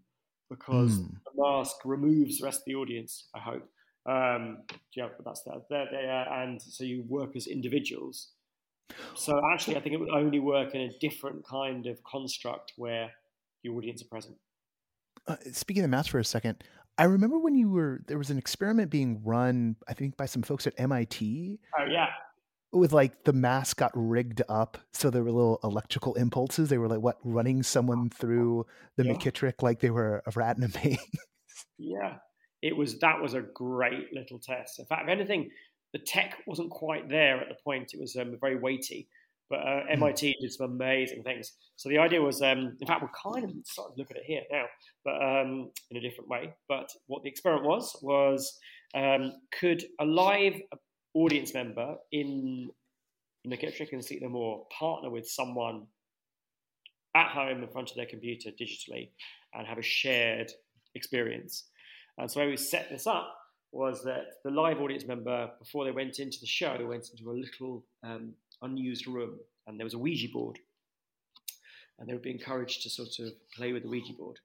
because 0.50 0.98
mm. 0.98 1.08
the 1.24 1.42
mask 1.42 1.76
removes 1.84 2.38
the 2.38 2.44
rest 2.44 2.60
of 2.60 2.64
the 2.66 2.74
audience. 2.74 3.28
I 3.34 3.38
hope. 3.38 3.68
Um, 4.06 4.58
yeah, 4.96 5.08
but 5.16 5.24
that's 5.24 5.42
that. 5.42 5.62
There, 5.70 5.86
there, 5.90 6.32
and 6.32 6.60
so 6.60 6.84
you 6.84 7.04
work 7.08 7.36
as 7.36 7.46
individuals. 7.46 8.32
So 9.14 9.40
actually, 9.52 9.76
I 9.76 9.80
think 9.80 9.94
it 9.94 10.00
would 10.00 10.10
only 10.10 10.40
work 10.40 10.74
in 10.74 10.80
a 10.80 10.90
different 10.98 11.46
kind 11.46 11.86
of 11.86 12.02
construct 12.02 12.72
where 12.76 13.10
your 13.62 13.76
audience 13.76 14.02
are 14.02 14.08
present. 14.08 14.36
Uh, 15.28 15.36
speaking 15.52 15.84
of 15.84 15.90
mass 15.90 16.08
for 16.08 16.18
a 16.18 16.24
second, 16.24 16.64
I 17.00 17.04
remember 17.04 17.38
when 17.38 17.54
you 17.54 17.70
were 17.70 18.02
there 18.08 18.18
was 18.18 18.28
an 18.28 18.36
experiment 18.36 18.90
being 18.90 19.22
run, 19.24 19.76
I 19.88 19.94
think 19.94 20.18
by 20.18 20.26
some 20.26 20.42
folks 20.42 20.66
at 20.66 20.74
MIT. 20.76 21.58
Oh 21.78 21.86
yeah. 21.90 22.08
with 22.72 22.92
like 22.92 23.24
the 23.24 23.32
mask 23.32 23.78
got 23.78 23.90
rigged 23.94 24.42
up 24.50 24.76
so 24.92 25.08
there 25.08 25.24
were 25.24 25.30
little 25.30 25.60
electrical 25.64 26.14
impulses. 26.16 26.68
They 26.68 26.76
were 26.76 26.88
like 26.88 27.00
what 27.00 27.16
running 27.24 27.62
someone 27.62 28.10
through 28.10 28.66
the 28.96 29.06
yeah. 29.06 29.14
McKittrick 29.14 29.62
like 29.62 29.80
they 29.80 29.88
were 29.88 30.22
a 30.26 30.32
rat 30.36 30.58
in 30.58 30.64
a 30.64 30.68
maze. 30.84 30.98
yeah, 31.78 32.16
it 32.60 32.76
was 32.76 32.98
that 32.98 33.22
was 33.22 33.32
a 33.32 33.40
great 33.40 34.12
little 34.12 34.38
test. 34.38 34.78
In 34.78 34.84
fact, 34.84 35.04
if 35.04 35.08
anything, 35.08 35.48
the 35.94 36.00
tech 36.00 36.36
wasn't 36.46 36.70
quite 36.70 37.08
there 37.08 37.40
at 37.40 37.48
the 37.48 37.56
point. 37.64 37.94
It 37.94 38.00
was 38.00 38.14
um, 38.14 38.36
very 38.38 38.56
weighty, 38.56 39.08
but 39.50 39.58
uh, 39.58 39.82
MIT 39.90 40.36
hmm. 40.38 40.42
did 40.42 40.52
some 40.52 40.70
amazing 40.70 41.22
things. 41.24 41.52
So 41.76 41.88
the 41.88 41.98
idea 41.98 42.22
was, 42.22 42.40
um, 42.40 42.76
in 42.80 42.86
fact, 42.86 43.02
we're 43.02 43.32
kind 43.32 43.44
of 43.44 43.50
starting 43.64 43.96
to 43.96 44.00
look 44.00 44.10
at 44.10 44.16
it 44.16 44.24
here 44.24 44.42
now, 44.50 44.64
but 45.04 45.14
um, 45.14 45.70
in 45.90 45.96
a 45.96 46.00
different 46.00 46.30
way. 46.30 46.54
But 46.68 46.88
what 47.08 47.22
the 47.22 47.28
experiment 47.28 47.66
was 47.66 47.98
was 48.02 48.58
um, 48.94 49.32
could 49.58 49.84
a 49.98 50.04
live 50.04 50.60
audience 51.14 51.52
member 51.52 51.96
in 52.12 52.70
in 53.44 53.50
the 53.50 53.56
McKittrick 53.56 53.92
and 53.92 54.04
Sleep 54.04 54.22
No 54.22 54.28
More 54.28 54.66
partner 54.78 55.10
with 55.10 55.26
someone 55.26 55.86
at 57.16 57.28
home 57.28 57.62
in 57.62 57.68
front 57.68 57.90
of 57.90 57.96
their 57.96 58.06
computer 58.06 58.50
digitally 58.50 59.10
and 59.54 59.66
have 59.66 59.78
a 59.78 59.82
shared 59.82 60.52
experience. 60.94 61.64
And 62.18 62.30
so, 62.30 62.40
where 62.40 62.48
we 62.48 62.56
set 62.56 62.90
this 62.90 63.06
up 63.06 63.34
was 63.72 64.02
that 64.04 64.24
the 64.44 64.50
live 64.50 64.80
audience 64.80 65.06
member, 65.06 65.50
before 65.58 65.84
they 65.84 65.90
went 65.90 66.18
into 66.18 66.38
the 66.40 66.46
show, 66.46 66.76
went 66.86 67.08
into 67.10 67.30
a 67.30 67.32
little 67.32 67.84
um, 68.02 68.34
unused 68.62 69.06
room 69.06 69.38
and 69.66 69.78
there 69.78 69.84
was 69.84 69.94
a 69.94 69.98
Ouija 69.98 70.28
board. 70.32 70.58
And 71.98 72.08
they 72.08 72.12
would 72.12 72.22
be 72.22 72.30
encouraged 72.30 72.82
to 72.82 72.90
sort 72.90 73.18
of 73.20 73.32
play 73.54 73.72
with 73.72 73.82
the 73.82 73.88
Ouija 73.88 74.14
board. 74.14 74.38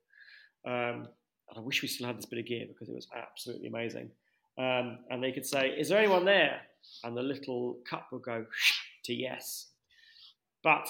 Um, 0.66 1.08
and 1.50 1.58
I 1.58 1.60
wish 1.60 1.82
we 1.82 1.88
still 1.88 2.08
had 2.08 2.18
this 2.18 2.26
bit 2.26 2.40
of 2.40 2.46
gear 2.46 2.66
because 2.68 2.90
it 2.90 2.96
was 2.96 3.08
absolutely 3.16 3.68
amazing. 3.68 4.12
Um, 4.58 5.00
and 5.10 5.24
they 5.24 5.32
could 5.32 5.46
say, 5.46 5.70
Is 5.70 5.90
there 5.90 6.00
anyone 6.00 6.26
there? 6.26 6.62
And 7.04 7.16
the 7.16 7.22
little 7.22 7.78
cup 7.90 8.08
would 8.12 8.24
go 8.24 8.46
to 9.06 9.14
yes. 9.14 9.68
But 10.64 10.88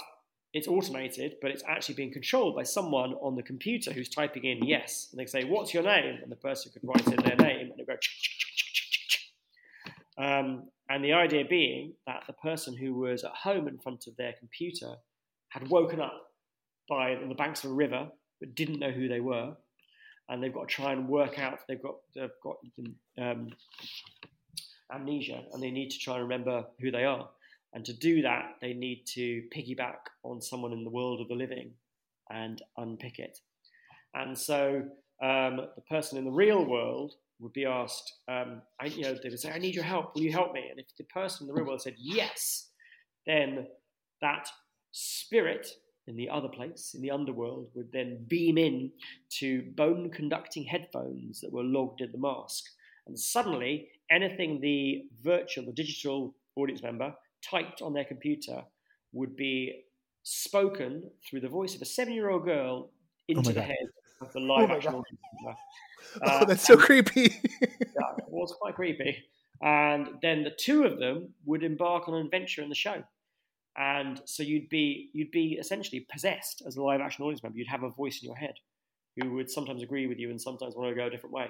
it's 0.53 0.67
automated, 0.67 1.35
but 1.41 1.51
it's 1.51 1.63
actually 1.67 1.95
being 1.95 2.13
controlled 2.13 2.55
by 2.55 2.63
someone 2.63 3.13
on 3.15 3.35
the 3.35 3.43
computer 3.43 3.91
who's 3.91 4.09
typing 4.09 4.45
in 4.45 4.63
yes. 4.65 5.09
And 5.11 5.19
they 5.19 5.25
say, 5.25 5.43
What's 5.43 5.73
your 5.73 5.83
name? 5.83 6.19
And 6.21 6.31
the 6.31 6.37
person 6.37 6.71
could 6.71 6.83
write 6.83 7.07
in 7.07 7.23
their 7.23 7.35
name 7.35 7.71
and 7.71 7.79
it 7.79 7.87
would 7.87 7.87
go. 7.87 7.97
Um, 10.17 10.69
and 10.89 11.03
the 11.03 11.13
idea 11.13 11.43
being 11.49 11.93
that 12.05 12.23
the 12.27 12.33
person 12.33 12.75
who 12.75 12.93
was 12.93 13.23
at 13.23 13.31
home 13.31 13.67
in 13.67 13.77
front 13.79 14.07
of 14.07 14.15
their 14.17 14.33
computer 14.39 14.95
had 15.49 15.69
woken 15.69 15.99
up 15.99 16.31
by 16.87 17.15
on 17.15 17.29
the 17.29 17.35
banks 17.35 17.63
of 17.63 17.71
a 17.71 17.73
river 17.73 18.07
but 18.39 18.55
didn't 18.55 18.79
know 18.79 18.91
who 18.91 19.07
they 19.07 19.19
were 19.19 19.53
and 20.29 20.41
they've 20.41 20.53
got 20.53 20.67
to 20.67 20.75
try 20.75 20.91
and 20.91 21.07
work 21.07 21.39
out 21.39 21.59
they've 21.67 21.81
got 21.81 21.95
they've 22.15 22.29
got 22.43 22.57
um, 23.19 23.49
amnesia 24.93 25.43
and 25.53 25.61
they 25.61 25.71
need 25.71 25.89
to 25.91 25.99
try 25.99 26.15
and 26.15 26.23
remember 26.23 26.65
who 26.79 26.91
they 26.91 27.03
are. 27.03 27.29
And 27.73 27.83
to 27.85 27.93
do 27.93 28.21
that, 28.21 28.55
they 28.61 28.73
need 28.73 29.05
to 29.07 29.43
piggyback 29.55 29.97
on 30.23 30.41
someone 30.41 30.71
in 30.71 30.83
the 30.83 30.89
world 30.89 31.19
of 31.19 31.27
the 31.27 31.35
living 31.35 31.71
and 32.29 32.61
unpick 32.77 33.19
it. 33.19 33.39
And 34.13 34.37
so 34.37 34.83
um, 35.21 35.57
the 35.75 35.83
person 35.89 36.17
in 36.17 36.25
the 36.25 36.31
real 36.31 36.63
world 36.63 37.13
would 37.39 37.53
be 37.53 37.65
asked, 37.65 38.13
um, 38.27 38.61
I, 38.79 38.85
you 38.85 39.03
know, 39.03 39.15
they 39.21 39.29
would 39.29 39.39
say, 39.39 39.51
I 39.51 39.59
need 39.59 39.75
your 39.75 39.83
help. 39.83 40.15
Will 40.15 40.23
you 40.23 40.31
help 40.31 40.53
me? 40.53 40.67
And 40.69 40.79
if 40.79 40.85
the 40.97 41.03
person 41.05 41.43
in 41.43 41.47
the 41.47 41.53
real 41.53 41.67
world 41.67 41.81
said 41.81 41.95
yes, 41.97 42.69
then 43.25 43.67
that 44.21 44.47
spirit 44.91 45.67
in 46.07 46.15
the 46.15 46.29
other 46.29 46.47
place, 46.47 46.93
in 46.93 47.01
the 47.01 47.11
underworld, 47.11 47.69
would 47.73 47.91
then 47.91 48.23
beam 48.27 48.57
in 48.57 48.91
to 49.39 49.63
bone 49.75 50.11
conducting 50.11 50.63
headphones 50.63 51.41
that 51.41 51.51
were 51.51 51.63
logged 51.63 52.01
in 52.01 52.11
the 52.11 52.17
mask. 52.17 52.63
And 53.07 53.19
suddenly, 53.19 53.89
anything 54.09 54.61
the 54.61 55.03
virtual, 55.23 55.65
the 55.65 55.73
digital 55.73 56.35
audience 56.55 56.83
member 56.83 57.13
typed 57.41 57.81
on 57.81 57.93
their 57.93 58.05
computer 58.05 58.61
would 59.13 59.35
be 59.35 59.83
spoken 60.23 61.03
through 61.27 61.39
the 61.39 61.49
voice 61.49 61.75
of 61.75 61.81
a 61.81 61.85
seven 61.85 62.13
year 62.13 62.29
old 62.29 62.45
girl 62.45 62.91
into 63.27 63.49
oh 63.49 63.53
the 63.53 63.61
head 63.61 63.75
of 64.21 64.31
the 64.33 64.39
live 64.39 64.69
oh 64.71 64.75
action 64.75 64.93
audience 64.93 65.19
member. 65.43 65.57
Uh, 66.21 66.39
oh, 66.41 66.45
that's 66.45 66.65
so 66.65 66.77
creepy. 66.77 67.33
yeah, 67.61 68.15
it 68.17 68.25
was 68.29 68.53
quite 68.59 68.75
creepy. 68.75 69.17
And 69.61 70.09
then 70.21 70.43
the 70.43 70.51
two 70.51 70.83
of 70.83 70.99
them 70.99 71.33
would 71.45 71.63
embark 71.63 72.07
on 72.07 72.15
an 72.15 72.25
adventure 72.25 72.61
in 72.61 72.69
the 72.69 72.75
show 72.75 73.03
and 73.77 74.21
so 74.25 74.43
you'd 74.43 74.69
be 74.69 75.09
you'd 75.13 75.31
be 75.31 75.57
essentially 75.59 76.05
possessed 76.11 76.63
as 76.65 76.77
a 76.77 76.83
live 76.83 77.01
action 77.01 77.25
audience 77.25 77.43
member. 77.43 77.57
You'd 77.57 77.67
have 77.67 77.83
a 77.83 77.89
voice 77.89 78.21
in 78.21 78.27
your 78.27 78.37
head 78.37 78.55
who 79.17 79.33
would 79.33 79.49
sometimes 79.49 79.83
agree 79.83 80.07
with 80.07 80.17
you 80.17 80.29
and 80.29 80.41
sometimes 80.41 80.75
want 80.75 80.89
to 80.89 80.95
go 80.95 81.07
a 81.07 81.09
different 81.09 81.33
way. 81.33 81.49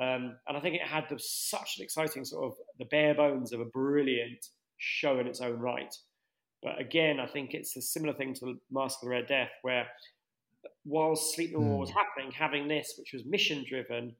Um, 0.00 0.36
and 0.46 0.56
I 0.56 0.60
think 0.60 0.76
it 0.76 0.82
had 0.82 1.06
the, 1.08 1.18
such 1.18 1.76
an 1.78 1.84
exciting 1.84 2.24
sort 2.24 2.44
of 2.44 2.58
the 2.78 2.84
bare 2.84 3.14
bones 3.14 3.52
of 3.52 3.60
a 3.60 3.64
brilliant 3.64 4.46
show 4.78 5.18
in 5.18 5.26
its 5.26 5.40
own 5.40 5.58
right. 5.58 5.94
But 6.62 6.80
again, 6.80 7.20
I 7.20 7.26
think 7.26 7.54
it's 7.54 7.76
a 7.76 7.82
similar 7.82 8.12
thing 8.12 8.34
to 8.34 8.46
the 8.46 8.58
Mask 8.70 8.98
of 8.98 9.06
the 9.06 9.10
Red 9.10 9.26
Death, 9.26 9.50
where 9.62 9.86
while 10.84 11.16
Sleep 11.16 11.52
No 11.52 11.60
More 11.60 11.76
mm. 11.76 11.80
was 11.80 11.90
happening, 11.90 12.32
having 12.32 12.68
this, 12.68 12.94
which 12.98 13.12
was 13.12 13.24
mission 13.24 13.64
driven, 13.68 14.14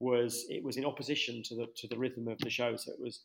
was 0.00 0.46
it 0.48 0.62
was 0.62 0.76
in 0.76 0.84
opposition 0.84 1.42
to 1.44 1.54
the 1.54 1.66
to 1.76 1.88
the 1.88 1.96
rhythm 1.96 2.28
of 2.28 2.38
the 2.38 2.50
show. 2.50 2.76
So 2.76 2.92
it 2.92 3.00
was 3.00 3.20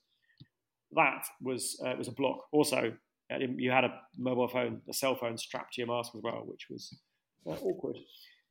that 0.93 1.23
was 1.41 1.81
uh, 1.85 1.95
was 1.97 2.07
a 2.07 2.11
block. 2.11 2.47
Also, 2.51 2.93
you 3.39 3.71
had 3.71 3.83
a 3.83 3.99
mobile 4.17 4.47
phone, 4.47 4.81
a 4.89 4.93
cell 4.93 5.15
phone 5.15 5.37
strapped 5.37 5.73
to 5.73 5.81
your 5.81 5.87
mask 5.87 6.13
as 6.15 6.21
well, 6.23 6.43
which 6.45 6.67
was 6.69 6.97
uh, 7.45 7.51
awkward. 7.51 7.97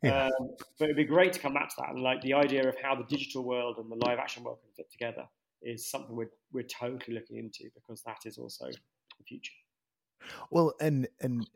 Yeah. 0.03 0.27
Um, 0.27 0.57
but 0.79 0.85
it'd 0.85 0.97
be 0.97 1.05
great 1.05 1.33
to 1.33 1.41
come 1.41 1.55
back 1.55 1.71
to 1.71 1.75
that 1.79 1.89
and 1.91 2.03
like 2.03 2.21
the 2.21 2.35
idea 2.35 2.69
of 2.69 2.77
how 2.83 2.95
the 2.95 3.05
digital 3.05 3.43
world 3.45 3.79
and 3.79 3.91
the 3.91 3.97
live 4.07 4.19
action 4.19 4.45
world 4.45 4.59
can 4.61 4.71
fit 4.77 4.93
together 4.93 5.27
is 5.63 5.91
something 5.91 6.15
we're 6.15 6.31
we're 6.53 6.65
totally 6.65 7.15
looking 7.15 7.39
into 7.39 7.65
because 7.75 8.03
that 8.03 8.19
is 8.27 8.37
also 8.37 8.67
the 8.67 9.25
future. 9.27 9.55
Well, 10.51 10.75
and 10.81 11.09
and 11.21 11.49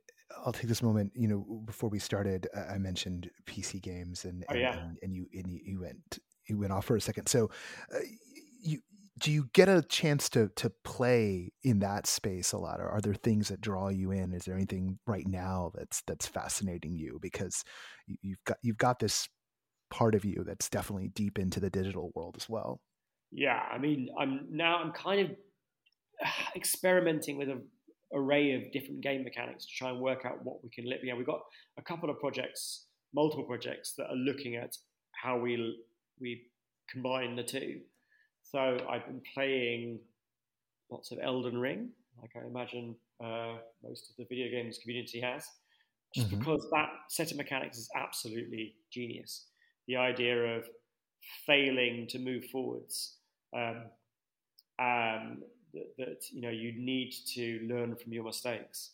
I'll 0.44 0.52
take 0.52 0.68
this 0.68 0.82
moment. 0.82 1.12
You 1.14 1.28
know, 1.28 1.62
before 1.64 1.90
we 1.90 1.98
started, 1.98 2.48
I 2.54 2.78
mentioned 2.78 3.30
PC 3.46 3.82
games, 3.82 4.24
and 4.24 4.44
oh, 4.48 4.54
yeah. 4.54 4.78
and, 4.78 4.98
and, 5.02 5.14
you 5.14 5.26
and 5.32 5.50
you 5.50 5.80
went 5.80 6.18
you 6.46 6.58
went 6.58 6.72
off 6.72 6.86
for 6.86 6.96
a 6.96 7.00
second. 7.00 7.28
So, 7.28 7.50
uh, 7.94 7.98
you 8.62 8.80
do 9.20 9.30
you 9.30 9.48
get 9.52 9.68
a 9.68 9.82
chance 9.82 10.28
to 10.30 10.48
to 10.56 10.70
play 10.82 11.52
in 11.62 11.80
that 11.80 12.06
space 12.06 12.52
a 12.52 12.58
lot 12.58 12.80
or 12.80 12.88
are 12.88 13.00
there 13.00 13.14
things 13.14 13.48
that 13.48 13.60
draw 13.60 13.88
you 13.88 14.10
in 14.10 14.32
is 14.32 14.44
there 14.44 14.54
anything 14.54 14.98
right 15.06 15.26
now 15.26 15.70
that's 15.74 16.02
that's 16.06 16.26
fascinating 16.26 16.96
you 16.96 17.18
because 17.20 17.64
you, 18.06 18.32
have 18.32 18.44
got 18.44 18.56
you've 18.62 18.78
got 18.78 18.98
this 18.98 19.28
part 19.90 20.14
of 20.14 20.24
you 20.24 20.42
that's 20.46 20.68
definitely 20.68 21.08
deep 21.08 21.38
into 21.38 21.60
the 21.60 21.70
digital 21.70 22.10
world 22.14 22.34
as 22.38 22.48
well 22.48 22.80
yeah 23.30 23.62
i 23.70 23.78
mean 23.78 24.08
i'm 24.18 24.46
now 24.50 24.78
i'm 24.78 24.92
kind 24.92 25.20
of 25.20 25.36
experimenting 26.56 27.36
with 27.36 27.48
an 27.48 27.62
array 28.12 28.54
of 28.54 28.72
different 28.72 29.00
game 29.00 29.22
mechanics 29.22 29.64
to 29.66 29.72
try 29.72 29.90
and 29.90 30.00
work 30.00 30.24
out 30.24 30.44
what 30.44 30.62
we 30.62 30.70
can 30.70 30.88
live 30.88 30.98
yeah 31.02 31.14
we've 31.14 31.26
got 31.26 31.40
a 31.78 31.82
couple 31.82 32.10
of 32.10 32.18
projects 32.18 32.86
multiple 33.14 33.44
projects 33.44 33.94
that 33.96 34.06
are 34.06 34.16
looking 34.16 34.56
at 34.56 34.76
how 35.12 35.38
we 35.38 35.78
we 36.20 36.42
combine 36.90 37.36
the 37.36 37.42
two 37.42 37.80
so 38.42 38.78
I've 38.88 39.06
been 39.06 39.22
playing 39.34 40.00
lots 40.90 41.12
of 41.12 41.18
Elden 41.22 41.58
Ring, 41.58 41.90
like 42.20 42.30
I 42.36 42.46
imagine 42.46 42.96
uh, 43.22 43.58
most 43.82 44.10
of 44.10 44.16
the 44.16 44.24
video 44.28 44.50
games 44.50 44.78
community 44.78 45.20
has, 45.20 45.44
just 46.14 46.28
mm-hmm. 46.28 46.38
because 46.38 46.66
that 46.72 46.88
set 47.08 47.30
of 47.30 47.36
mechanics 47.36 47.78
is 47.78 47.88
absolutely 47.94 48.74
genius. 48.92 49.46
The 49.86 49.96
idea 49.96 50.56
of 50.56 50.64
failing 51.46 52.06
to 52.10 52.18
move 52.18 52.44
forwards, 52.46 53.16
um, 53.56 53.84
um, 54.80 55.42
that, 55.74 55.96
that, 55.98 56.24
you 56.30 56.40
know 56.40 56.50
you 56.50 56.72
need 56.72 57.12
to 57.34 57.60
learn 57.68 57.96
from 57.96 58.12
your 58.12 58.24
mistakes. 58.24 58.92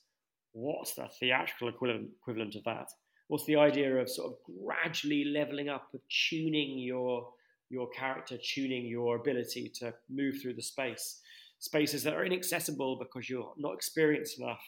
What's 0.52 0.94
the 0.94 1.08
theatrical 1.20 1.68
equivalent 1.68 2.10
equivalent 2.20 2.54
of 2.54 2.64
that? 2.64 2.90
What's 3.28 3.44
the 3.46 3.56
idea 3.56 3.96
of 3.96 4.08
sort 4.08 4.32
of 4.32 4.38
gradually 4.64 5.24
leveling 5.24 5.68
up, 5.68 5.88
of 5.94 6.00
tuning 6.08 6.78
your 6.78 7.28
your 7.70 7.88
character 7.90 8.36
tuning 8.36 8.86
your 8.86 9.16
ability 9.16 9.70
to 9.80 9.92
move 10.08 10.36
through 10.40 10.54
the 10.54 10.62
space. 10.62 11.20
Spaces 11.58 12.02
that 12.04 12.14
are 12.14 12.24
inaccessible 12.24 12.98
because 12.98 13.28
you're 13.28 13.52
not 13.56 13.74
experienced 13.74 14.38
enough. 14.38 14.60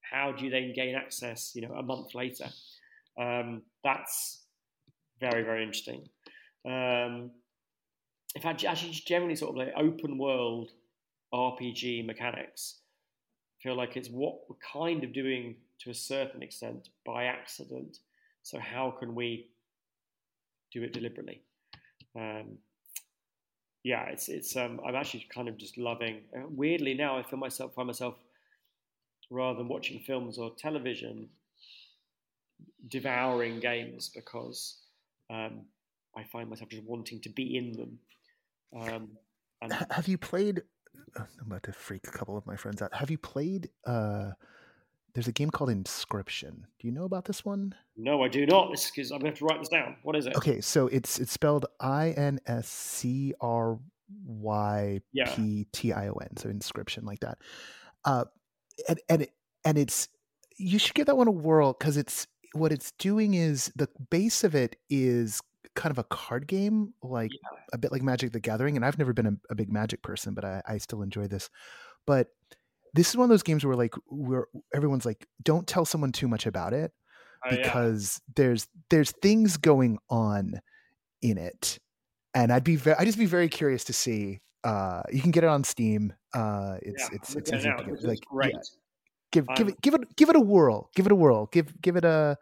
How 0.00 0.32
do 0.32 0.44
you 0.44 0.50
then 0.50 0.72
gain 0.74 0.94
access, 0.94 1.52
you 1.54 1.62
know, 1.62 1.74
a 1.74 1.82
month 1.82 2.14
later? 2.14 2.46
Um, 3.20 3.62
that's 3.82 4.44
very, 5.20 5.42
very 5.42 5.62
interesting. 5.62 6.08
Um, 6.64 7.30
in 8.34 8.42
fact, 8.42 8.64
actually, 8.64 8.92
generally 8.92 9.34
sort 9.34 9.50
of 9.50 9.56
like 9.56 9.74
open 9.76 10.18
world 10.18 10.70
RPG 11.36 12.06
mechanics, 12.06 12.80
I 13.58 13.62
feel 13.62 13.76
like 13.76 13.96
it's 13.96 14.08
what 14.08 14.40
we're 14.48 14.56
kind 14.72 15.04
of 15.04 15.12
doing 15.12 15.56
to 15.80 15.90
a 15.90 15.94
certain 15.94 16.42
extent 16.42 16.88
by 17.04 17.24
accident. 17.24 17.98
So 18.42 18.58
how 18.58 18.90
can 18.98 19.14
we 19.14 19.48
do 20.72 20.82
it 20.82 20.92
deliberately? 20.92 21.42
um, 22.16 22.58
yeah, 23.84 24.06
it's 24.06 24.28
it's. 24.28 24.56
Um, 24.56 24.80
I'm 24.86 24.96
actually 24.96 25.26
kind 25.32 25.48
of 25.48 25.56
just 25.56 25.78
loving. 25.78 26.22
Uh, 26.36 26.42
weirdly 26.48 26.94
now, 26.94 27.18
I 27.18 27.22
feel 27.22 27.38
myself 27.38 27.74
find 27.74 27.86
myself 27.86 28.14
rather 29.30 29.58
than 29.58 29.68
watching 29.68 30.00
films 30.00 30.38
or 30.38 30.52
television, 30.56 31.28
devouring 32.88 33.60
games 33.60 34.10
because 34.14 34.78
um, 35.30 35.62
I 36.16 36.24
find 36.24 36.48
myself 36.48 36.70
just 36.70 36.84
wanting 36.84 37.20
to 37.20 37.28
be 37.28 37.56
in 37.56 37.72
them. 37.72 37.98
Um, 38.76 39.08
and 39.62 39.72
have 39.90 40.08
you 40.08 40.18
played 40.18 40.62
I'm 41.16 41.26
about 41.46 41.62
to 41.64 41.72
freak 41.72 42.06
a 42.06 42.10
couple 42.10 42.36
of 42.36 42.46
my 42.46 42.56
friends 42.56 42.82
out. 42.82 42.94
Have 42.94 43.10
you 43.10 43.18
played? 43.18 43.70
Uh, 43.86 44.32
there's 45.14 45.28
a 45.28 45.32
game 45.32 45.50
called 45.50 45.70
Inscryption. 45.70 46.64
Do 46.78 46.86
you 46.86 46.92
know 46.92 47.04
about 47.04 47.24
this 47.24 47.44
one? 47.44 47.74
No, 47.96 48.22
I 48.22 48.28
do 48.28 48.44
not. 48.44 48.70
This 48.70 48.90
because 48.90 49.10
I'm 49.10 49.18
going 49.18 49.32
to 49.32 49.38
have 49.38 49.38
to 49.38 49.44
write 49.46 49.60
this 49.60 49.68
down. 49.68 49.96
What 50.02 50.14
is 50.14 50.26
it? 50.26 50.36
Okay, 50.36 50.60
so 50.60 50.88
it's 50.88 51.18
it's 51.18 51.32
spelled 51.32 51.66
I 51.80 52.10
N 52.10 52.38
S 52.46 52.68
C 52.68 53.32
R 53.40 53.78
Y 54.26 55.00
P 55.28 55.66
T 55.72 55.92
I 55.92 56.08
O 56.08 56.12
N. 56.12 56.36
So 56.36 56.50
Inscryption, 56.50 57.04
like 57.04 57.20
that. 57.20 57.38
Uh, 58.04 58.24
and 58.88 59.00
and 59.08 59.26
and 59.64 59.78
it's 59.78 60.08
you 60.58 60.78
should 60.78 60.94
give 60.94 61.06
that 61.06 61.16
one 61.16 61.28
a 61.28 61.32
whirl 61.32 61.74
because 61.78 61.96
it's 61.96 62.26
what 62.52 62.72
it's 62.72 62.92
doing 62.92 63.34
is 63.34 63.72
the 63.76 63.88
base 64.10 64.44
of 64.44 64.54
it 64.54 64.76
is 64.88 65.40
kind 65.74 65.90
of 65.90 65.98
a 65.98 66.04
card 66.04 66.46
game, 66.46 66.94
like 67.02 67.32
yeah. 67.32 67.58
a 67.72 67.78
bit 67.78 67.92
like 67.92 68.02
Magic 68.02 68.32
the 68.32 68.40
Gathering. 68.40 68.76
And 68.76 68.84
I've 68.84 68.98
never 68.98 69.12
been 69.12 69.26
a, 69.26 69.32
a 69.50 69.54
big 69.54 69.70
Magic 69.70 70.02
person, 70.02 70.34
but 70.34 70.44
I, 70.44 70.62
I, 70.66 70.78
still 70.78 71.02
enjoy 71.02 71.26
this. 71.26 71.50
But 72.06 72.28
this 72.94 73.10
is 73.10 73.16
one 73.16 73.24
of 73.24 73.30
those 73.30 73.42
games 73.42 73.64
where 73.64 73.76
like 73.76 73.94
where 74.08 74.46
everyone's 74.74 75.04
like, 75.06 75.26
don't 75.42 75.66
tell 75.66 75.84
someone 75.84 76.12
too 76.12 76.28
much 76.28 76.46
about 76.46 76.72
it 76.72 76.92
oh, 77.44 77.50
because 77.50 78.20
yeah. 78.20 78.32
there's 78.36 78.68
there's 78.90 79.10
things 79.22 79.56
going 79.56 79.98
on 80.08 80.60
in 81.22 81.38
it, 81.38 81.78
and 82.34 82.52
I'd 82.52 82.64
be 82.64 82.76
very, 82.76 82.96
I'd 82.98 83.06
just 83.06 83.18
be 83.18 83.26
very 83.26 83.48
curious 83.48 83.84
to 83.84 83.92
see. 83.92 84.40
Uh, 84.64 85.02
you 85.12 85.20
can 85.20 85.30
get 85.30 85.44
it 85.44 85.48
on 85.48 85.62
Steam. 85.64 86.12
Uh, 86.34 86.78
it's 86.82 87.02
yeah, 87.02 87.16
it's 87.16 87.36
it's, 87.36 87.52
easy 87.52 87.70
to 87.70 87.84
get. 87.84 88.04
Like. 88.04 88.18
Yeah, 88.42 88.50
give 89.32 89.46
give 89.56 89.68
it 89.68 89.80
give 89.80 89.94
it 89.94 90.16
give 90.16 90.28
it 90.30 90.36
a 90.36 90.40
whirl. 90.40 90.90
Give 90.94 91.06
it 91.06 91.12
a 91.12 91.16
whirl. 91.16 91.46
Give 91.52 91.80
give 91.80 91.96
it 91.96 92.04
a 92.04 92.36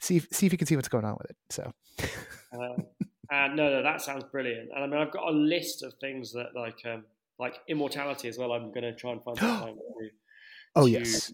see 0.00 0.16
if, 0.16 0.28
see 0.30 0.46
if 0.46 0.52
you 0.52 0.58
can 0.58 0.66
see 0.66 0.76
what's 0.76 0.88
going 0.88 1.04
on 1.04 1.16
with 1.18 1.30
it. 1.30 1.36
So. 1.50 1.72
uh, 2.52 2.82
and 3.30 3.56
no, 3.56 3.70
no, 3.70 3.82
that 3.82 4.00
sounds 4.00 4.24
brilliant. 4.24 4.70
And 4.74 4.84
I 4.84 4.86
mean, 4.86 5.00
I've 5.00 5.12
got 5.12 5.28
a 5.28 5.36
list 5.36 5.82
of 5.82 5.94
things 6.00 6.32
that 6.32 6.48
like 6.54 6.78
um, 6.86 7.04
like 7.38 7.58
immortality 7.68 8.28
as 8.28 8.38
well. 8.38 8.52
I'm 8.52 8.72
going 8.72 8.82
to 8.82 8.94
try 8.94 9.12
and 9.12 9.22
find 9.22 9.36
time 9.38 9.76
to, 9.76 10.10
oh 10.76 10.86
yes, 10.86 11.32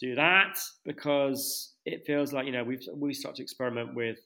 do 0.00 0.14
that 0.14 0.58
because 0.84 1.74
it 1.84 2.06
feels 2.06 2.32
like 2.32 2.46
you 2.46 2.52
know 2.52 2.64
we've 2.64 2.86
we 2.94 3.12
start 3.12 3.36
to 3.36 3.42
experiment 3.42 3.94
with 3.94 4.18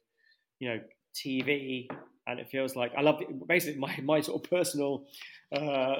you 0.60 0.68
know 0.68 0.80
TV, 1.14 1.88
and 2.26 2.38
it 2.38 2.48
feels 2.48 2.76
like 2.76 2.92
I 2.96 3.02
love 3.02 3.20
basically 3.46 3.80
my 3.80 3.96
my 4.02 4.20
sort 4.20 4.44
of 4.44 4.50
personal 4.50 5.06
uh, 5.52 5.96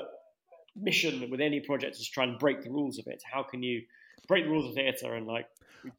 mission 0.77 1.29
with 1.31 1.41
any 1.41 1.61
project 1.61 1.97
is 1.97 2.07
to 2.07 2.13
try 2.13 2.25
and 2.25 2.39
break 2.39 2.63
the 2.63 2.71
rules 2.71 2.99
of 2.99 3.07
it. 3.09 3.23
How 3.31 3.43
can 3.43 3.63
you 3.63 3.83
break 4.29 4.45
the 4.45 4.51
rules 4.51 4.69
of 4.69 4.75
theatre 4.75 5.15
and 5.15 5.27
like 5.27 5.47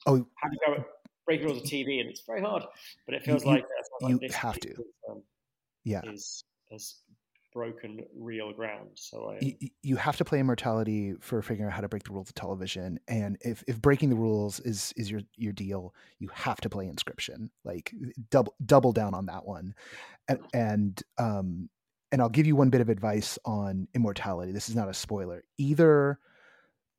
oh 0.06 0.26
how 0.36 0.50
do 0.50 0.56
you 0.56 0.76
go 0.76 0.86
break 1.30 1.44
rules 1.44 1.58
of 1.58 1.64
TV, 1.64 2.02
and 2.02 2.10
it's 2.10 2.22
very 2.22 2.42
hard. 2.42 2.64
But 3.06 3.16
it 3.16 3.24
feels 3.24 3.46
you, 3.46 3.52
like 3.52 3.66
you 4.02 4.20
have 4.34 4.60
to. 4.60 4.70
Is, 4.70 4.78
um, 5.10 5.22
yeah, 5.84 6.02
is 6.06 6.44
has 6.72 6.96
broken 7.54 8.04
real 8.16 8.52
ground. 8.54 8.90
So 8.96 9.32
I, 9.32 9.40
you, 9.42 9.70
you, 9.82 9.96
have 9.96 10.18
to 10.18 10.26
play 10.26 10.40
immortality 10.40 11.16
for 11.20 11.42
figuring 11.42 11.68
out 11.68 11.74
how 11.74 11.82
to 11.82 11.90
break 11.90 12.04
the 12.04 12.12
rules 12.12 12.30
of 12.30 12.36
television. 12.36 13.00
And 13.08 13.38
if, 13.42 13.64
if 13.68 13.82
breaking 13.82 14.10
the 14.10 14.16
rules 14.16 14.60
is 14.62 14.94
is 14.98 15.10
your 15.10 15.22
your 15.36 15.54
deal, 15.54 15.94
you 16.20 16.30
have 16.34 16.62
to 16.62 16.70
play 16.70 16.88
Inscryption. 16.88 17.50
Like 17.64 17.94
double 18.32 18.56
double 18.66 18.92
down 18.92 19.14
on 19.14 19.28
that 19.28 19.46
one. 19.46 19.76
And 20.28 20.40
and 20.54 21.04
um 21.18 21.70
and 22.12 22.22
I'll 22.22 22.30
give 22.30 22.48
you 22.48 22.56
one 22.56 22.72
bit 22.72 22.82
of 22.82 22.90
advice 22.90 23.38
on 23.46 23.88
immortality. 23.94 24.52
This 24.52 24.68
is 24.68 24.76
not 24.76 24.90
a 24.90 24.94
spoiler. 24.96 25.44
Either 25.60 26.18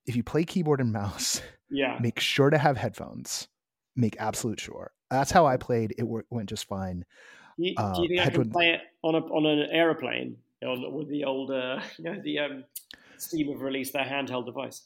if 0.07 0.15
you 0.15 0.23
play 0.23 0.45
keyboard 0.45 0.81
and 0.81 0.93
mouse, 0.93 1.43
yeah, 1.69 1.99
make 2.01 2.21
sure 2.21 2.51
to 2.51 2.59
have 2.59 2.77
headphones 2.77 3.49
make 4.01 4.17
absolute 4.19 4.61
sure. 4.61 4.93
That's 5.11 5.31
how 5.31 5.47
I 5.47 5.57
played. 5.57 5.95
It 5.99 6.05
went 6.05 6.49
just 6.49 6.67
fine. 6.69 7.05
Do 7.59 7.67
you, 7.67 7.75
uh, 7.77 7.95
do 7.95 8.03
you 8.03 8.09
think 8.09 8.21
I 8.21 8.31
can 8.31 8.51
play 8.51 8.71
it 8.71 8.81
on 9.03 9.15
a 9.15 9.19
on 9.19 9.47
an 9.47 9.69
aeroplane 9.71 10.37
on, 10.65 10.93
with 10.93 11.09
the 11.09 11.25
old, 11.25 11.51
uh, 11.51 11.81
you 11.99 12.05
know, 12.05 12.21
the 12.23 12.39
um, 12.39 12.65
Steam 13.19 13.53
have 13.53 13.61
released 13.61 13.93
their 13.93 14.05
handheld 14.05 14.47
device? 14.47 14.83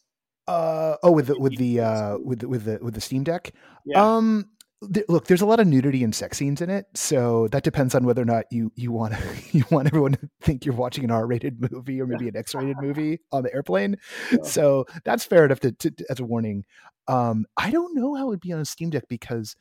Uh 0.46 0.96
oh, 1.02 1.12
with 1.12 1.28
the 1.28 1.38
with 1.38 1.56
the 1.56 1.80
uh 1.80 2.18
with 2.18 2.40
the, 2.40 2.48
with 2.48 2.64
the 2.64 2.78
with 2.82 2.94
the 2.94 3.00
Steam 3.00 3.24
Deck. 3.24 3.52
Yeah. 3.86 4.16
Um, 4.16 4.50
th- 4.92 5.06
look, 5.08 5.26
there's 5.26 5.40
a 5.40 5.46
lot 5.46 5.60
of 5.60 5.66
nudity 5.66 6.02
and 6.04 6.14
sex 6.14 6.38
scenes 6.38 6.60
in 6.60 6.70
it, 6.70 6.86
so 6.94 7.48
that 7.48 7.62
depends 7.62 7.94
on 7.94 8.04
whether 8.04 8.22
or 8.22 8.26
not 8.26 8.44
you 8.50 8.72
you 8.76 8.92
want 8.92 9.14
you 9.52 9.64
want 9.70 9.88
everyone 9.88 10.12
to 10.12 10.28
think 10.40 10.64
you're 10.64 10.74
watching 10.74 11.04
an 11.04 11.10
R-rated 11.10 11.70
movie 11.70 12.00
or 12.00 12.06
maybe 12.06 12.28
an 12.28 12.36
X-rated 12.36 12.76
movie 12.80 13.20
on 13.32 13.42
the 13.42 13.54
airplane. 13.54 13.96
Yeah. 14.30 14.42
So 14.42 14.86
that's 15.04 15.24
fair 15.24 15.44
enough 15.44 15.60
to, 15.60 15.72
to, 15.72 15.90
to, 15.90 16.04
as 16.10 16.20
a 16.20 16.24
warning. 16.24 16.64
Um, 17.08 17.46
I 17.56 17.70
don't 17.70 17.94
know 17.94 18.14
how 18.14 18.26
it 18.26 18.28
would 18.28 18.40
be 18.40 18.52
on 18.52 18.60
a 18.60 18.64
Steam 18.64 18.90
Deck 18.90 19.04
because 19.08 19.56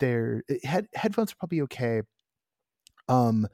their 0.00 0.42
eh, 0.48 0.56
head, 0.64 0.88
headphones 0.94 1.32
are 1.32 1.36
probably 1.36 1.60
okay. 1.62 2.02
Um, 3.08 3.46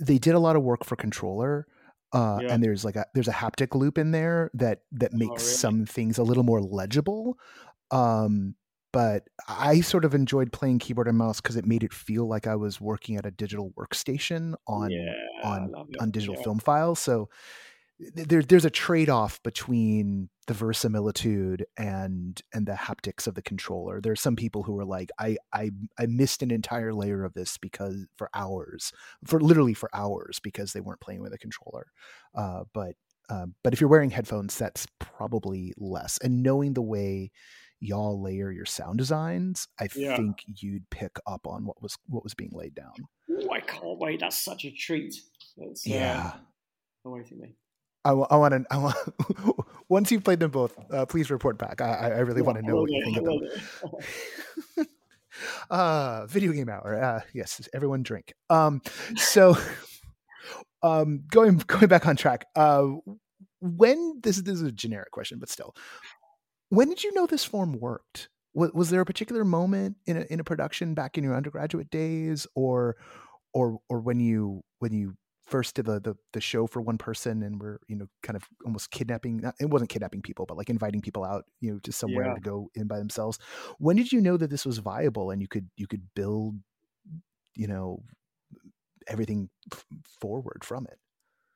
they 0.00 0.18
did 0.18 0.34
a 0.34 0.38
lot 0.38 0.56
of 0.56 0.62
work 0.62 0.84
for 0.84 0.96
controller. 0.96 1.66
Uh, 2.12 2.40
yeah. 2.42 2.52
and 2.52 2.64
there's 2.64 2.84
like 2.84 2.96
a 2.96 3.06
there's 3.14 3.28
a 3.28 3.32
haptic 3.32 3.76
loop 3.76 3.96
in 3.96 4.10
there 4.10 4.50
that 4.52 4.80
that 4.90 5.12
oh, 5.14 5.16
makes 5.16 5.30
oh, 5.30 5.34
really? 5.34 5.44
some 5.44 5.86
things 5.86 6.18
a 6.18 6.24
little 6.24 6.42
more 6.42 6.60
legible 6.60 7.38
um 7.92 8.56
but 8.92 9.28
I 9.48 9.80
sort 9.80 10.04
of 10.04 10.14
enjoyed 10.14 10.52
playing 10.52 10.78
keyboard 10.78 11.08
and 11.08 11.18
mouse 11.18 11.40
because 11.40 11.56
it 11.56 11.66
made 11.66 11.82
it 11.82 11.92
feel 11.92 12.26
like 12.28 12.46
I 12.46 12.56
was 12.56 12.80
working 12.80 13.16
at 13.16 13.26
a 13.26 13.30
digital 13.30 13.72
workstation 13.78 14.54
on 14.66 14.90
yeah, 14.90 15.12
on 15.44 15.72
on 16.00 16.10
digital 16.10 16.36
yeah. 16.36 16.42
film 16.42 16.58
files. 16.58 16.98
So 16.98 17.28
there, 18.14 18.42
there's 18.42 18.64
a 18.64 18.70
trade-off 18.70 19.42
between 19.42 20.30
the 20.46 20.54
verisimilitude 20.54 21.66
and 21.76 22.40
and 22.52 22.66
the 22.66 22.72
haptics 22.72 23.26
of 23.26 23.34
the 23.34 23.42
controller. 23.42 24.00
There 24.00 24.12
are 24.12 24.16
some 24.16 24.36
people 24.36 24.62
who 24.62 24.78
are 24.78 24.84
like, 24.84 25.10
I 25.18 25.36
I 25.52 25.70
I 25.98 26.06
missed 26.06 26.42
an 26.42 26.50
entire 26.50 26.94
layer 26.94 27.24
of 27.24 27.34
this 27.34 27.58
because 27.58 28.06
for 28.16 28.30
hours, 28.34 28.92
for 29.24 29.40
literally 29.40 29.74
for 29.74 29.90
hours 29.94 30.40
because 30.42 30.72
they 30.72 30.80
weren't 30.80 31.00
playing 31.00 31.20
with 31.20 31.32
a 31.32 31.38
controller. 31.38 31.86
Uh, 32.34 32.64
but 32.72 32.94
uh, 33.28 33.46
but 33.62 33.72
if 33.72 33.80
you're 33.80 33.90
wearing 33.90 34.10
headphones, 34.10 34.58
that's 34.58 34.86
probably 34.98 35.72
less. 35.76 36.18
And 36.22 36.42
knowing 36.42 36.74
the 36.74 36.82
way 36.82 37.30
y'all 37.80 38.22
layer 38.22 38.50
your 38.50 38.66
sound 38.66 38.98
designs, 38.98 39.66
I 39.80 39.88
yeah. 39.94 40.16
think 40.16 40.44
you'd 40.46 40.88
pick 40.90 41.18
up 41.26 41.46
on 41.46 41.64
what 41.64 41.82
was 41.82 41.96
what 42.06 42.22
was 42.22 42.34
being 42.34 42.52
laid 42.52 42.74
down. 42.74 42.92
Oh, 43.30 43.50
I 43.50 43.60
can't 43.60 43.98
wait! 43.98 44.20
That's 44.20 44.42
such 44.42 44.64
a 44.64 44.70
treat. 44.70 45.14
Yeah. 45.84 46.32
Um, 47.04 47.12
waiting 47.12 47.40
me. 47.40 47.56
I, 48.04 48.10
I 48.10 48.36
want 48.36 48.54
to. 48.54 48.64
I 48.70 48.78
want. 48.78 48.96
once 49.88 50.10
you've 50.10 50.24
played 50.24 50.40
them 50.40 50.50
both, 50.50 50.76
uh, 50.92 51.06
please 51.06 51.30
report 51.30 51.58
back. 51.58 51.80
I, 51.80 52.12
I 52.12 52.18
really 52.20 52.40
yeah, 52.40 52.46
want 52.46 52.58
to 52.58 52.66
know 52.66 52.76
what 52.76 52.90
you 52.90 53.04
think 53.04 53.18
of 53.18 53.24
them. 53.24 54.86
uh, 55.70 56.26
video 56.26 56.52
game 56.52 56.68
hour. 56.68 57.02
Uh, 57.02 57.20
yes, 57.34 57.68
everyone 57.74 58.02
drink. 58.02 58.32
Um, 58.48 58.80
so, 59.16 59.56
um, 60.82 61.24
going 61.30 61.58
going 61.66 61.88
back 61.88 62.06
on 62.06 62.16
track. 62.16 62.46
Uh, 62.56 62.92
when 63.60 64.20
this, 64.22 64.38
this 64.38 64.54
is 64.54 64.62
a 64.62 64.72
generic 64.72 65.10
question, 65.10 65.38
but 65.38 65.50
still, 65.50 65.74
when 66.70 66.88
did 66.88 67.04
you 67.04 67.12
know 67.14 67.26
this 67.26 67.44
form 67.44 67.78
worked? 67.78 68.28
Was, 68.54 68.72
was 68.72 68.90
there 68.90 69.00
a 69.00 69.06
particular 69.06 69.44
moment 69.44 69.96
in 70.06 70.16
a, 70.16 70.20
in 70.30 70.40
a 70.40 70.44
production 70.44 70.94
back 70.94 71.18
in 71.18 71.22
your 71.22 71.36
undergraduate 71.36 71.90
days, 71.90 72.46
or 72.54 72.96
or 73.52 73.78
or 73.88 74.00
when 74.00 74.18
you 74.18 74.62
when 74.78 74.92
you 74.92 75.14
first 75.46 75.74
did 75.74 75.84
the, 75.84 76.00
the, 76.00 76.14
the 76.32 76.40
show 76.40 76.66
for 76.68 76.80
one 76.80 76.96
person 76.96 77.42
and 77.42 77.60
we're 77.60 77.78
you 77.88 77.96
know 77.96 78.06
kind 78.22 78.36
of 78.36 78.44
almost 78.64 78.92
kidnapping 78.92 79.42
it 79.58 79.68
wasn't 79.68 79.90
kidnapping 79.90 80.22
people 80.22 80.46
but 80.46 80.56
like 80.56 80.70
inviting 80.70 81.00
people 81.00 81.24
out 81.24 81.44
you 81.60 81.72
know 81.72 81.78
to 81.80 81.90
somewhere 81.90 82.26
yeah. 82.26 82.34
to 82.34 82.40
go 82.40 82.70
in 82.76 82.86
by 82.86 82.98
themselves 82.98 83.36
when 83.78 83.96
did 83.96 84.12
you 84.12 84.20
know 84.20 84.36
that 84.36 84.48
this 84.48 84.64
was 84.64 84.78
viable 84.78 85.32
and 85.32 85.42
you 85.42 85.48
could 85.48 85.68
you 85.76 85.88
could 85.88 86.02
build 86.14 86.54
you 87.56 87.66
know 87.66 88.00
everything 89.08 89.50
f- 89.72 89.84
forward 90.20 90.62
from 90.62 90.86
it 90.86 90.98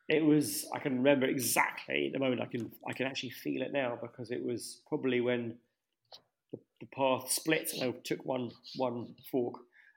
it 0.08 0.24
was 0.24 0.66
i 0.74 0.78
can 0.78 0.96
remember 0.96 1.26
exactly 1.26 2.10
the 2.12 2.18
moment 2.18 2.40
i 2.40 2.46
can 2.46 2.70
i 2.88 2.92
can 2.92 3.06
actually 3.06 3.30
feel 3.30 3.62
it 3.62 3.72
now 3.72 3.98
because 4.00 4.30
it 4.30 4.44
was 4.44 4.80
probably 4.88 5.20
when 5.20 5.54
the, 6.52 6.58
the 6.80 6.86
path 6.94 7.30
split 7.30 7.72
and 7.72 7.82
i 7.82 7.94
took 8.04 8.24
one 8.24 8.50
one 8.76 9.14
fork. 9.30 9.56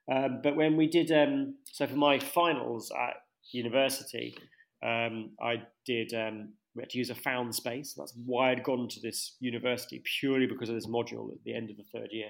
Um, 0.10 0.40
but 0.42 0.56
when 0.56 0.78
we 0.78 0.88
did 0.88 1.12
um, 1.12 1.56
so 1.66 1.86
for 1.86 1.96
my 1.96 2.20
finals 2.20 2.92
at 2.92 3.24
university 3.52 4.38
um, 4.84 5.32
i 5.42 5.62
did 5.86 6.14
um, 6.14 6.54
we 6.76 6.84
had 6.84 6.92
to 6.92 7.00
use 7.00 7.10
a 7.10 7.16
found 7.16 7.54
space. 7.56 7.94
That's 7.98 8.14
why 8.26 8.52
i'd 8.52 8.64
gone 8.64 8.88
to 8.88 9.02
this 9.02 9.36
university 9.40 10.02
purely 10.20 10.46
because 10.46 10.70
of 10.70 10.76
this 10.76 10.88
module 10.88 11.32
at 11.34 11.44
the 11.44 11.54
end 11.54 11.70
of 11.70 11.78
the 11.78 11.84
third 11.94 12.10
year. 12.12 12.30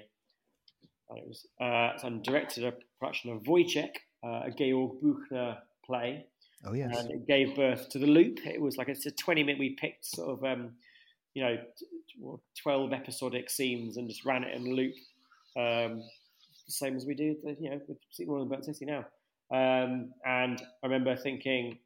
And 1.08 1.18
it 1.20 1.28
was 1.28 1.46
uh, 1.60 1.96
so 1.98 2.08
i 2.08 2.20
directed 2.22 2.64
a 2.64 2.72
production 2.98 3.30
of 3.30 3.44
Woyzeck, 3.44 3.94
uh, 4.24 4.42
a 4.46 4.50
georg 4.50 5.00
buchner 5.00 5.58
play 5.86 6.26
Oh 6.64 6.74
yes. 6.74 6.96
And 6.96 7.10
it 7.10 7.26
gave 7.26 7.56
birth 7.56 7.88
to 7.90 7.98
the 7.98 8.06
loop. 8.06 8.40
It 8.44 8.60
was 8.60 8.76
like 8.76 8.88
it's 8.88 9.06
a 9.06 9.10
twenty 9.12 9.42
minute. 9.42 9.58
We 9.58 9.70
picked 9.70 10.04
sort 10.04 10.30
of 10.30 10.44
um, 10.44 10.72
you 11.34 11.42
know 11.42 11.56
twelve 12.60 12.92
episodic 12.92 13.50
scenes 13.50 13.96
and 13.96 14.08
just 14.08 14.24
ran 14.24 14.44
it 14.44 14.54
in 14.54 14.66
a 14.66 14.70
loop, 14.70 14.94
um, 15.56 16.02
the 16.66 16.72
same 16.72 16.96
as 16.96 17.06
we 17.06 17.14
do 17.14 17.36
the, 17.42 17.56
you 17.60 17.70
know 17.70 17.80
with 17.86 17.98
Sequel 18.10 18.40
and 18.40 18.50
Burnt 18.50 18.64
City 18.64 18.84
now. 18.84 19.04
Um, 19.50 20.12
and 20.26 20.60
I 20.60 20.86
remember 20.86 21.16
thinking 21.16 21.78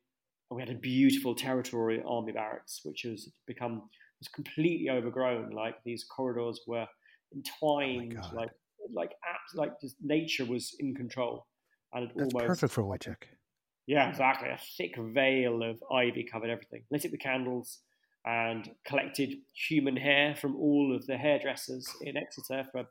we 0.50 0.60
had 0.60 0.70
a 0.70 0.74
beautiful 0.74 1.34
territory 1.34 2.02
army 2.06 2.32
barracks, 2.32 2.80
which 2.84 3.02
has 3.02 3.28
become 3.46 3.82
was 4.20 4.28
completely 4.28 4.88
overgrown. 4.90 5.50
Like 5.50 5.76
these 5.84 6.04
corridors 6.04 6.60
were 6.66 6.86
entwined, 7.34 8.18
oh 8.22 8.34
like 8.34 8.50
like 8.90 9.10
apps, 9.10 9.54
like 9.54 9.80
just 9.80 9.96
nature 10.02 10.46
was 10.46 10.74
in 10.80 10.94
control. 10.94 11.46
And 11.94 12.04
it 12.04 12.12
That's 12.16 12.32
almost, 12.32 12.48
perfect 12.48 12.72
for 12.72 12.84
Woyzeck 12.84 13.24
Yeah, 13.86 14.08
exactly. 14.08 14.48
A 14.48 14.58
thick 14.76 14.94
veil 14.96 15.62
of 15.62 15.82
ivy 15.92 16.24
covered 16.30 16.50
everything. 16.50 16.84
Lit 16.90 17.04
up 17.04 17.10
the 17.10 17.18
candles 17.18 17.80
and 18.24 18.70
collected 18.86 19.34
human 19.54 19.96
hair 19.96 20.36
from 20.36 20.56
all 20.56 20.94
of 20.94 21.06
the 21.06 21.16
hairdressers 21.16 21.88
in 22.02 22.16
Exeter 22.16 22.64
for 22.70 22.86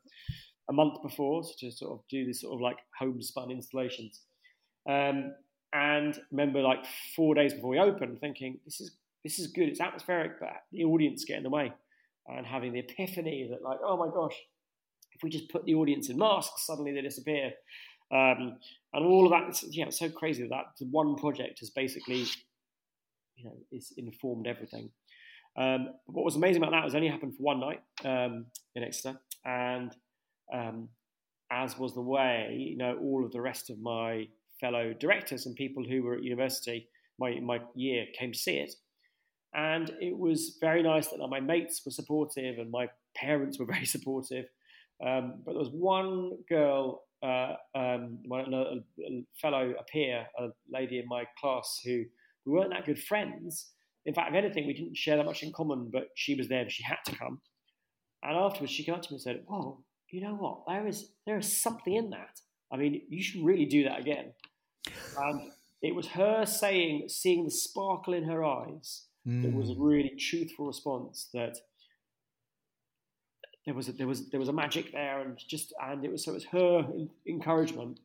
a 0.70 0.74
month 0.74 1.02
before 1.02 1.44
to 1.60 1.72
sort 1.72 1.94
of 1.94 2.04
do 2.10 2.26
this 2.26 2.42
sort 2.42 2.56
of 2.56 2.62
like 2.62 2.78
homespun 3.00 3.52
installations. 3.52 4.22
Um, 4.90 5.34
and 5.74 6.20
remember, 6.32 6.62
like 6.62 6.86
four 7.16 7.34
days 7.34 7.54
before 7.54 7.70
we 7.70 7.80
opened, 7.80 8.20
thinking 8.20 8.60
this 8.66 8.82
is 8.82 8.92
this 9.24 9.40
is 9.40 9.48
good. 9.48 9.70
It's 9.70 9.80
atmospheric, 9.80 10.40
but 10.40 10.50
the 10.72 10.84
audience 10.84 11.24
get 11.24 11.38
in 11.38 11.44
the 11.44 11.50
way, 11.50 11.72
and 12.28 12.46
having 12.46 12.74
the 12.74 12.80
epiphany 12.80 13.48
that 13.50 13.62
like, 13.64 13.80
oh 13.86 13.96
my 13.96 14.08
gosh, 14.14 14.36
if 15.14 15.24
we 15.24 15.30
just 15.30 15.50
put 15.50 15.64
the 15.64 15.76
audience 15.76 16.10
in 16.10 16.18
masks, 16.18 16.66
suddenly 16.66 16.92
they 16.92 17.02
disappear. 17.02 17.52
Um, 18.12 18.58
and 18.94 19.06
all 19.06 19.26
of 19.26 19.32
that, 19.32 19.62
yeah, 19.72 19.86
it's 19.86 20.00
so 20.00 20.10
crazy 20.10 20.48
that 20.48 20.66
one 20.92 21.16
project 21.16 21.60
has 21.60 21.70
basically, 21.70 22.26
you 23.36 23.46
know, 23.46 23.56
is 23.72 23.94
informed 23.98 24.48
everything. 24.48 24.90
Um, 25.58 25.90
what 26.06 26.26
was 26.26 26.36
amazing 26.36 26.62
about 26.62 26.72
that 26.72 26.84
was 26.84 26.96
only 26.96 27.08
happened 27.08 27.36
for 27.36 27.44
one 27.44 27.60
night 27.60 27.82
um, 28.06 28.46
in 28.76 28.84
Exeter, 28.84 29.20
and 29.46 29.96
um, 30.54 30.90
as 31.52 31.78
was 31.78 31.94
the 31.94 32.02
way, 32.02 32.56
you 32.72 32.78
know, 32.78 32.98
all 33.02 33.26
of 33.26 33.32
the 33.32 33.42
rest 33.42 33.70
of 33.70 33.80
my 33.80 34.28
fellow 34.60 34.94
directors 34.94 35.46
and 35.46 35.56
people 35.56 35.84
who 35.84 36.04
were 36.04 36.16
at 36.16 36.24
university 36.24 36.88
my 37.20 37.40
my 37.40 37.60
year 37.76 38.06
came 38.18 38.32
to 38.32 38.38
see 38.38 38.58
it, 38.58 38.74
and 39.54 39.92
it 40.02 40.18
was 40.18 40.58
very 40.60 40.82
nice 40.84 41.08
that 41.08 41.28
my 41.30 41.40
mates 41.40 41.82
were 41.86 41.92
supportive 41.92 42.58
and 42.58 42.72
my 42.72 42.90
parents 43.16 43.60
were 43.60 43.66
very 43.74 43.86
supportive. 43.86 44.46
Um, 45.06 45.42
but 45.46 45.54
there 45.54 45.60
was 45.60 45.72
one 45.72 46.38
girl, 46.48 47.04
uh, 47.24 47.56
um, 47.76 48.20
a, 48.32 48.36
a 48.36 49.26
fellow, 49.40 49.74
a 49.80 49.84
peer, 49.84 50.26
a 50.40 50.48
lady 50.70 51.00
in 51.00 51.08
my 51.08 51.26
class 51.40 51.80
who 51.84 52.04
we 52.46 52.54
weren't 52.54 52.72
that 52.72 52.86
good 52.86 53.02
friends. 53.02 53.72
In 54.06 54.14
fact, 54.14 54.30
if 54.30 54.36
anything, 54.36 54.66
we 54.66 54.74
didn't 54.74 54.98
share 54.98 55.18
that 55.18 55.26
much 55.26 55.44
in 55.44 55.52
common. 55.54 55.90
But 55.92 56.08
she 56.16 56.36
was 56.36 56.48
there; 56.48 56.70
she 56.70 56.84
had 56.84 56.98
to 57.06 57.16
come. 57.16 57.42
And 58.24 58.38
afterwards, 58.38 58.72
she 58.72 58.84
came 58.84 58.96
up 58.96 59.02
to 59.04 59.12
me 59.12 59.16
and 59.16 59.22
said, 59.22 59.44
"Whoa, 59.46 59.84
you 60.10 60.22
know 60.22 60.36
what? 60.36 60.64
There 60.68 60.88
is 60.88 61.12
there 61.26 61.38
is 61.38 61.62
something 61.62 61.94
in 61.94 62.10
that. 62.12 62.40
I 62.72 62.78
mean, 62.78 63.02
you 63.10 63.22
should 63.22 63.44
really 63.44 63.66
do 63.66 63.84
that 63.84 64.00
again." 64.00 64.34
And 65.18 65.52
it 65.82 65.96
was 65.96 66.08
her 66.08 66.46
saying, 66.46 67.10
seeing 67.10 67.46
the 67.46 67.52
sparkle 67.52 68.14
in 68.14 68.24
her 68.24 68.44
eyes, 68.44 69.08
mm. 69.28 69.44
that 69.44 69.54
was 69.54 69.70
a 69.70 69.74
hmm. 69.74 69.84
really 69.84 70.16
truthful 70.18 70.68
response. 70.68 71.30
That 71.34 71.58
there 73.66 73.76
was 73.76 73.90
a, 73.90 73.92
there 73.94 74.08
was 74.08 74.30
there 74.30 74.40
was 74.40 74.50
a 74.50 74.54
magic 74.54 74.92
there, 74.92 75.22
and 75.22 75.38
just 75.48 75.74
and 75.82 76.04
it 76.04 76.12
was 76.12 76.24
so 76.24 76.32
it 76.32 76.36
was 76.36 76.46
her 76.46 76.88
encouragement, 77.28 78.00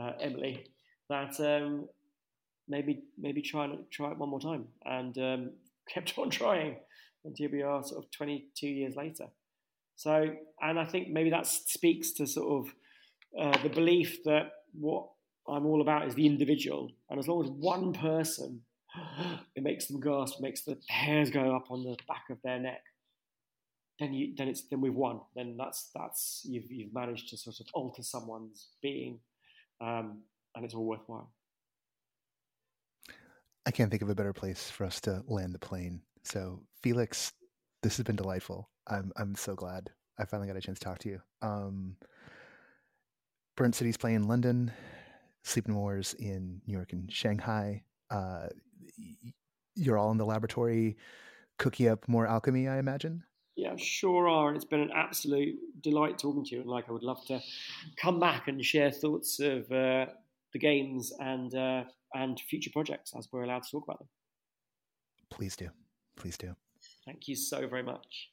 uh, 0.00 0.12
Emily, 0.20 0.66
that 1.08 1.38
um, 1.40 1.88
maybe 2.68 3.02
maybe 3.18 3.40
try 3.40 3.68
try 3.90 4.10
it 4.10 4.18
one 4.18 4.28
more 4.28 4.40
time, 4.40 4.66
and 4.84 5.16
um, 5.18 5.50
kept 5.88 6.18
on 6.18 6.30
trying, 6.30 6.76
until 7.24 7.50
we 7.50 7.62
are, 7.62 7.82
sort 7.82 8.04
of 8.04 8.10
22 8.10 8.66
years 8.66 8.96
later. 8.96 9.26
So, 9.96 10.34
and 10.60 10.78
I 10.78 10.84
think 10.84 11.08
maybe 11.08 11.30
that 11.30 11.46
speaks 11.46 12.12
to 12.12 12.26
sort 12.26 12.66
of 12.66 12.74
uh, 13.38 13.62
the 13.62 13.68
belief 13.68 14.24
that 14.24 14.52
what 14.72 15.08
I'm 15.48 15.66
all 15.66 15.80
about 15.80 16.06
is 16.06 16.14
the 16.14 16.26
individual, 16.26 16.90
and 17.08 17.18
as 17.18 17.28
long 17.28 17.44
as 17.44 17.50
one 17.50 17.92
person, 17.94 18.60
it 19.56 19.62
makes 19.62 19.86
them 19.86 20.00
gasp, 20.00 20.40
makes 20.40 20.62
the 20.62 20.76
hairs 20.88 21.30
go 21.30 21.56
up 21.56 21.70
on 21.70 21.82
the 21.82 21.96
back 22.06 22.24
of 22.30 22.38
their 22.42 22.58
neck. 22.58 22.82
Then 23.98 24.14
you, 24.14 24.34
then 24.36 24.48
it's 24.48 24.62
then 24.68 24.80
we've 24.80 24.94
won. 24.94 25.20
Then 25.36 25.56
that's 25.56 25.90
that's 25.94 26.42
you've 26.44 26.70
you've 26.70 26.94
managed 26.94 27.28
to 27.30 27.36
sort 27.36 27.60
of 27.60 27.66
alter 27.74 28.02
someone's 28.02 28.68
being, 28.82 29.20
um, 29.80 30.22
and 30.54 30.64
it's 30.64 30.74
all 30.74 30.84
worthwhile. 30.84 31.32
I 33.64 33.70
can't 33.70 33.90
think 33.90 34.02
of 34.02 34.08
a 34.08 34.14
better 34.14 34.32
place 34.32 34.70
for 34.70 34.84
us 34.84 35.00
to 35.02 35.22
land 35.28 35.54
the 35.54 35.58
plane. 35.58 36.00
So, 36.24 36.62
Felix, 36.82 37.32
this 37.82 37.96
has 37.96 38.04
been 38.04 38.16
delightful. 38.16 38.70
I'm 38.88 39.12
I'm 39.16 39.34
so 39.34 39.54
glad 39.54 39.90
I 40.18 40.24
finally 40.24 40.48
got 40.48 40.56
a 40.56 40.60
chance 40.60 40.78
to 40.78 40.84
talk 40.84 40.98
to 41.00 41.08
you. 41.08 41.20
Um, 41.42 41.96
Burnt 43.56 43.74
City's 43.74 43.96
playing 43.96 44.16
in 44.16 44.28
London. 44.28 44.72
Sleep 45.44 45.68
No 45.68 45.74
More's 45.74 46.14
in 46.14 46.60
New 46.66 46.72
York 46.72 46.92
and 46.92 47.12
Shanghai. 47.12 47.82
Uh, 48.10 48.46
you're 49.74 49.98
all 49.98 50.10
in 50.10 50.18
the 50.18 50.26
laboratory 50.26 50.96
cooking 51.58 51.88
up 51.88 52.06
more 52.08 52.26
alchemy, 52.26 52.68
I 52.68 52.78
imagine. 52.78 53.24
Yeah, 53.56 53.74
sure 53.76 54.28
are. 54.28 54.48
And 54.48 54.56
it's 54.56 54.64
been 54.64 54.80
an 54.80 54.92
absolute 54.94 55.56
delight 55.82 56.18
talking 56.18 56.44
to 56.44 56.54
you. 56.54 56.60
And 56.62 56.70
like, 56.70 56.88
I 56.88 56.92
would 56.92 57.02
love 57.02 57.24
to 57.26 57.40
come 57.96 58.18
back 58.18 58.48
and 58.48 58.64
share 58.64 58.90
thoughts 58.90 59.40
of 59.40 59.70
uh, 59.70 60.06
the 60.52 60.58
games 60.58 61.12
and 61.20 61.54
uh, 61.54 61.84
and 62.14 62.40
future 62.40 62.70
projects 62.72 63.12
as 63.16 63.28
we're 63.32 63.44
allowed 63.44 63.62
to 63.62 63.70
talk 63.70 63.84
about 63.84 63.98
them. 63.98 64.08
Please 65.30 65.56
do. 65.56 65.68
Please 66.16 66.36
do. 66.36 66.54
Thank 67.06 67.28
you 67.28 67.36
so 67.36 67.66
very 67.66 67.82
much. 67.82 68.30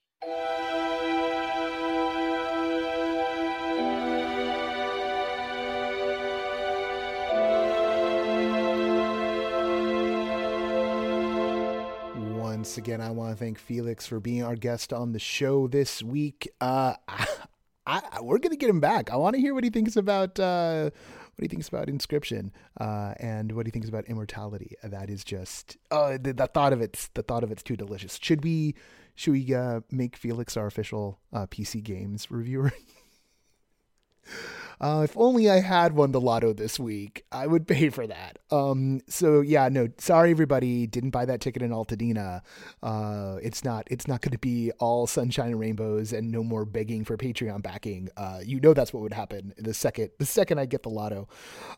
Once 12.50 12.80
again, 12.80 13.00
I 13.00 13.12
want 13.12 13.32
to 13.32 13.36
thank 13.38 13.60
Felix 13.60 14.08
for 14.08 14.20
being 14.20 14.42
our 14.42 14.56
guest 14.56 14.92
on 14.92 15.12
the 15.12 15.20
show 15.20 15.68
this 15.68 16.02
week. 16.02 16.50
Uh, 16.60 16.96
I, 17.08 18.02
I, 18.12 18.22
we're 18.24 18.40
gonna 18.40 18.56
get 18.56 18.72
him 18.72 18.80
back. 18.80 19.12
I 19.12 19.18
want 19.18 19.36
to 19.36 19.40
hear 19.40 19.54
what 19.54 19.64
he 19.64 19.70
thinks 19.70 19.96
about 19.96 20.40
uh, 20.40 20.90
what 21.36 21.44
he 21.44 21.48
thinks 21.48 21.68
about 21.68 21.90
Inscryption 21.90 22.50
uh, 22.82 23.14
and 23.20 23.52
what 23.52 23.68
he 23.68 23.72
thinks 23.72 23.88
about 23.88 24.06
immortality. 24.06 24.74
That 24.82 25.12
is 25.12 25.24
just 25.24 25.78
uh, 25.92 26.18
the, 26.20 26.34
the, 26.34 26.48
thought 26.48 26.74
of 26.74 26.82
it's 26.82 27.10
the 27.10 27.22
thought 27.22 27.44
of 27.44 27.52
it's 27.52 27.62
too 27.62 27.78
delicious. 27.78 28.18
Should 28.20 28.44
we 28.44 28.74
should 29.14 29.34
we 29.34 29.54
uh, 29.54 29.82
make 29.92 30.18
Felix 30.18 30.58
our 30.58 30.66
official 30.66 31.20
uh, 31.32 31.46
PC 31.46 31.84
games 31.84 32.32
reviewer? 32.32 32.74
Uh, 34.82 35.02
if 35.04 35.18
only 35.18 35.50
I 35.50 35.60
had 35.60 35.94
won 35.94 36.12
the 36.12 36.22
lotto 36.22 36.54
this 36.54 36.80
week, 36.80 37.26
I 37.32 37.48
would 37.48 37.68
pay 37.68 37.90
for 37.90 38.08
that. 38.08 38.40
Um, 38.50 39.02
so 39.08 39.42
yeah, 39.42 39.68
no, 39.70 39.90
sorry 39.98 40.32
everybody, 40.32 40.88
didn't 40.88 41.10
buy 41.10 41.26
that 41.26 41.42
ticket 41.42 41.62
in 41.62 41.72
Altadena. 41.72 42.42
Uh, 42.82 43.38
it's 43.42 43.64
not, 43.64 43.88
it's 43.92 44.08
not 44.08 44.22
going 44.22 44.32
to 44.32 44.40
be 44.40 44.72
all 44.80 45.06
sunshine 45.08 45.52
and 45.52 45.60
rainbows 45.60 46.14
and 46.14 46.32
no 46.32 46.44
more 46.44 46.66
begging 46.66 47.04
for 47.04 47.18
Patreon 47.18 47.62
backing. 47.62 48.10
Uh, 48.16 48.40
you 48.44 48.60
know 48.60 48.74
that's 48.74 48.94
what 48.94 49.04
would 49.04 49.14
happen 49.14 49.54
the 49.58 49.74
second, 49.74 50.12
the 50.18 50.26
second 50.26 50.60
I 50.60 50.66
get 50.66 50.84
the 50.84 50.90
lotto. 50.90 51.28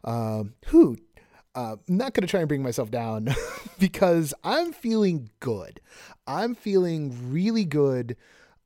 Um, 0.04 0.54
who 0.68 0.98
uh, 1.56 1.76
I'm 1.88 1.98
not 1.98 2.14
going 2.14 2.26
to 2.26 2.32
try 2.32 2.40
and 2.40 2.48
bring 2.48 2.64
myself 2.64 2.92
down 2.92 3.30
because 3.80 4.34
I'm 4.44 4.72
feeling 4.72 5.30
good. 5.40 5.82
I'm 6.28 6.56
feeling 6.56 7.32
really 7.32 7.66
good 7.66 8.16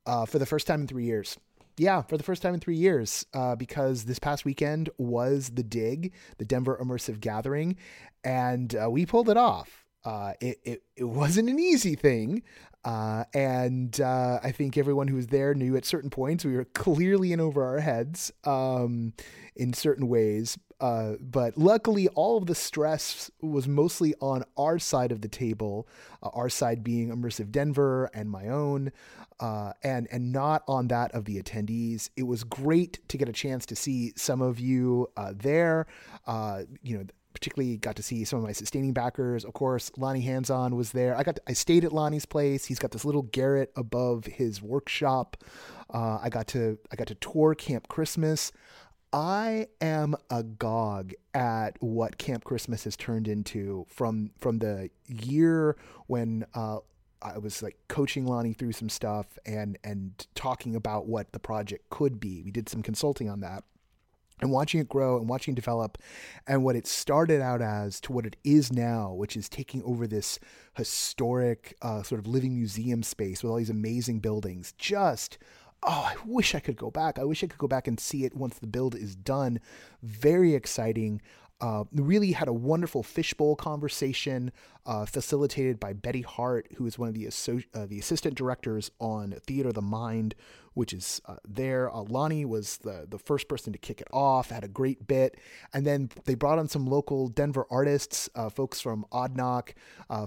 uh, 0.05 0.25
for 0.25 0.39
the 0.39 0.45
first 0.45 0.67
time 0.67 0.81
in 0.81 0.87
three 0.87 1.05
years 1.05 1.37
yeah, 1.77 2.01
for 2.01 2.17
the 2.17 2.23
first 2.23 2.41
time 2.41 2.53
in 2.53 2.59
three 2.59 2.75
years, 2.75 3.25
uh, 3.33 3.55
because 3.55 4.05
this 4.05 4.19
past 4.19 4.45
weekend 4.45 4.89
was 4.97 5.49
the 5.49 5.63
Dig, 5.63 6.13
the 6.37 6.45
Denver 6.45 6.79
Immersive 6.81 7.19
Gathering, 7.19 7.75
and 8.23 8.75
uh, 8.75 8.89
we 8.89 9.05
pulled 9.05 9.29
it 9.29 9.37
off. 9.37 9.85
Uh, 10.03 10.33
it, 10.39 10.59
it, 10.63 10.83
it 10.95 11.03
wasn't 11.03 11.49
an 11.49 11.59
easy 11.59 11.95
thing. 11.95 12.43
Uh, 12.85 13.23
and 13.33 13.99
uh, 13.99 14.39
I 14.43 14.51
think 14.51 14.77
everyone 14.77 15.07
who 15.07 15.15
was 15.15 15.27
there 15.27 15.55
knew 15.55 15.75
at 15.75 15.85
certain 15.85 16.11
points 16.11 16.45
we 16.45 16.55
were 16.55 16.65
clearly 16.65 17.33
in 17.33 17.39
over 17.39 17.63
our 17.63 17.79
heads 17.79 18.31
um, 18.43 19.13
in 19.55 19.73
certain 19.73 20.07
ways. 20.07 20.55
Uh, 20.79 21.13
but 21.21 21.57
luckily, 21.57 22.07
all 22.09 22.37
of 22.37 22.47
the 22.47 22.55
stress 22.55 23.31
was 23.41 23.67
mostly 23.67 24.13
on 24.19 24.43
our 24.57 24.77
side 24.77 25.11
of 25.11 25.21
the 25.21 25.27
table, 25.27 25.87
uh, 26.21 26.29
our 26.33 26.49
side 26.49 26.83
being 26.83 27.09
Immersive 27.09 27.51
Denver 27.51 28.09
and 28.13 28.29
my 28.29 28.49
own, 28.49 28.91
uh, 29.39 29.71
and 29.83 30.07
and 30.11 30.31
not 30.31 30.63
on 30.67 30.87
that 30.89 31.11
of 31.13 31.25
the 31.25 31.41
attendees. 31.41 32.09
It 32.17 32.23
was 32.23 32.43
great 32.43 32.99
to 33.07 33.17
get 33.17 33.29
a 33.29 33.33
chance 33.33 33.65
to 33.67 33.75
see 33.75 34.13
some 34.15 34.41
of 34.41 34.59
you 34.59 35.09
uh, 35.15 35.33
there. 35.35 35.87
you 36.83 36.97
know 36.97 37.05
particularly 37.35 37.77
got 37.77 37.97
to 37.97 38.01
see 38.01 38.23
some 38.23 38.39
of 38.39 38.45
my 38.45 38.53
sustaining 38.53 38.93
backers. 38.93 39.45
Of 39.45 39.53
course, 39.53 39.91
Lonnie 39.97 40.21
Hanson 40.21 40.75
was 40.75 40.93
there. 40.93 41.15
I 41.15 41.21
got 41.23 41.35
to, 41.35 41.41
I 41.47 41.53
stayed 41.53 41.83
at 41.83 41.91
Lonnie's 41.91 42.25
place. 42.25 42.65
He's 42.65 42.79
got 42.79 42.91
this 42.91 43.05
little 43.05 43.23
garret 43.23 43.71
above 43.75 44.25
his 44.25 44.61
workshop. 44.61 45.37
Uh, 45.93 46.17
I 46.21 46.29
got 46.29 46.47
to 46.47 46.79
I 46.91 46.95
got 46.95 47.07
to 47.07 47.15
tour 47.15 47.53
Camp 47.53 47.87
Christmas. 47.87 48.51
I 49.15 49.67
am 49.79 50.17
agog 50.29 51.13
at 51.33 51.81
what 51.81 52.17
Camp 52.17 52.43
Christmas 52.43 52.83
has 52.83 52.97
turned 52.97 53.29
into 53.29 53.85
from 53.87 54.31
from 54.37 54.59
the 54.59 54.89
year 55.07 55.77
when 56.07 56.45
uh, 56.53 56.79
I 57.21 57.37
was 57.37 57.63
like 57.63 57.77
coaching 57.87 58.25
Lonnie 58.25 58.51
through 58.51 58.73
some 58.73 58.89
stuff 58.89 59.39
and 59.45 59.77
and 59.85 60.27
talking 60.35 60.75
about 60.75 61.07
what 61.07 61.31
the 61.31 61.39
project 61.39 61.89
could 61.89 62.19
be. 62.19 62.41
We 62.43 62.51
did 62.51 62.67
some 62.67 62.83
consulting 62.83 63.29
on 63.29 63.39
that. 63.39 63.63
And 64.41 64.51
watching 64.51 64.81
it 64.81 64.89
grow 64.89 65.17
and 65.17 65.29
watching 65.29 65.53
it 65.53 65.55
develop, 65.55 65.97
and 66.45 66.65
what 66.65 66.75
it 66.75 66.85
started 66.85 67.39
out 67.39 67.61
as 67.61 68.01
to 68.01 68.11
what 68.11 68.25
it 68.25 68.35
is 68.43 68.69
now, 68.69 69.13
which 69.13 69.37
is 69.37 69.47
taking 69.47 69.81
over 69.83 70.07
this 70.07 70.39
historic 70.75 71.77
uh, 71.81 72.03
sort 72.03 72.19
of 72.19 72.27
living 72.27 72.53
museum 72.53 73.01
space 73.01 73.41
with 73.41 73.49
all 73.49 73.57
these 73.57 73.69
amazing 73.69 74.19
buildings. 74.19 74.73
Just 74.77 75.37
oh, 75.83 75.89
I 75.89 76.15
wish 76.25 76.55
I 76.55 76.59
could 76.59 76.77
go 76.77 76.91
back. 76.91 77.19
I 77.19 77.23
wish 77.23 77.43
I 77.43 77.47
could 77.47 77.59
go 77.59 77.67
back 77.67 77.87
and 77.87 77.99
see 77.99 78.25
it 78.25 78.35
once 78.35 78.57
the 78.57 78.67
build 78.67 78.95
is 78.95 79.15
done. 79.15 79.59
Very 80.01 80.53
exciting. 80.53 81.21
Uh, 81.61 81.85
really 81.93 82.33
had 82.33 82.49
a 82.49 82.53
wonderful 82.53 83.01
fishbowl 83.01 83.55
conversation 83.55 84.51
uh, 84.85 85.05
facilitated 85.05 85.79
by 85.79 85.93
Betty 85.93 86.21
Hart, 86.21 86.67
who 86.75 86.85
is 86.85 86.99
one 86.99 87.07
of 87.07 87.15
the 87.15 87.25
asso- 87.25 87.61
uh, 87.73 87.85
the 87.85 87.97
assistant 87.97 88.35
directors 88.35 88.91
on 88.99 89.31
Theater 89.47 89.69
of 89.69 89.75
the 89.75 89.81
Mind, 89.81 90.35
which 90.73 90.91
is 90.91 91.21
uh, 91.27 91.37
there. 91.47 91.89
Uh, 91.89 92.01
Lonnie 92.01 92.43
was 92.43 92.79
the 92.79 93.07
the 93.09 93.17
first 93.17 93.47
person 93.47 93.71
to 93.71 93.79
kick 93.79 94.01
it 94.01 94.07
off, 94.11 94.49
had 94.49 94.65
a 94.65 94.67
great 94.67 95.07
bit, 95.07 95.37
and 95.73 95.87
then 95.87 96.09
they 96.25 96.35
brought 96.35 96.59
on 96.59 96.67
some 96.67 96.87
local 96.87 97.29
Denver 97.29 97.65
artists, 97.71 98.29
uh, 98.35 98.49
folks 98.49 98.81
from 98.81 99.05
Odd 99.13 99.37
Knock, 99.37 99.75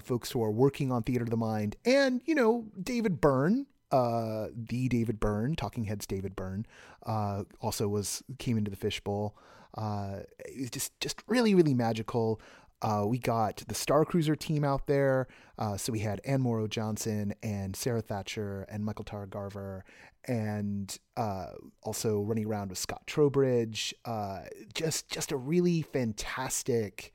folks 0.01 0.31
who 0.31 0.41
are 0.41 0.51
working 0.51 0.91
on 0.91 1.03
Theater 1.03 1.25
of 1.25 1.29
the 1.29 1.37
Mind, 1.37 1.75
and 1.85 2.21
you 2.25 2.33
know 2.33 2.65
David 2.81 3.21
Byrne, 3.21 3.67
uh, 3.91 4.47
the 4.53 4.87
David 4.89 5.19
Byrne, 5.19 5.55
Talking 5.55 5.85
Heads 5.85 6.05
David 6.05 6.35
Byrne, 6.35 6.65
uh, 7.05 7.43
also 7.61 7.87
was 7.87 8.23
came 8.37 8.57
into 8.57 8.71
the 8.71 8.77
fishbowl. 8.77 9.35
Uh, 9.75 10.21
it 10.45 10.59
was 10.59 10.69
just 10.71 10.99
just 10.99 11.21
really 11.27 11.55
really 11.55 11.73
magical. 11.73 12.39
Uh, 12.81 13.03
we 13.05 13.17
got 13.17 13.57
the 13.67 13.75
Star 13.75 14.05
Cruiser 14.05 14.35
team 14.35 14.63
out 14.63 14.87
there. 14.87 15.27
Uh, 15.57 15.75
so 15.75 15.91
we 15.91 15.99
had 15.99 16.21
Anne 16.23 16.41
Morrow 16.41 16.67
Johnson 16.67 17.33
and 17.43 17.75
Sarah 17.75 18.01
Thatcher 18.01 18.65
and 18.69 18.85
Michael 18.85 19.03
Tara 19.03 19.27
Garver, 19.27 19.83
and 20.25 20.97
uh, 21.17 21.47
also 21.83 22.21
running 22.21 22.45
around 22.45 22.69
with 22.69 22.77
Scott 22.77 23.05
Trowbridge. 23.05 23.93
Uh, 24.05 24.41
just 24.73 25.09
just 25.09 25.31
a 25.31 25.37
really 25.37 25.81
fantastic. 25.81 27.13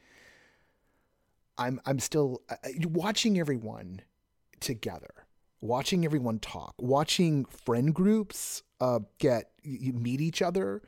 I'm 1.56 1.80
I'm 1.86 1.98
still 1.98 2.42
watching 2.82 3.38
everyone 3.38 4.02
together, 4.60 5.23
watching 5.64 6.04
everyone 6.04 6.38
talk, 6.38 6.74
watching 6.78 7.44
friend 7.46 7.94
groups 7.94 8.62
uh, 8.80 9.00
get 9.18 9.50
meet 9.64 10.20
each 10.20 10.42
other 10.42 10.82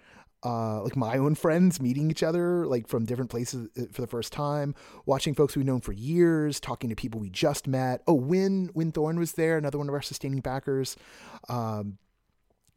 uh, 0.46 0.82
like 0.82 0.94
my 0.96 1.18
own 1.18 1.34
friends 1.34 1.80
meeting 1.80 2.08
each 2.10 2.22
other, 2.22 2.66
like 2.66 2.86
from 2.86 3.04
different 3.04 3.30
places 3.30 3.68
uh, 3.76 3.82
for 3.90 4.00
the 4.00 4.06
first 4.06 4.32
time, 4.32 4.74
watching 5.04 5.34
folks 5.34 5.56
we've 5.56 5.66
known 5.66 5.80
for 5.80 5.92
years, 5.92 6.60
talking 6.60 6.88
to 6.88 6.94
people 6.94 7.18
we 7.18 7.30
just 7.30 7.66
met. 7.66 8.02
Oh, 8.06 8.14
Win 8.14 8.70
Win 8.74 8.92
Thorne 8.92 9.18
was 9.18 9.32
there, 9.32 9.58
another 9.58 9.78
one 9.78 9.88
of 9.88 9.94
our 9.94 10.02
sustaining 10.02 10.40
backers. 10.40 10.96
Um, 11.48 11.98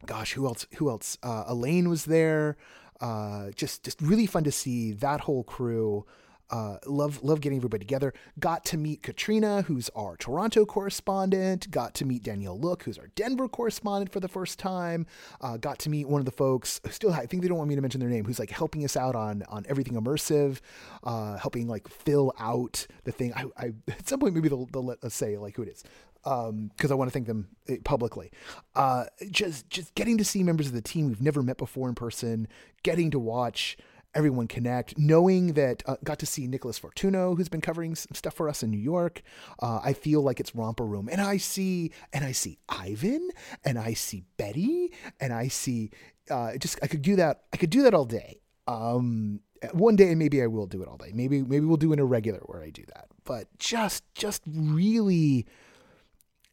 gosh, 0.04 0.32
who 0.32 0.46
else? 0.46 0.66
Who 0.78 0.88
else? 0.88 1.16
Uh, 1.22 1.44
Elaine 1.46 1.88
was 1.88 2.06
there. 2.06 2.56
Uh, 3.00 3.50
just 3.54 3.84
just 3.84 4.00
really 4.00 4.26
fun 4.26 4.44
to 4.44 4.52
see 4.52 4.92
that 4.92 5.20
whole 5.20 5.44
crew. 5.44 6.04
Uh, 6.50 6.78
love 6.86 7.22
love 7.22 7.40
getting 7.40 7.58
everybody 7.58 7.80
together. 7.80 8.12
Got 8.38 8.64
to 8.66 8.76
meet 8.76 9.02
Katrina, 9.02 9.62
who's 9.62 9.88
our 9.90 10.16
Toronto 10.16 10.64
correspondent. 10.64 11.70
Got 11.70 11.94
to 11.94 12.04
meet 12.04 12.22
Danielle 12.22 12.58
Look, 12.58 12.82
who's 12.82 12.98
our 12.98 13.08
Denver 13.14 13.48
correspondent 13.48 14.12
for 14.12 14.20
the 14.20 14.28
first 14.28 14.58
time. 14.58 15.06
Uh, 15.40 15.56
got 15.56 15.78
to 15.80 15.90
meet 15.90 16.08
one 16.08 16.20
of 16.20 16.24
the 16.24 16.32
folks. 16.32 16.80
Who 16.84 16.90
still, 16.90 17.12
I 17.12 17.26
think 17.26 17.42
they 17.42 17.48
don't 17.48 17.58
want 17.58 17.68
me 17.68 17.76
to 17.76 17.80
mention 17.80 18.00
their 18.00 18.10
name. 18.10 18.24
Who's 18.24 18.38
like 18.38 18.50
helping 18.50 18.84
us 18.84 18.96
out 18.96 19.14
on 19.14 19.44
on 19.48 19.64
everything 19.68 19.94
immersive, 19.94 20.60
uh, 21.04 21.36
helping 21.36 21.68
like 21.68 21.88
fill 21.88 22.32
out 22.38 22.86
the 23.04 23.12
thing. 23.12 23.32
I, 23.34 23.44
I 23.56 23.72
at 23.88 24.08
some 24.08 24.20
point 24.20 24.34
maybe 24.34 24.48
they'll, 24.48 24.66
they'll 24.66 24.84
let 24.84 25.02
us 25.04 25.14
say 25.14 25.36
like 25.38 25.56
who 25.56 25.62
it 25.62 25.68
is 25.68 25.84
because 26.22 26.50
um, 26.50 26.90
I 26.90 26.94
want 26.94 27.08
to 27.08 27.12
thank 27.12 27.26
them 27.26 27.48
eh, 27.68 27.76
publicly. 27.84 28.30
Uh, 28.74 29.04
just 29.30 29.70
just 29.70 29.94
getting 29.94 30.18
to 30.18 30.24
see 30.24 30.42
members 30.42 30.66
of 30.66 30.72
the 30.72 30.82
team 30.82 31.08
we've 31.08 31.22
never 31.22 31.42
met 31.42 31.56
before 31.56 31.88
in 31.88 31.94
person, 31.94 32.46
getting 32.82 33.10
to 33.10 33.18
watch 33.18 33.76
everyone 34.14 34.48
connect, 34.48 34.98
knowing 34.98 35.54
that 35.54 35.82
uh, 35.86 35.96
got 36.04 36.18
to 36.18 36.26
see 36.26 36.46
Nicholas 36.46 36.78
Fortuno, 36.78 37.36
who's 37.36 37.48
been 37.48 37.60
covering 37.60 37.94
some 37.94 38.14
stuff 38.14 38.34
for 38.34 38.48
us 38.48 38.62
in 38.62 38.70
New 38.70 38.78
York. 38.78 39.22
Uh, 39.60 39.80
I 39.82 39.92
feel 39.92 40.22
like 40.22 40.40
it's 40.40 40.54
romper 40.54 40.84
room, 40.84 41.08
and 41.10 41.20
I 41.20 41.36
see 41.36 41.92
and 42.12 42.24
I 42.24 42.32
see 42.32 42.58
Ivan, 42.68 43.30
and 43.64 43.78
I 43.78 43.94
see 43.94 44.24
Betty, 44.36 44.92
and 45.20 45.32
I 45.32 45.48
see 45.48 45.90
uh, 46.30 46.56
just 46.56 46.78
I 46.82 46.86
could 46.86 47.02
do 47.02 47.16
that. 47.16 47.42
I 47.52 47.56
could 47.56 47.70
do 47.70 47.82
that 47.82 47.94
all 47.94 48.04
day. 48.04 48.40
Um, 48.66 49.40
one 49.72 49.96
day, 49.96 50.08
and 50.08 50.18
maybe 50.18 50.42
I 50.42 50.46
will 50.46 50.66
do 50.66 50.82
it 50.82 50.88
all 50.88 50.96
day. 50.96 51.12
Maybe 51.14 51.42
maybe 51.42 51.66
we'll 51.66 51.76
do 51.76 51.92
an 51.92 51.98
irregular 51.98 52.40
where 52.46 52.62
I 52.62 52.70
do 52.70 52.84
that. 52.94 53.08
But 53.24 53.46
just 53.58 54.04
just 54.14 54.42
really, 54.46 55.46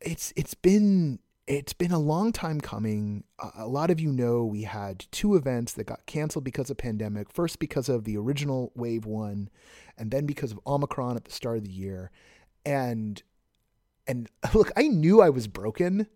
it's 0.01 0.33
it's 0.35 0.53
been 0.53 1.19
it's 1.47 1.73
been 1.73 1.91
a 1.91 1.99
long 1.99 2.33
time 2.33 2.59
coming. 2.59 3.23
A 3.57 3.67
lot 3.67 3.89
of 3.89 3.99
you 3.99 4.11
know 4.11 4.43
we 4.43 4.63
had 4.63 5.05
two 5.11 5.35
events 5.35 5.73
that 5.73 5.85
got 5.85 6.05
canceled 6.05 6.43
because 6.43 6.69
of 6.69 6.77
pandemic. 6.77 7.31
First 7.31 7.59
because 7.59 7.87
of 7.87 8.03
the 8.03 8.17
original 8.17 8.71
wave 8.75 9.05
1 9.05 9.49
and 9.97 10.11
then 10.11 10.25
because 10.25 10.51
of 10.51 10.59
Omicron 10.67 11.15
at 11.15 11.25
the 11.25 11.31
start 11.31 11.57
of 11.57 11.63
the 11.63 11.71
year. 11.71 12.11
And 12.65 13.23
and 14.07 14.29
look, 14.53 14.71
I 14.75 14.87
knew 14.89 15.21
I 15.21 15.29
was 15.29 15.47
broken. 15.47 16.07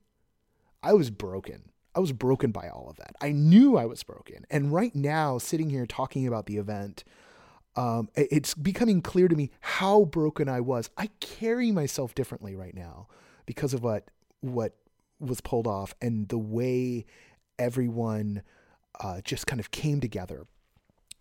I 0.83 0.93
was 0.93 1.09
broken. 1.09 1.71
I 1.95 1.99
was 1.99 2.11
broken 2.11 2.51
by 2.51 2.69
all 2.69 2.87
of 2.89 2.97
that. 2.97 3.15
I 3.21 3.31
knew 3.31 3.77
I 3.77 3.85
was 3.85 4.03
broken. 4.03 4.45
And 4.49 4.73
right 4.73 4.95
now 4.95 5.37
sitting 5.37 5.69
here 5.69 5.85
talking 5.85 6.27
about 6.27 6.45
the 6.45 6.57
event 6.57 7.03
um, 7.75 8.09
it's 8.15 8.53
becoming 8.53 9.01
clear 9.01 9.29
to 9.29 9.35
me 9.35 9.49
how 9.61 10.03
broken 10.03 10.49
I 10.49 10.59
was. 10.59 10.89
I 10.97 11.07
carry 11.21 11.71
myself 11.71 12.13
differently 12.13 12.53
right 12.53 12.75
now 12.75 13.07
because 13.45 13.73
of 13.73 13.81
what 13.81 14.09
what 14.41 14.75
was 15.21 15.41
pulled 15.41 15.67
off 15.67 15.93
and 16.01 16.27
the 16.29 16.37
way 16.37 17.05
everyone 17.59 18.41
uh, 18.99 19.21
just 19.21 19.47
kind 19.47 19.59
of 19.59 19.71
came 19.71 19.99
together. 20.01 20.45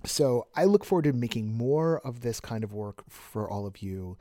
So 0.05 0.47
I 0.57 0.65
look 0.65 0.85
forward 0.85 1.05
to 1.05 1.13
making 1.13 1.53
more 1.53 2.01
of 2.01 2.21
this 2.21 2.41
kind 2.41 2.65
of 2.65 2.73
work 2.73 3.05
for 3.09 3.49
all 3.49 3.67
of 3.67 3.83
you. 3.83 4.17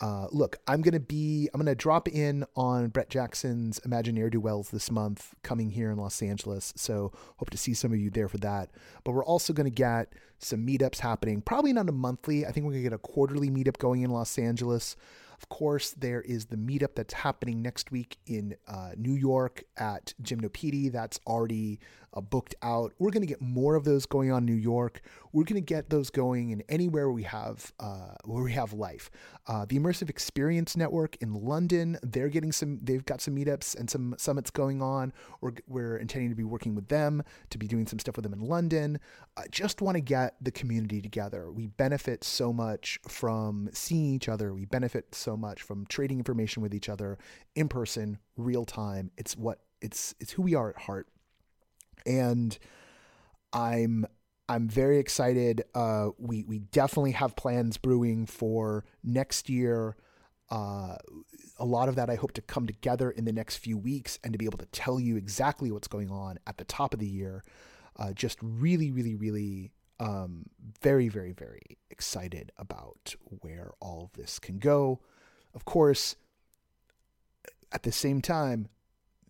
Uh, 0.00 0.26
look, 0.32 0.56
I'm 0.66 0.80
gonna 0.80 0.98
be 0.98 1.48
I'm 1.52 1.60
gonna 1.60 1.74
drop 1.74 2.08
in 2.08 2.44
on 2.56 2.88
Brett 2.88 3.10
Jackson's 3.10 3.78
Imagineer 3.80 4.30
Do 4.30 4.40
Wells 4.40 4.70
this 4.70 4.90
month, 4.90 5.34
coming 5.42 5.70
here 5.70 5.90
in 5.90 5.98
Los 5.98 6.22
Angeles. 6.22 6.72
So 6.74 7.12
hope 7.36 7.50
to 7.50 7.58
see 7.58 7.74
some 7.74 7.92
of 7.92 7.98
you 7.98 8.08
there 8.08 8.28
for 8.28 8.38
that. 8.38 8.70
But 9.04 9.12
we're 9.12 9.24
also 9.24 9.52
gonna 9.52 9.68
get 9.68 10.14
some 10.38 10.66
meetups 10.66 11.00
happening. 11.00 11.42
Probably 11.42 11.74
not 11.74 11.88
a 11.88 11.92
monthly. 11.92 12.46
I 12.46 12.50
think 12.50 12.64
we're 12.64 12.72
gonna 12.72 12.82
get 12.82 12.92
a 12.94 12.98
quarterly 12.98 13.50
meetup 13.50 13.76
going 13.76 14.00
in 14.00 14.10
Los 14.10 14.38
Angeles. 14.38 14.96
Of 15.40 15.48
course, 15.48 15.92
there 15.92 16.20
is 16.20 16.46
the 16.46 16.56
meetup 16.56 16.94
that's 16.96 17.14
happening 17.14 17.62
next 17.62 17.90
week 17.90 18.18
in 18.26 18.56
uh, 18.68 18.90
New 18.96 19.14
York 19.14 19.64
at 19.78 20.12
Gymnopedie. 20.22 20.92
That's 20.92 21.18
already 21.26 21.80
uh, 22.14 22.20
booked 22.20 22.54
out. 22.62 22.92
We're 22.98 23.10
going 23.10 23.22
to 23.22 23.26
get 23.26 23.40
more 23.40 23.74
of 23.74 23.84
those 23.84 24.06
going 24.06 24.32
on 24.32 24.44
New 24.44 24.54
York. 24.54 25.00
We're 25.32 25.44
going 25.44 25.60
to 25.60 25.60
get 25.60 25.90
those 25.90 26.10
going 26.10 26.50
in 26.50 26.62
anywhere 26.68 27.10
we 27.10 27.22
have 27.24 27.72
uh, 27.78 28.14
where 28.24 28.42
we 28.42 28.52
have 28.52 28.72
life. 28.72 29.10
Uh, 29.46 29.64
the 29.68 29.78
Immersive 29.78 30.10
Experience 30.10 30.76
Network 30.76 31.16
in 31.20 31.34
London, 31.34 31.98
they're 32.02 32.28
getting 32.28 32.52
some. 32.52 32.78
They've 32.82 33.04
got 33.04 33.20
some 33.20 33.36
meetups 33.36 33.78
and 33.78 33.88
some 33.88 34.14
summits 34.18 34.50
going 34.50 34.82
on. 34.82 35.12
We're 35.40 35.52
we're 35.66 35.96
intending 35.96 36.30
to 36.30 36.36
be 36.36 36.44
working 36.44 36.74
with 36.74 36.88
them 36.88 37.22
to 37.50 37.58
be 37.58 37.66
doing 37.66 37.86
some 37.86 37.98
stuff 37.98 38.16
with 38.16 38.24
them 38.24 38.32
in 38.32 38.40
London. 38.40 38.98
I 39.36 39.44
just 39.50 39.80
want 39.80 39.96
to 39.96 40.00
get 40.00 40.34
the 40.40 40.50
community 40.50 41.00
together. 41.00 41.50
We 41.50 41.66
benefit 41.66 42.24
so 42.24 42.52
much 42.52 42.98
from 43.08 43.68
seeing 43.72 44.14
each 44.14 44.28
other. 44.28 44.52
We 44.52 44.64
benefit 44.64 45.14
so 45.14 45.36
much 45.36 45.62
from 45.62 45.86
trading 45.86 46.18
information 46.18 46.62
with 46.62 46.74
each 46.74 46.88
other 46.88 47.18
in 47.54 47.68
person, 47.68 48.18
real 48.36 48.64
time. 48.64 49.10
It's 49.16 49.36
what 49.36 49.60
it's 49.80 50.14
it's 50.20 50.32
who 50.32 50.42
we 50.42 50.54
are 50.54 50.70
at 50.70 50.82
heart. 50.82 51.08
And 52.06 52.56
I'm 53.52 54.06
I'm 54.48 54.68
very 54.68 54.98
excited. 54.98 55.62
Uh, 55.74 56.08
we 56.18 56.44
we 56.44 56.58
definitely 56.58 57.12
have 57.12 57.36
plans 57.36 57.76
brewing 57.76 58.26
for 58.26 58.84
next 59.04 59.48
year. 59.48 59.96
Uh, 60.50 60.96
a 61.58 61.64
lot 61.64 61.88
of 61.88 61.94
that 61.94 62.10
I 62.10 62.16
hope 62.16 62.32
to 62.32 62.42
come 62.42 62.66
together 62.66 63.10
in 63.10 63.24
the 63.24 63.32
next 63.32 63.58
few 63.58 63.78
weeks 63.78 64.18
and 64.24 64.32
to 64.32 64.38
be 64.38 64.46
able 64.46 64.58
to 64.58 64.66
tell 64.66 64.98
you 64.98 65.16
exactly 65.16 65.70
what's 65.70 65.86
going 65.86 66.10
on 66.10 66.38
at 66.46 66.58
the 66.58 66.64
top 66.64 66.92
of 66.92 67.00
the 67.00 67.06
year. 67.06 67.44
Uh, 67.96 68.12
just 68.12 68.38
really, 68.42 68.90
really, 68.90 69.14
really 69.14 69.70
um, 70.00 70.46
very, 70.80 71.08
very, 71.08 71.32
very 71.32 71.78
excited 71.90 72.50
about 72.56 73.14
where 73.42 73.72
all 73.80 74.04
of 74.04 74.12
this 74.14 74.38
can 74.38 74.58
go. 74.58 75.00
Of 75.54 75.64
course, 75.64 76.16
at 77.70 77.82
the 77.82 77.92
same 77.92 78.22
time, 78.22 78.68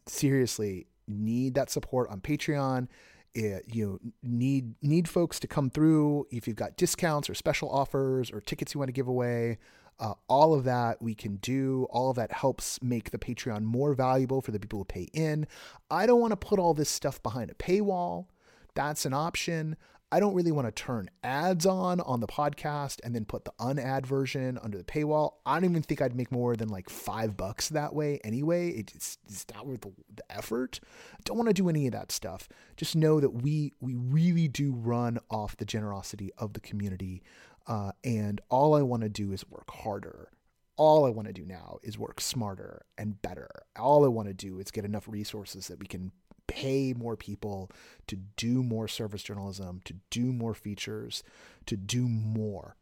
seriously, 0.07 0.87
need 1.11 1.55
that 1.55 1.71
support 1.71 2.09
on 2.11 2.21
Patreon. 2.21 2.89
It, 3.33 3.65
you 3.69 3.87
know, 3.87 4.11
need 4.23 4.75
need 4.83 5.09
folks 5.09 5.39
to 5.41 5.47
come 5.47 5.71
through. 5.71 6.27
If 6.31 6.49
you've 6.49 6.57
got 6.57 6.77
discounts 6.77 7.31
or 7.31 7.35
special 7.35 7.71
offers 7.71 8.33
or 8.33 8.41
tickets 8.41 8.75
you 8.75 8.79
want 8.79 8.89
to 8.89 8.93
give 8.93 9.07
away, 9.07 9.59
uh, 10.01 10.15
all 10.29 10.55
of 10.55 10.65
that 10.65 11.01
we 11.01 11.15
can 11.15 11.37
do. 11.37 11.87
All 11.91 12.11
of 12.11 12.17
that 12.17 12.33
helps 12.33 12.83
make 12.83 13.11
the 13.11 13.19
Patreon 13.19 13.63
more 13.63 13.95
valuable 13.95 14.41
for 14.41 14.51
the 14.51 14.59
people 14.59 14.81
who 14.81 14.85
pay 14.85 15.09
in. 15.13 15.47
I 15.91 16.07
don't 16.07 16.21
want 16.21 16.33
to 16.33 16.37
put 16.37 16.59
all 16.59 16.75
this 16.75 16.89
stuff 16.89 17.23
behind 17.23 17.51
a 17.51 17.55
paywall. 17.55 18.27
That's 18.75 19.05
an 19.05 19.13
option. 19.13 19.77
I 20.13 20.19
don't 20.19 20.35
really 20.35 20.51
want 20.51 20.67
to 20.67 20.73
turn 20.73 21.09
ads 21.23 21.67
on 21.67 22.01
on 22.01 22.19
the 22.19 22.27
podcast 22.27 22.99
and 23.05 23.15
then 23.15 23.25
put 23.25 23.45
the 23.45 23.53
unad 23.61 24.07
version 24.07 24.59
under 24.61 24.77
the 24.77 24.85
paywall. 24.85 25.35
I 25.47 25.55
don't 25.55 25.71
even 25.71 25.83
think 25.83 26.03
I'd 26.03 26.17
make 26.17 26.33
more 26.33 26.57
than 26.57 26.69
like 26.69 26.91
five 26.91 27.37
bucks 27.37 27.69
that 27.69 27.95
way 27.95 28.19
anyway. 28.25 28.71
It's, 28.71 29.19
it's 29.29 29.47
not 29.55 29.67
worth 29.67 29.83
the, 29.83 29.93
effort. 30.31 30.81
Don't 31.25 31.37
want 31.37 31.49
to 31.49 31.55
do 31.55 31.69
any 31.69 31.87
of 31.87 31.93
that 31.93 32.13
stuff. 32.13 32.49
Just 32.77 32.95
know 32.95 33.21
that 33.21 33.43
we 33.43 33.73
we 33.81 33.95
really 33.95 34.49
do 34.49 34.73
run 34.73 35.19
off 35.31 35.57
the 35.57 35.65
generosity 35.65 36.31
of 36.39 36.53
the 36.53 36.61
community, 36.61 37.23
uh, 37.67 37.93
and 38.05 38.41
all 38.49 38.75
I 38.75 38.83
want 38.83 39.03
to 39.03 39.09
do 39.09 39.33
is 39.33 39.49
work 39.49 39.71
harder. 39.71 40.31
All 40.77 41.05
I 41.05 41.11
want 41.11 41.27
to 41.27 41.35
do 41.35 41.45
now 41.45 41.79
is 41.83 41.99
work 41.99 42.21
smarter 42.21 42.87
and 42.97 43.21
better. 43.21 43.51
All 43.79 44.05
I 44.05 44.09
want 44.09 44.29
to 44.29 44.35
do 44.35 44.61
is 44.61 44.71
get 44.71 44.85
enough 44.85 45.09
resources 45.09 45.67
that 45.69 45.79
we 45.81 45.87
can 45.87 46.13
pay 46.51 46.93
more 46.93 47.17
people 47.17 47.71
to 48.09 48.17
do 48.37 48.65
more 48.65 48.89
service 48.89 49.23
journalism, 49.23 49.81
to 49.85 49.95
do 50.11 50.33
more 50.33 50.53
features, 50.53 51.23
to 51.67 51.77
do 51.77 52.09
more. 52.09 52.75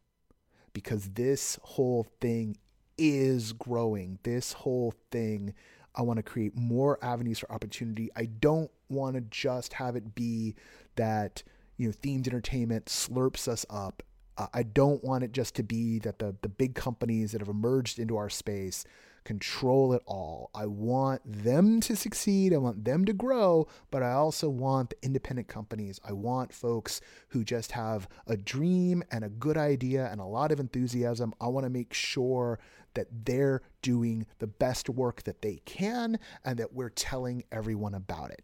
Because 0.73 1.09
this 1.11 1.59
whole 1.61 2.07
thing 2.19 2.57
is 2.97 3.53
growing. 3.53 4.17
This 4.23 4.53
whole 4.53 4.95
thing, 5.11 5.53
I 5.95 6.01
want 6.01 6.17
to 6.17 6.23
create 6.23 6.55
more 6.55 6.97
avenues 7.03 7.37
for 7.37 7.51
opportunity. 7.51 8.09
I 8.15 8.25
don't 8.25 8.71
want 8.89 9.15
to 9.15 9.21
just 9.21 9.73
have 9.73 9.95
it 9.95 10.15
be 10.15 10.55
that, 10.95 11.43
you 11.77 11.87
know, 11.87 11.93
themed 11.93 12.27
entertainment 12.27 12.85
slurps 12.85 13.47
us 13.47 13.67
up. 13.69 14.01
Uh, 14.35 14.47
I 14.51 14.63
don't 14.63 15.03
want 15.03 15.23
it 15.23 15.31
just 15.31 15.53
to 15.55 15.63
be 15.63 15.99
that 15.99 16.17
the, 16.17 16.35
the 16.41 16.49
big 16.49 16.73
companies 16.73 17.33
that 17.33 17.41
have 17.41 17.49
emerged 17.49 17.99
into 17.99 18.17
our 18.17 18.29
space 18.29 18.83
control 19.29 19.93
it 19.93 20.01
all. 20.07 20.49
I 20.55 20.65
want 20.65 21.21
them 21.23 21.81
to 21.81 21.95
succeed. 21.95 22.51
I 22.51 22.57
want 22.57 22.83
them 22.83 23.05
to 23.05 23.13
grow, 23.13 23.67
but 23.91 24.01
I 24.01 24.13
also 24.13 24.49
want 24.49 24.89
the 24.89 24.95
independent 25.03 25.47
companies. 25.47 25.99
I 26.03 26.13
want 26.13 26.51
folks 26.51 26.99
who 27.27 27.43
just 27.43 27.73
have 27.73 28.09
a 28.25 28.35
dream 28.35 29.03
and 29.11 29.23
a 29.23 29.29
good 29.29 29.55
idea 29.55 30.09
and 30.11 30.19
a 30.19 30.25
lot 30.25 30.51
of 30.51 30.59
enthusiasm. 30.59 31.35
I 31.39 31.45
want 31.45 31.65
to 31.65 31.69
make 31.69 31.93
sure 31.93 32.57
that 32.95 33.05
they're 33.23 33.61
doing 33.83 34.25
the 34.39 34.47
best 34.47 34.89
work 34.89 35.21
that 35.25 35.43
they 35.43 35.61
can 35.63 36.17
and 36.43 36.57
that 36.57 36.73
we're 36.73 36.89
telling 36.89 37.43
everyone 37.51 37.93
about 37.93 38.31
it. 38.31 38.41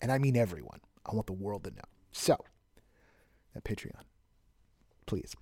And 0.00 0.10
I 0.10 0.16
mean 0.16 0.38
everyone. 0.38 0.80
I 1.04 1.14
want 1.14 1.26
the 1.26 1.34
world 1.34 1.64
to 1.64 1.70
know. 1.70 1.82
So, 2.12 2.42
Patreon, 3.62 4.04
please. 5.04 5.34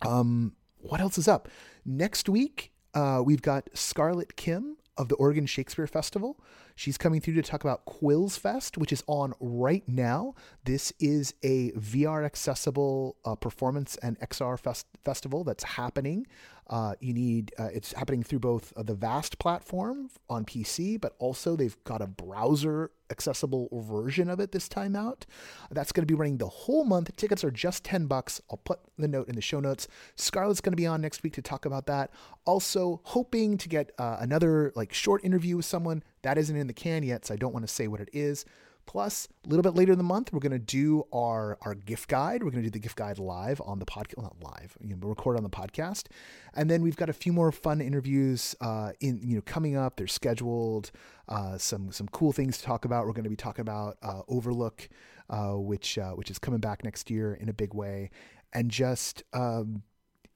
Um, 0.00 0.54
what 0.78 1.02
else 1.02 1.18
is 1.18 1.28
up? 1.28 1.48
Next 1.84 2.30
week, 2.30 2.71
uh, 2.94 3.22
we've 3.24 3.42
got 3.42 3.68
Scarlett 3.74 4.36
Kim 4.36 4.76
of 4.96 5.08
the 5.08 5.14
Oregon 5.16 5.46
Shakespeare 5.46 5.86
Festival. 5.86 6.38
She's 6.74 6.98
coming 6.98 7.20
through 7.20 7.34
to 7.34 7.42
talk 7.42 7.64
about 7.64 7.84
Quills 7.86 8.38
Fest, 8.38 8.78
which 8.78 8.92
is 8.92 9.02
on 9.06 9.34
right 9.40 9.86
now. 9.86 10.34
This 10.64 10.92
is 10.98 11.34
a 11.42 11.70
VR 11.72 12.24
accessible 12.24 13.16
uh, 13.24 13.34
performance 13.34 13.96
and 13.96 14.18
XR 14.20 14.58
fest- 14.58 14.86
festival 15.04 15.44
that's 15.44 15.64
happening. 15.64 16.26
Uh, 16.72 16.94
you 17.00 17.12
need 17.12 17.52
uh, 17.58 17.64
it's 17.64 17.92
happening 17.92 18.22
through 18.22 18.38
both 18.38 18.72
the 18.74 18.94
Vast 18.94 19.38
platform 19.38 20.08
on 20.30 20.46
PC, 20.46 20.98
but 20.98 21.14
also 21.18 21.54
they've 21.54 21.76
got 21.84 22.00
a 22.00 22.06
browser 22.06 22.90
accessible 23.10 23.68
version 23.70 24.30
of 24.30 24.40
it 24.40 24.52
this 24.52 24.70
time 24.70 24.96
out. 24.96 25.26
That's 25.70 25.92
going 25.92 26.00
to 26.00 26.10
be 26.10 26.16
running 26.18 26.38
the 26.38 26.48
whole 26.48 26.84
month. 26.84 27.14
Tickets 27.14 27.44
are 27.44 27.50
just 27.50 27.84
10 27.84 28.06
bucks. 28.06 28.40
I'll 28.50 28.56
put 28.56 28.80
the 28.96 29.06
note 29.06 29.28
in 29.28 29.34
the 29.34 29.42
show 29.42 29.60
notes. 29.60 29.86
Scarlett's 30.16 30.62
going 30.62 30.72
to 30.72 30.76
be 30.76 30.86
on 30.86 31.02
next 31.02 31.22
week 31.22 31.34
to 31.34 31.42
talk 31.42 31.66
about 31.66 31.84
that. 31.88 32.10
Also, 32.46 33.02
hoping 33.04 33.58
to 33.58 33.68
get 33.68 33.92
uh, 33.98 34.16
another 34.20 34.72
like 34.74 34.94
short 34.94 35.22
interview 35.22 35.58
with 35.58 35.66
someone 35.66 36.02
that 36.22 36.38
isn't 36.38 36.56
in 36.56 36.68
the 36.68 36.72
can 36.72 37.02
yet, 37.02 37.26
so 37.26 37.34
I 37.34 37.36
don't 37.36 37.52
want 37.52 37.68
to 37.68 37.72
say 37.72 37.86
what 37.86 38.00
it 38.00 38.08
is. 38.14 38.46
Plus, 38.86 39.28
a 39.44 39.48
little 39.48 39.62
bit 39.62 39.74
later 39.74 39.92
in 39.92 39.98
the 39.98 40.04
month, 40.04 40.32
we're 40.32 40.40
going 40.40 40.52
to 40.52 40.58
do 40.58 41.04
our, 41.12 41.56
our 41.62 41.74
gift 41.74 42.08
guide. 42.08 42.42
We're 42.42 42.50
going 42.50 42.62
to 42.62 42.68
do 42.68 42.72
the 42.72 42.78
gift 42.78 42.96
guide 42.96 43.18
live 43.18 43.60
on 43.64 43.78
the 43.78 43.86
podcast, 43.86 44.16
well, 44.16 44.24
not 44.24 44.42
live, 44.42 44.76
you 44.80 44.96
know, 44.96 45.06
record 45.06 45.36
on 45.36 45.42
the 45.42 45.50
podcast. 45.50 46.08
And 46.54 46.68
then 46.68 46.82
we've 46.82 46.96
got 46.96 47.08
a 47.08 47.12
few 47.12 47.32
more 47.32 47.52
fun 47.52 47.80
interviews 47.80 48.56
uh, 48.60 48.92
in, 49.00 49.20
you 49.22 49.36
know, 49.36 49.42
coming 49.42 49.76
up. 49.76 49.96
They're 49.96 50.06
scheduled. 50.06 50.90
Uh, 51.28 51.56
some 51.56 51.92
some 51.92 52.08
cool 52.08 52.32
things 52.32 52.58
to 52.58 52.64
talk 52.64 52.84
about. 52.84 53.06
We're 53.06 53.12
going 53.12 53.24
to 53.24 53.30
be 53.30 53.36
talking 53.36 53.62
about 53.62 53.96
uh, 54.02 54.22
Overlook, 54.28 54.88
uh, 55.30 55.52
which 55.52 55.96
uh, 55.96 56.10
which 56.10 56.30
is 56.30 56.38
coming 56.38 56.60
back 56.60 56.84
next 56.84 57.10
year 57.10 57.34
in 57.34 57.48
a 57.48 57.54
big 57.54 57.72
way, 57.74 58.10
and 58.52 58.70
just 58.70 59.22
um, 59.32 59.84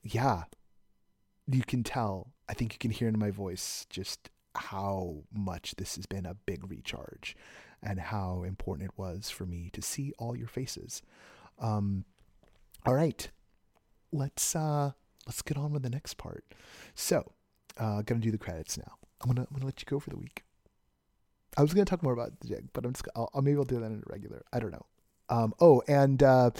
yeah, 0.02 0.44
you 1.50 1.62
can 1.62 1.82
tell. 1.82 2.32
I 2.48 2.54
think 2.54 2.72
you 2.72 2.78
can 2.78 2.92
hear 2.92 3.08
in 3.08 3.18
my 3.18 3.30
voice 3.30 3.86
just 3.90 4.30
how 4.54 5.24
much 5.32 5.74
this 5.76 5.96
has 5.96 6.06
been 6.06 6.24
a 6.24 6.34
big 6.34 6.70
recharge 6.70 7.36
and 7.82 8.00
how 8.00 8.42
important 8.42 8.90
it 8.90 8.98
was 8.98 9.30
for 9.30 9.46
me 9.46 9.70
to 9.72 9.82
see 9.82 10.12
all 10.18 10.36
your 10.36 10.48
faces. 10.48 11.02
Um, 11.58 12.04
all 12.84 12.94
right, 12.94 13.28
let's 14.12 14.54
uh, 14.54 14.92
let's 15.26 15.42
get 15.42 15.56
on 15.56 15.72
with 15.72 15.82
the 15.82 15.90
next 15.90 16.14
part. 16.14 16.44
So, 16.94 17.32
uh, 17.78 18.02
gonna 18.02 18.20
do 18.20 18.30
the 18.30 18.38
credits 18.38 18.78
now. 18.78 18.92
I'm 19.22 19.28
gonna 19.28 19.46
I'm 19.48 19.54
gonna 19.54 19.66
let 19.66 19.80
you 19.80 19.86
go 19.86 19.98
for 19.98 20.10
the 20.10 20.18
week. 20.18 20.44
I 21.56 21.62
was 21.62 21.72
gonna 21.72 21.84
talk 21.84 22.02
more 22.02 22.12
about 22.12 22.40
the 22.40 22.48
jig, 22.48 22.68
but 22.72 22.84
I'm 22.84 22.92
just 22.92 23.08
I'll, 23.16 23.30
maybe 23.42 23.56
I'll 23.56 23.64
do 23.64 23.80
that 23.80 23.86
in 23.86 24.02
a 24.06 24.12
regular. 24.12 24.42
I 24.52 24.60
don't 24.60 24.72
know. 24.72 24.86
Um, 25.28 25.54
oh, 25.60 25.82
and 25.88 26.22
uh, 26.22 26.50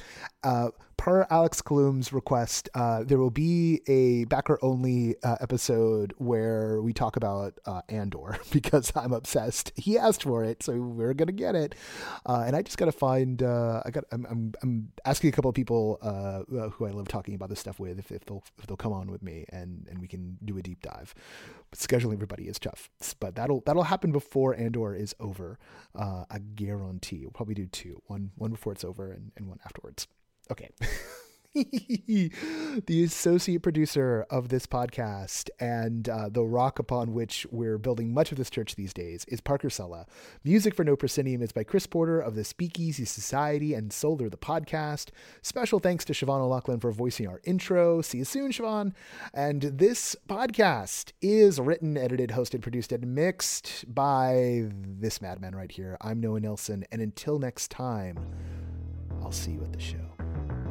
uh, 0.43 0.71
per 0.97 1.27
Alex 1.31 1.63
Klum's 1.63 2.13
request, 2.13 2.69
uh, 2.75 3.05
there 3.05 3.19
will 3.19 3.31
be 3.31 3.83
a 3.87 4.25
backer 4.25 4.59
only 4.63 5.17
uh, 5.23 5.37
episode 5.41 6.15
where 6.19 6.81
we 6.81 6.93
talk 6.93 7.17
about 7.17 7.55
uh, 7.67 7.83
Andor 7.89 8.39
because 8.51 8.93
I'm 8.97 9.13
obsessed. 9.13 9.73
He 9.77 9.99
asked 9.99 10.23
for 10.23 10.45
it, 10.45 10.63
so 10.63 10.75
we're 10.75 11.15
gonna 11.15 11.33
get 11.33 11.55
it. 11.55 11.75
Uh, 12.25 12.45
and 12.47 12.57
I 12.57 12.63
just 12.63 12.79
gotta 12.79 12.93
find. 12.93 13.43
Uh, 13.43 13.83
I 13.85 13.91
got. 13.91 14.05
I'm, 14.11 14.27
I'm, 14.29 14.53
I'm 14.63 14.93
asking 15.05 15.29
a 15.29 15.33
couple 15.33 15.49
of 15.49 15.55
people 15.55 15.99
who 16.03 16.87
I 16.87 16.91
love 16.91 17.09
talking 17.09 17.35
about 17.35 17.51
this 17.51 17.61
stuff 17.61 17.79
with 17.79 17.99
if, 17.99 18.11
if 18.11 18.25
they'll 18.25 18.43
if 18.59 18.67
they'll 18.67 18.77
come 18.77 18.93
on 18.93 19.11
with 19.11 19.23
me 19.23 19.45
and 19.51 19.87
and 19.91 20.01
we 20.01 20.09
can 20.09 20.39
do 20.45 20.57
a 20.59 20.63
deep 20.63 20.83
dive. 20.83 21.15
But 21.71 21.79
scheduling 21.79 22.15
everybody 22.15 22.49
is 22.49 22.59
tough, 22.59 22.91
but 23.21 23.35
that'll 23.35 23.63
that'll 23.67 23.85
happen 23.85 24.13
before 24.13 24.55
Andor 24.57 24.95
is 24.95 25.15
over. 25.21 25.59
I 25.95 26.41
guarantee. 26.55 27.21
We'll 27.21 27.31
probably 27.31 27.55
do 27.55 27.67
two. 27.67 28.03
One 28.07 28.31
one 28.37 28.51
before 28.51 28.73
it's 28.73 28.85
over 28.85 29.13
and, 29.13 29.33
and 29.37 29.49
one 29.49 29.59
afterwards. 29.65 30.09
Okay. 30.51 30.71
the 31.57 33.05
associate 33.05 33.63
producer 33.63 34.27
of 34.29 34.51
this 34.51 34.67
podcast 34.67 35.49
and 35.59 36.07
uh, 36.07 36.29
the 36.29 36.45
rock 36.45 36.79
upon 36.79 37.15
which 37.15 37.47
we're 37.51 37.79
building 37.79 38.13
much 38.13 38.31
of 38.31 38.37
this 38.37 38.51
church 38.51 38.75
these 38.75 38.93
days 38.93 39.25
is 39.27 39.41
Parker 39.41 39.71
Sella. 39.71 40.05
Music 40.45 40.75
for 40.75 40.85
No 40.85 40.97
Proscenium 40.97 41.41
is 41.41 41.53
by 41.53 41.65
Chris 41.65 41.87
Porter 41.87 42.21
of 42.21 42.35
the 42.35 42.45
Speakeasy 42.45 43.07
Society 43.07 43.73
and 43.73 43.91
Solar 43.91 44.29
the 44.29 44.37
podcast. 44.37 45.09
Special 45.41 45.81
thanks 45.81 46.05
to 46.05 46.13
Siobhan 46.13 46.41
O'Loughlin 46.43 46.79
for 46.79 46.93
voicing 46.93 47.27
our 47.27 47.41
intro. 47.45 48.03
See 48.03 48.19
you 48.19 48.25
soon, 48.25 48.53
Siobhan. 48.53 48.93
And 49.33 49.63
this 49.63 50.15
podcast 50.29 51.13
is 51.23 51.59
written, 51.59 51.97
edited, 51.97 52.31
hosted, 52.31 52.61
produced, 52.61 52.93
and 52.93 53.15
mixed 53.15 53.87
by 53.95 54.69
this 54.75 55.23
madman 55.23 55.55
right 55.55 55.73
here. 55.73 55.97
I'm 56.03 56.21
Noah 56.21 56.41
Nelson. 56.41 56.85
And 56.93 57.01
until 57.01 57.39
next 57.39 57.71
time, 57.71 58.19
I'll 59.27 59.33
see 59.33 59.51
you 59.51 59.63
at 59.65 59.73
the 59.73 59.81
show. 59.81 60.66